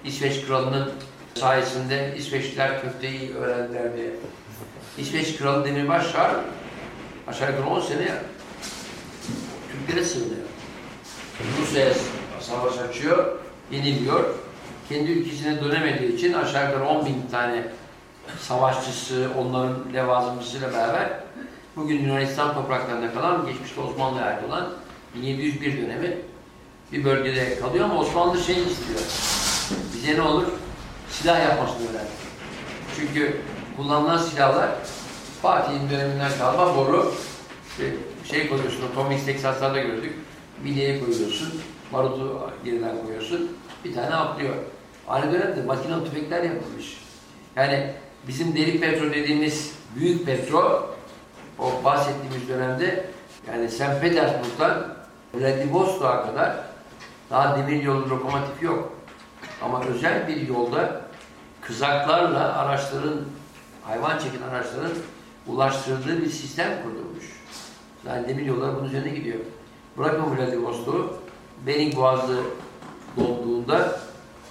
[0.04, 0.92] İsveç kralının
[1.34, 4.10] sayesinde İsveçliler köfteyi öğrendiler diye.
[4.98, 6.30] İsveç kralı Demirbaş Şah
[7.26, 8.08] aşağı yukarı 10 sene
[9.72, 10.46] Türklere sığınıyor.
[11.60, 11.94] Rusya'ya
[12.40, 13.38] savaş açıyor,
[13.70, 14.24] yeniliyor.
[14.88, 17.64] Kendi ülkesine dönemediği için aşağı yukarı 10 bin tane
[18.40, 21.08] savaşçısı, onların levazımcısıyla beraber
[21.76, 24.72] bugün Yunanistan topraklarında kalan, geçmişte Osmanlı'ya ait olan
[25.14, 26.16] 1701 dönemi
[26.92, 29.00] bir bölgede kalıyor ama Osmanlı şey istiyor.
[29.94, 30.44] Bize ne olur?
[31.10, 32.10] Silah yapmasını öğrendi.
[32.96, 33.40] Çünkü
[33.76, 34.70] kullanılan silahlar
[35.42, 37.14] Fatih'in döneminden kalma boru.
[37.70, 37.92] İşte
[38.24, 40.14] şey koyuyorsun, Tommy Texas'larda gördük.
[40.64, 41.60] Bileğe koyuyorsun,
[41.92, 43.56] barutu yerine koyuyorsun.
[43.84, 44.54] Bir tane atlıyor.
[45.08, 46.98] Aynı dönemde makinalı tüfekler yapılmış.
[47.56, 47.92] Yani
[48.28, 50.82] bizim delik petrol dediğimiz büyük petrol
[51.58, 53.06] o bahsettiğimiz dönemde
[53.50, 54.00] yani St.
[54.00, 54.96] Petersburg'dan
[55.34, 56.56] Vladivostok'a kadar
[57.30, 58.92] daha demir yolu lokomotif yok.
[59.62, 61.00] Ama özel bir yolda
[61.60, 63.20] kızaklarla araçların,
[63.86, 64.92] hayvan çeken araçların
[65.46, 67.24] ulaştırdığı bir sistem kurulmuş.
[68.06, 69.38] Yani demir yolları bunun üzerine gidiyor.
[69.98, 71.16] Bırakın Vladivostok'u,
[71.66, 72.40] Bering Boğazı
[73.16, 74.00] dolduğunda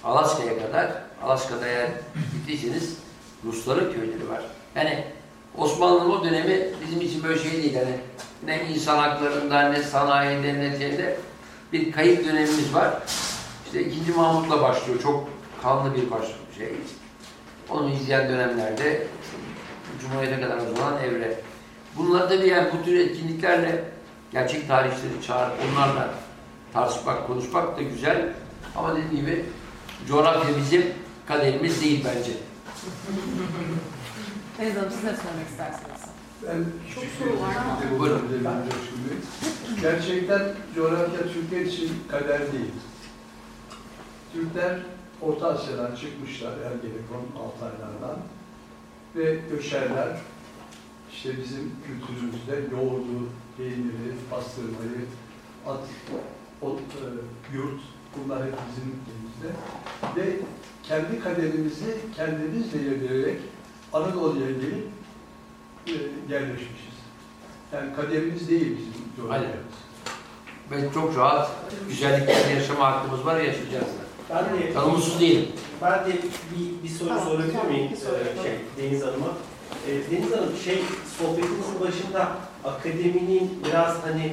[0.04, 0.92] Alaska'ya kadar,
[1.22, 1.88] Alaska'da eğer
[2.32, 2.96] gittiyseniz
[3.44, 4.42] Rusların köyleri var.
[4.74, 5.04] Yani
[5.58, 7.74] Osmanlı'nın o dönemi bizim için böyle şey değil.
[7.74, 7.96] Yani
[8.44, 11.16] ne insan haklarında, ne sanayide, ne şeyde
[11.72, 13.02] bir kayıp dönemimiz var.
[13.66, 14.12] İşte 2.
[14.12, 15.02] Mahmut'la başlıyor.
[15.02, 15.28] Çok
[15.62, 16.26] kanlı bir baş
[16.58, 16.72] şey.
[17.70, 19.06] Onu izleyen dönemlerde
[20.08, 21.40] Cumhuriyet'e kadar uzanan evre.
[21.96, 23.84] Bunlar tabii yani bu tür etkinliklerle
[24.32, 26.10] gerçek tarihçileri çağırıp onlarla
[26.72, 28.32] tartışmak, konuşmak da güzel.
[28.76, 29.44] Ama dediğim gibi
[30.08, 30.84] coğrafya bizim
[31.26, 32.32] kaderimiz değil bence.
[34.58, 36.00] Deniz Hanım siz ne söylemek istersiniz?
[36.42, 36.64] Ben
[36.94, 37.80] Çok soru var ama.
[37.94, 38.22] bir Buyurun.
[39.80, 40.42] Gerçekten
[40.74, 42.72] coğrafya Türkler için kader değil.
[44.32, 44.78] Türkler
[45.22, 48.18] Orta Asya'dan çıkmışlar Ergenekon Altaylardan
[49.16, 50.16] ve göçerler
[51.12, 55.06] işte bizim kültürümüzde yoğurdu, peyniri, pastırmayı,
[55.66, 55.80] at,
[56.62, 57.80] ot, e, yurt
[58.16, 59.50] bunlar hep bizim ülkemizde
[60.16, 60.40] ve
[60.82, 63.40] kendi kaderimizi kendimiz belirleyerek
[63.92, 64.86] Anadolu'ya gelip
[65.86, 65.92] e,
[66.32, 66.96] yerleşmişiz.
[67.72, 69.76] Yani kaderimiz değil bizim coğrafyamız.
[70.70, 71.50] Ben çok rahat
[71.88, 74.05] güzelliklerle yaşama hakkımız var yaşayacağız.
[74.30, 75.48] Ben de, Tanımsız değilim.
[75.82, 78.52] ben de bir, bir soru Tamam, sorabilir miyim Ee, şey,
[78.90, 79.26] Deniz Hanım'a?
[79.88, 80.82] Ee, Deniz Hanım, şey,
[81.18, 82.28] sohbetimizin başında
[82.64, 84.24] akademinin biraz hani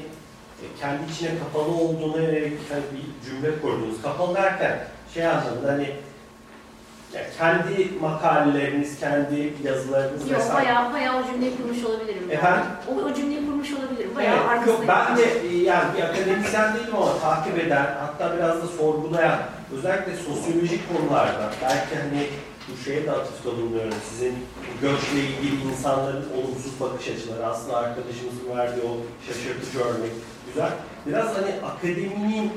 [0.62, 4.02] e, kendi içine kapalı olduğuna yönelik hani bir cümle kurdunuz.
[4.02, 5.90] Kapalı derken şey anlamında hani
[7.38, 10.66] kendi makaleleriniz, kendi yazılarınız Yok vesaire.
[10.66, 12.22] bayağı bayağı o cümleyi kurmuş olabilirim.
[12.24, 12.34] yani.
[12.34, 12.66] Efendim?
[12.88, 14.12] O, o cümleyi kurmuş olabilirim.
[14.16, 18.68] Bayağı Evet, yok ben de yani bir akademisyen değilim ama takip eden, hatta biraz da
[18.68, 19.40] sorgulayan,
[19.78, 22.28] özellikle sosyolojik konularda, belki hani
[22.70, 24.36] bu şeye de atıfta bulunuyorum, sizin
[24.82, 28.98] göçle ilgili insanların olumsuz bakış açıları, aslında arkadaşımızın verdiği o
[29.28, 30.12] şaşırtıcı örnek,
[30.48, 30.72] güzel.
[31.06, 32.52] Biraz hani akademinin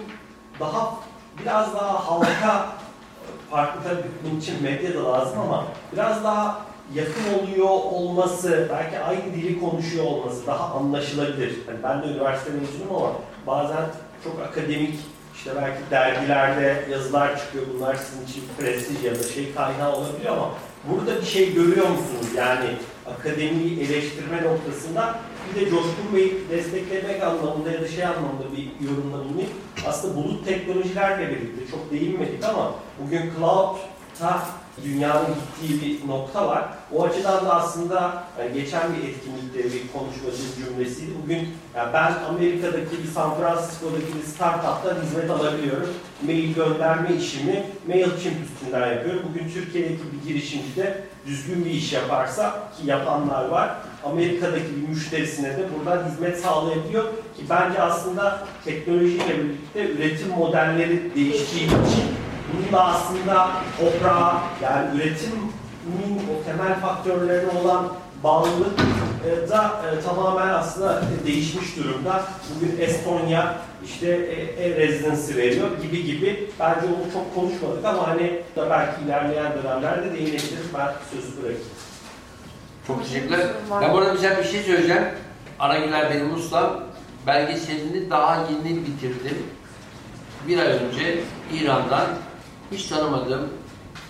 [0.60, 0.94] daha,
[1.42, 2.66] biraz daha halka,
[3.50, 9.24] farklı tabii bunun için medya da lazım ama biraz daha yakın oluyor olması, belki aynı
[9.34, 11.58] dili konuşuyor olması daha anlaşılabilir.
[11.68, 13.12] Yani ben de üniversite mezunuyum ama
[13.46, 13.84] bazen
[14.24, 14.98] çok akademik,
[15.36, 17.64] işte belki dergilerde yazılar çıkıyor.
[17.74, 20.50] Bunlar sizin için prestij ya da şey kaynağı olabiliyor ama
[20.90, 22.34] burada bir şey görüyor musunuz?
[22.36, 22.70] Yani
[23.06, 25.18] akademiyi eleştirme noktasında
[25.54, 29.50] bir de Coşkun Bey desteklemek anlamında ya da şey anlamında bir yorumda bulunayım.
[29.86, 33.30] Aslında bulut teknolojilerle birlikte çok değinmedik ama bugün
[34.18, 34.42] cloud'ta
[34.84, 35.26] dünyanın
[35.60, 36.64] gittiği bir nokta var.
[36.94, 41.10] O açıdan da aslında yani geçen bir etkinlikte bir konuşmacı cümlesiydi.
[41.22, 45.88] Bugün yani ben Amerika'daki bir San Francisco'daki bir startup'tan hizmet alabiliyorum.
[46.22, 49.22] Mail gönderme işimi MailChimp üstünden yapıyorum.
[49.30, 53.76] Bugün Türkiye'deki bir girişimci de düzgün bir iş yaparsa ki yapanlar var.
[54.04, 61.66] Amerika'daki bir müşterisine de buradan hizmet sağlayabiliyor ki bence aslında teknolojiyle birlikte üretim modelleri değiştiği
[61.66, 62.25] için
[62.56, 63.48] bunun da aslında
[63.80, 67.92] toprağa yani üretimin o temel faktörlerine olan
[68.24, 68.80] bağlılık
[69.26, 72.22] e, da e, tamamen aslında değişmiş durumda.
[72.54, 76.50] Bugün Estonya işte e, e-residency veriyor gibi gibi.
[76.60, 80.74] Bence onu çok konuşmadık ama hani da belki ilerleyen dönemlerde değinebiliriz.
[80.74, 81.60] Ben sözü bırakayım.
[82.86, 83.40] Çok teşekkürler.
[83.80, 85.04] Ben burada güzel bir şey söyleyeceğim.
[85.58, 86.80] Aragüler benim ustam.
[87.26, 89.42] Belgeselini daha yeni bitirdim.
[90.48, 91.20] Bir ay önce
[91.52, 92.06] İran'dan
[92.72, 93.48] hiç tanımadığım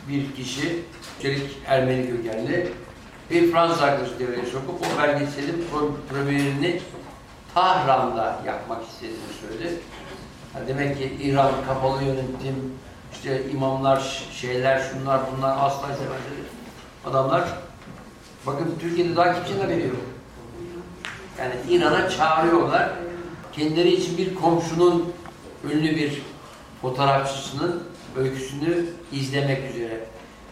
[0.08, 0.84] bir kişi,
[1.16, 2.72] üstelik Ermeni kökenli,
[3.30, 5.66] bir Fransız arkadaşı devreye sokup o belgeselin
[6.10, 6.80] premierini
[7.54, 9.80] Tahran'da yapmak istediğini söyledi.
[10.52, 12.74] Ha demek ki İran kapalı yönetim,
[13.12, 16.16] işte imamlar, şeyler, şunlar, bunlar asla istemezler.
[17.06, 17.48] Adamlar,
[18.46, 19.96] bakın Türkiye'de daha kimsenin haberi yok.
[21.38, 22.90] Yani İran'a çağırıyorlar.
[23.52, 25.12] Kendileri için bir komşunun
[25.64, 26.22] ünlü bir
[26.82, 27.82] fotoğrafçısının
[28.16, 30.00] öyküsünü izlemek üzere.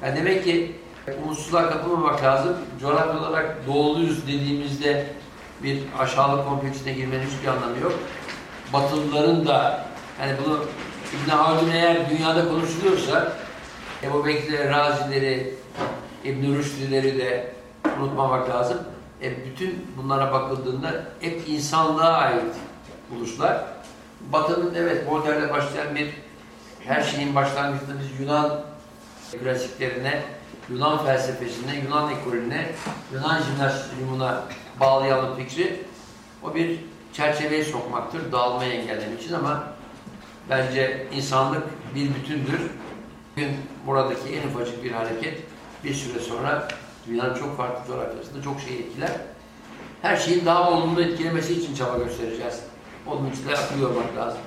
[0.02, 0.76] Yani demek ki
[1.24, 2.56] umutsuzluğa kapılmamak lazım.
[2.80, 5.06] Coğrafya olarak doğuluyuz dediğimizde
[5.62, 7.92] bir aşağılık kompleksine girmenin hiçbir anlamı yok.
[8.72, 9.86] Batılıların da
[10.20, 10.64] yani bunu
[11.14, 13.32] İbn Haldun eğer dünyada konuşuluyorsa
[14.02, 15.54] Ebu Bekir'leri, Razileri,
[16.24, 17.52] İbn Rüşdüleri de
[18.00, 18.78] unutmamak lazım.
[19.22, 22.54] E, bütün bunlara bakıldığında hep insanlığa ait
[23.10, 23.64] buluşlar.
[24.32, 26.10] Batı'nın evet moderne başlayan bir
[26.86, 28.60] her şeyin başlangıcında biz Yunan
[29.44, 30.22] klasiklerine,
[30.70, 32.66] Yunan felsefesine, Yunan ekolüne,
[33.12, 34.42] Yunan jimnastyumuna
[34.80, 35.80] bağlayalım fikri
[36.42, 36.80] o bir
[37.12, 39.64] çerçeveye sokmaktır, dağılmayı engellemek için ama
[40.50, 41.62] bence insanlık
[41.94, 42.60] bir bütündür.
[43.36, 43.56] Bugün
[43.86, 45.42] buradaki en ufacık bir hareket
[45.84, 46.68] bir süre sonra
[47.06, 49.10] dünyanın çok farklı coğrafyasında çok şey etkiler.
[50.02, 52.60] Her şeyin daha olumlu etkilemesi için çaba göstereceğiz.
[53.06, 54.40] Onun için de akıl yormak lazım.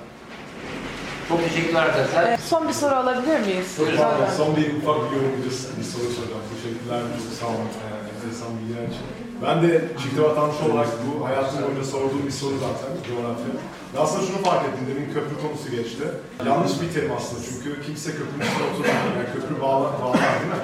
[1.28, 2.36] Çok teşekkürler arkadaşlar.
[2.36, 3.68] Son bir soru alabilir miyiz?
[3.78, 3.96] Buyurun.
[3.96, 5.44] Son, son bir ufak bir yorum bir,
[5.78, 6.44] bir soru soracağım.
[6.54, 7.00] Teşekkürler.
[7.24, 7.70] Çok sağ olun.
[7.82, 9.04] Ee, enteresan bilgiler için.
[9.44, 13.52] Ben de çifte vatandaş olarak bu hayatım boyunca sorduğum bir soru zaten coğrafya.
[13.94, 16.04] Ve aslında şunu fark ettim, demin köprü konusu geçti.
[16.46, 18.94] Yanlış bir terim aslında çünkü kimse köprünün üstüne oturmuyor.
[19.18, 20.62] Yani köprü bağlar, bağlar değil mi?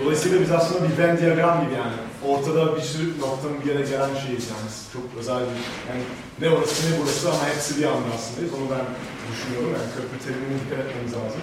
[0.00, 1.98] Dolayısıyla biz aslında bir Venn diyagram gibi yani.
[2.30, 4.68] Ortada bir sürü noktanın bir yere gelen şeyiz yani.
[4.92, 6.02] Çok özel bir, yani
[6.40, 8.52] ne orası ne burası ama hepsi bir anda aslındayız.
[8.58, 8.86] Onu ben
[9.30, 11.42] düşünüyorum yani köprü terimine dikkat etmemiz lazım.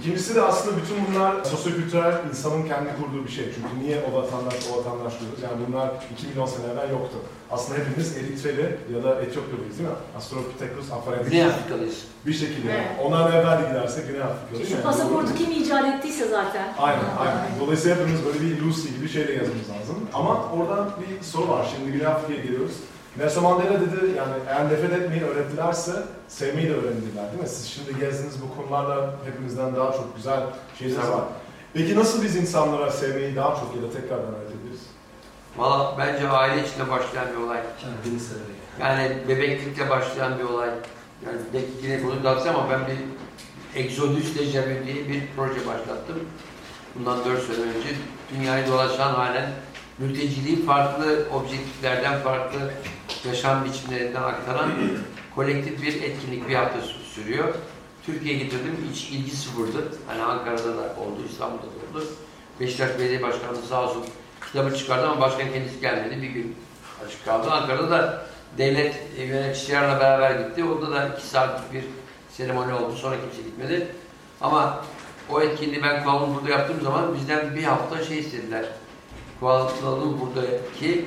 [0.00, 3.44] İkincisi de aslında bütün bunlar sosyokültürel insanın kendi kurduğu bir şey.
[3.54, 5.40] Çünkü niye o vatandaş o vatandaş diyoruz?
[5.42, 7.16] Yani bunlar 2 milyon sene evvel yoktu.
[7.50, 9.94] Aslında hepimiz Eritreli ya da Etiyopyalıyız değil mi?
[10.16, 11.32] Australopithecus afarensis.
[11.32, 11.98] Güney Afrikalıyız.
[12.26, 12.70] Bir şekilde.
[12.72, 12.86] Evet.
[13.04, 14.68] Ondan evvel de gidersek Güney Afrikalıyız.
[14.68, 16.66] Şu Yani pasaportu kim icat ettiyse zaten.
[16.78, 17.46] Aynen, aynen.
[17.60, 19.96] Dolayısıyla hepimiz böyle bir Lucy gibi şeyle yazmamız lazım.
[20.14, 21.66] Ama oradan bir soru var.
[21.76, 22.72] Şimdi Güney Afrika'ya geliyoruz.
[23.18, 25.92] Nelson Mandela dedi yani eğer nefret etmeyi öğrettilerse
[26.28, 27.48] sevmeyi de öğrendiler değil mi?
[27.48, 30.40] Siz şimdi gezdiğiniz bu konularla hepimizden daha çok güzel
[30.78, 31.24] şeyler var.
[31.74, 34.80] Peki nasıl biz insanlara sevmeyi daha çok ya da tekrardan öğretebiliriz?
[35.56, 37.60] Valla bence aile içinde başlayan bir olay.
[37.80, 38.56] Kendini severek.
[38.80, 40.68] Yani bebeklikle başlayan bir olay.
[41.26, 42.98] Yani belki yine bunu dağıtacağım ama ben bir
[43.80, 46.16] Exodus Dejavu diye bir proje başlattım.
[46.94, 47.88] Bundan 4 sene önce
[48.34, 49.50] dünyayı dolaşan halen
[49.98, 52.58] mülteciliği farklı objektiflerden, farklı
[53.26, 54.72] yaşam biçimlerinden aktaran
[55.34, 57.54] kolektif bir etkinlik bir hafta sü- sürüyor.
[58.06, 59.92] Türkiye'ye getirdim, hiç ilgi sıfırdı.
[60.06, 62.06] Hani Ankara'da da oldu, İstanbul'da da oldu.
[62.60, 64.04] Beşiktaş Belediye Başkanı sağ olsun
[64.46, 66.22] kitabı çıkardı ama başkan kendisi gelmedi.
[66.22, 66.56] Bir gün
[67.06, 67.50] açık kaldı.
[67.50, 68.26] Ankara'da da
[68.58, 70.64] devlet e, yöneticilerle beraber gitti.
[70.64, 71.84] Orada da iki saatlik bir
[72.30, 72.96] seremoni oldu.
[72.96, 73.86] Sonra kimse gitmedi.
[74.40, 74.84] Ama
[75.30, 78.64] o etkinliği ben Kuala Lumpur'da yaptığım zaman bizden bir hafta şey istediler.
[79.40, 79.70] Kuala
[80.00, 81.04] Lumpur'daki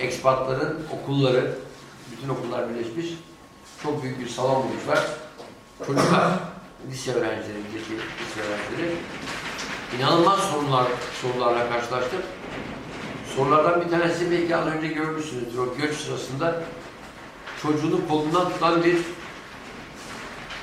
[0.00, 1.58] ekspatların okulları,
[2.12, 3.06] bütün okullar birleşmiş.
[3.82, 5.06] Çok büyük bir salon bulmuşlar.
[5.86, 6.30] Çocuklar,
[6.90, 8.96] lise öğrencileri, bizdeki lise öğrencileri
[9.98, 10.86] inanılmaz sorunlar,
[11.22, 12.20] sorularla karşılaştık.
[13.36, 16.62] Sorulardan bir tanesi belki az önce görmüşsünüzdür o göç sırasında
[17.62, 18.96] çocuğunu kolundan tutan bir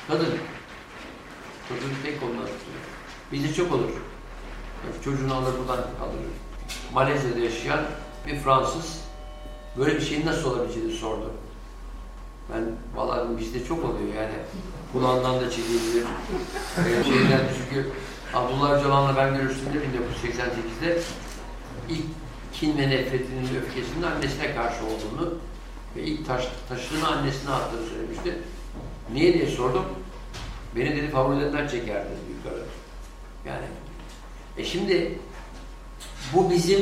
[0.07, 0.38] kadın.
[1.69, 2.80] Çocuğunu tek kolundan tutuyor.
[3.31, 3.89] Bizde çok olur.
[5.03, 6.19] Çocuğunu alır buradan alır.
[6.93, 7.80] Malezya'da yaşayan
[8.27, 9.06] bir Fransız
[9.79, 11.31] böyle bir şeyin nasıl olabileceğini sordu.
[12.53, 14.33] Ben dedim, bizde çok oluyor yani.
[14.93, 16.05] Kulağından da çekilebilir.
[16.77, 17.89] Ee, şeyden çünkü
[18.33, 21.01] Abdullah Öcalan'la ben görüştüğümde 1988'de
[21.89, 22.05] ilk
[22.53, 25.33] kin ve nefretinin öfkesinin annesine karşı olduğunu
[25.95, 28.37] ve ilk taş, taşını annesine attığını söylemişti.
[29.13, 29.85] Niye diye sordum.
[30.75, 32.63] Beni dedi favorilerinden çekerdi yukarı.
[33.45, 33.65] Yani
[34.57, 35.19] e şimdi
[36.33, 36.79] bu bizim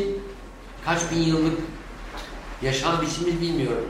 [0.85, 1.59] kaç bin yıllık
[2.61, 3.85] yaşam biçimimiz bilmiyorum.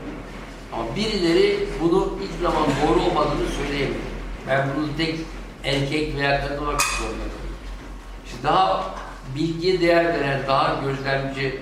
[0.72, 4.00] Ama birileri bunu hiçbir zaman doğru olmadığını söyleyemiyor.
[4.48, 5.18] Ben bunu tek
[5.64, 7.32] erkek veya kadın olarak zorundayım.
[8.26, 8.94] İşte daha
[9.36, 11.60] bilgiye değer veren, daha gözlemci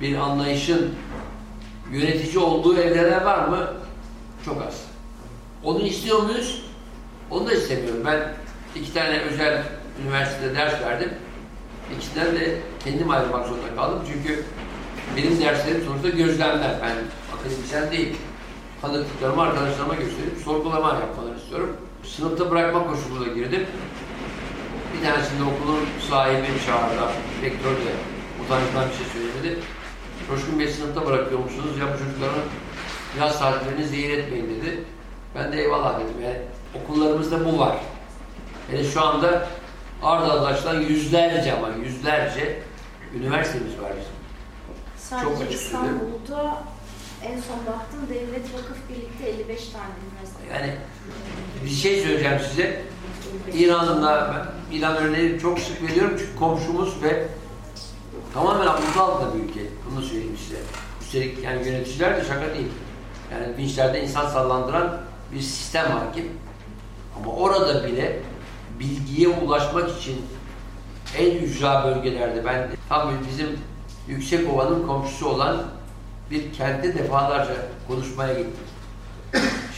[0.00, 0.94] bir anlayışın
[1.92, 3.72] yönetici olduğu evreler var mı?
[4.44, 4.84] Çok az.
[5.62, 6.64] Onu istiyor muyuz?
[7.30, 8.02] Onu da istemiyorum.
[8.06, 8.34] Ben
[8.80, 9.62] iki tane özel
[10.04, 11.10] üniversitede ders verdim.
[11.96, 13.98] İkisinden de kendim ayrılmak zorunda kaldım.
[14.12, 14.44] Çünkü
[15.16, 16.74] benim derslerim sonuçta gözlemler.
[16.82, 16.96] Ben
[17.36, 18.16] akademisyen değil.
[18.82, 21.76] Tanıdıklarımı arkadaşlarıma gösterip sorgulama yapmalarını istiyorum.
[22.04, 23.66] Sınıfta bırakma koşuluyla girdim.
[24.94, 27.12] Bir tanesinde okulun sahibi çağırdı.
[27.42, 27.92] Rektör de
[28.44, 29.60] utançtan bir şey söylemedi.
[30.28, 31.78] Coşkun Bey sınıfta bırakıyormuşsunuz.
[31.78, 32.44] Ya bu çocukların
[33.20, 34.84] yaz saatlerini zehir etmeyin dedi.
[35.34, 36.22] Ben de eyvallah dedim.
[36.24, 36.38] Yani
[36.74, 37.76] okullarımızda bu var.
[38.72, 39.48] Yani şu anda
[40.46, 42.62] açılan yüzlerce ama yüzlerce
[43.14, 44.23] üniversitemiz var bizim.
[45.10, 46.00] Çok Sadece açık söylüyorum.
[46.22, 46.62] İstanbul'da
[47.22, 50.54] en son baktım devlet vakıf birlikte 55 tane üniversite.
[50.54, 50.76] Yani
[51.64, 52.82] bir şey söyleyeceğim size.
[53.54, 57.28] İran'la İran örneği çok sık veriyorum çünkü komşumuz ve
[58.34, 59.60] tamamen aklımda altında bir ülke.
[59.90, 60.60] Bunu söyleyeyim size.
[61.02, 62.68] Üstelik yani yöneticiler de şaka değil.
[63.32, 65.00] Yani vinçlerde insan sallandıran
[65.32, 66.32] bir sistem hakim.
[67.16, 68.20] Ama orada bile
[68.78, 70.26] bilgiye ulaşmak için
[71.18, 73.58] en ücra bölgelerde ben tam bizim
[74.08, 75.62] Yüksekova'nın komşusu olan
[76.30, 77.56] bir kentte defalarca
[77.88, 78.64] konuşmaya gittim.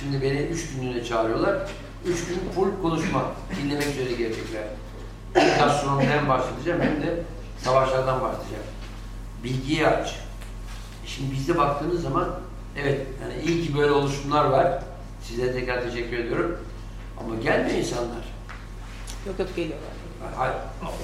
[0.00, 1.70] Şimdi beni üç günlüğüne çağırıyorlar.
[2.06, 3.22] Üç gün full konuşma.
[3.62, 4.64] Dinlemek üzere gelecekler.
[5.34, 7.22] Gastronomiden bahsedeceğim hem de
[7.58, 8.64] savaşlardan bahsedeceğim.
[9.44, 10.14] Bilgiye aç.
[11.06, 12.28] Şimdi bizde baktığınız zaman
[12.76, 14.82] evet yani iyi ki böyle oluşumlar var.
[15.22, 16.58] Size tekrar teşekkür ediyorum.
[17.20, 18.24] Ama gelmiyor insanlar.
[19.26, 19.95] Yok yok geliyorlar.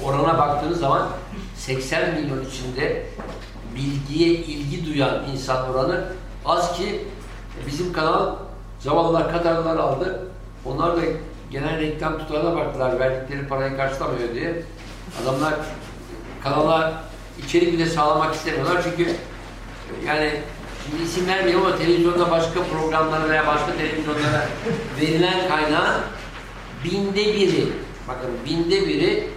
[0.04, 1.08] Orana baktığınız zaman
[1.56, 3.06] 80 milyon içinde
[3.74, 6.04] bilgiye ilgi duyan insan oranı
[6.44, 7.06] az ki
[7.66, 8.36] bizim kanal
[8.80, 10.28] zavallılar Katarlılar aldı.
[10.64, 11.00] Onlar da
[11.50, 14.62] genel reklam tutarına baktılar verdikleri parayı karşılamıyor diye.
[15.22, 15.54] Adamlar
[16.42, 17.02] kanala
[17.46, 19.16] içerik bile sağlamak istemiyorlar çünkü
[20.06, 20.30] yani
[20.84, 24.46] şimdi isim vermeyeyim ama televizyonda başka programlara veya başka televizyonlara
[25.00, 26.00] verilen kaynağın
[26.84, 27.68] binde biri,
[28.08, 29.28] bakın binde biri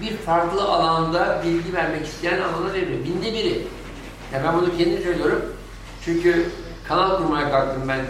[0.00, 3.04] bir farklı alanda bilgi vermek isteyen alana veriliyor.
[3.04, 3.66] Binde biri.
[4.32, 5.42] Ya ben bunu kendim söylüyorum.
[6.04, 6.50] Çünkü
[6.88, 8.00] kanal kurmaya kalktım ben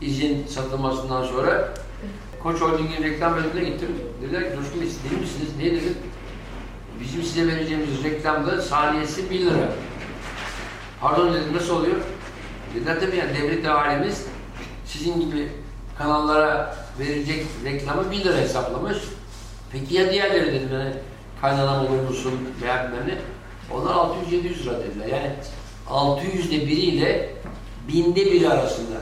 [0.00, 1.74] izin satılmasından sonra.
[2.42, 3.88] Koç Holding'in reklam bölümüne gittim.
[4.22, 5.48] Dediler ki Coşkun Bey deli misiniz?
[5.58, 5.94] Niye dedim?
[7.00, 9.68] Bizim size vereceğimiz reklamda saniyesi 1 lira.
[11.00, 11.96] Pardon dedim nasıl oluyor?
[12.74, 14.26] Dediler tabii yani devlet dairemiz
[14.86, 15.48] sizin gibi
[15.98, 18.98] kanallara verecek reklamı 1 lira hesaplamış.
[19.72, 20.94] Peki ya diğerleri dedim yani
[21.40, 22.32] kaynanam olur musun
[23.06, 23.18] ne.
[23.74, 25.06] Onlar 600-700 lira dediler.
[25.06, 25.32] Yani
[25.90, 27.34] 600'de biriyle
[27.88, 28.96] binde biri arasında.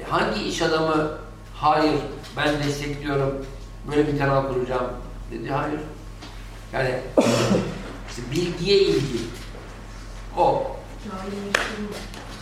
[0.00, 1.18] E hangi iş adamı
[1.54, 1.94] hayır
[2.36, 3.46] ben destekliyorum
[3.90, 4.90] böyle bir kanal kuracağım
[5.30, 5.80] dedi hayır.
[6.72, 6.94] Yani
[8.10, 9.18] işte bilgiye ilgi.
[10.36, 10.66] O.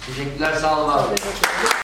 [0.06, 0.92] Teşekkürler sağ olun.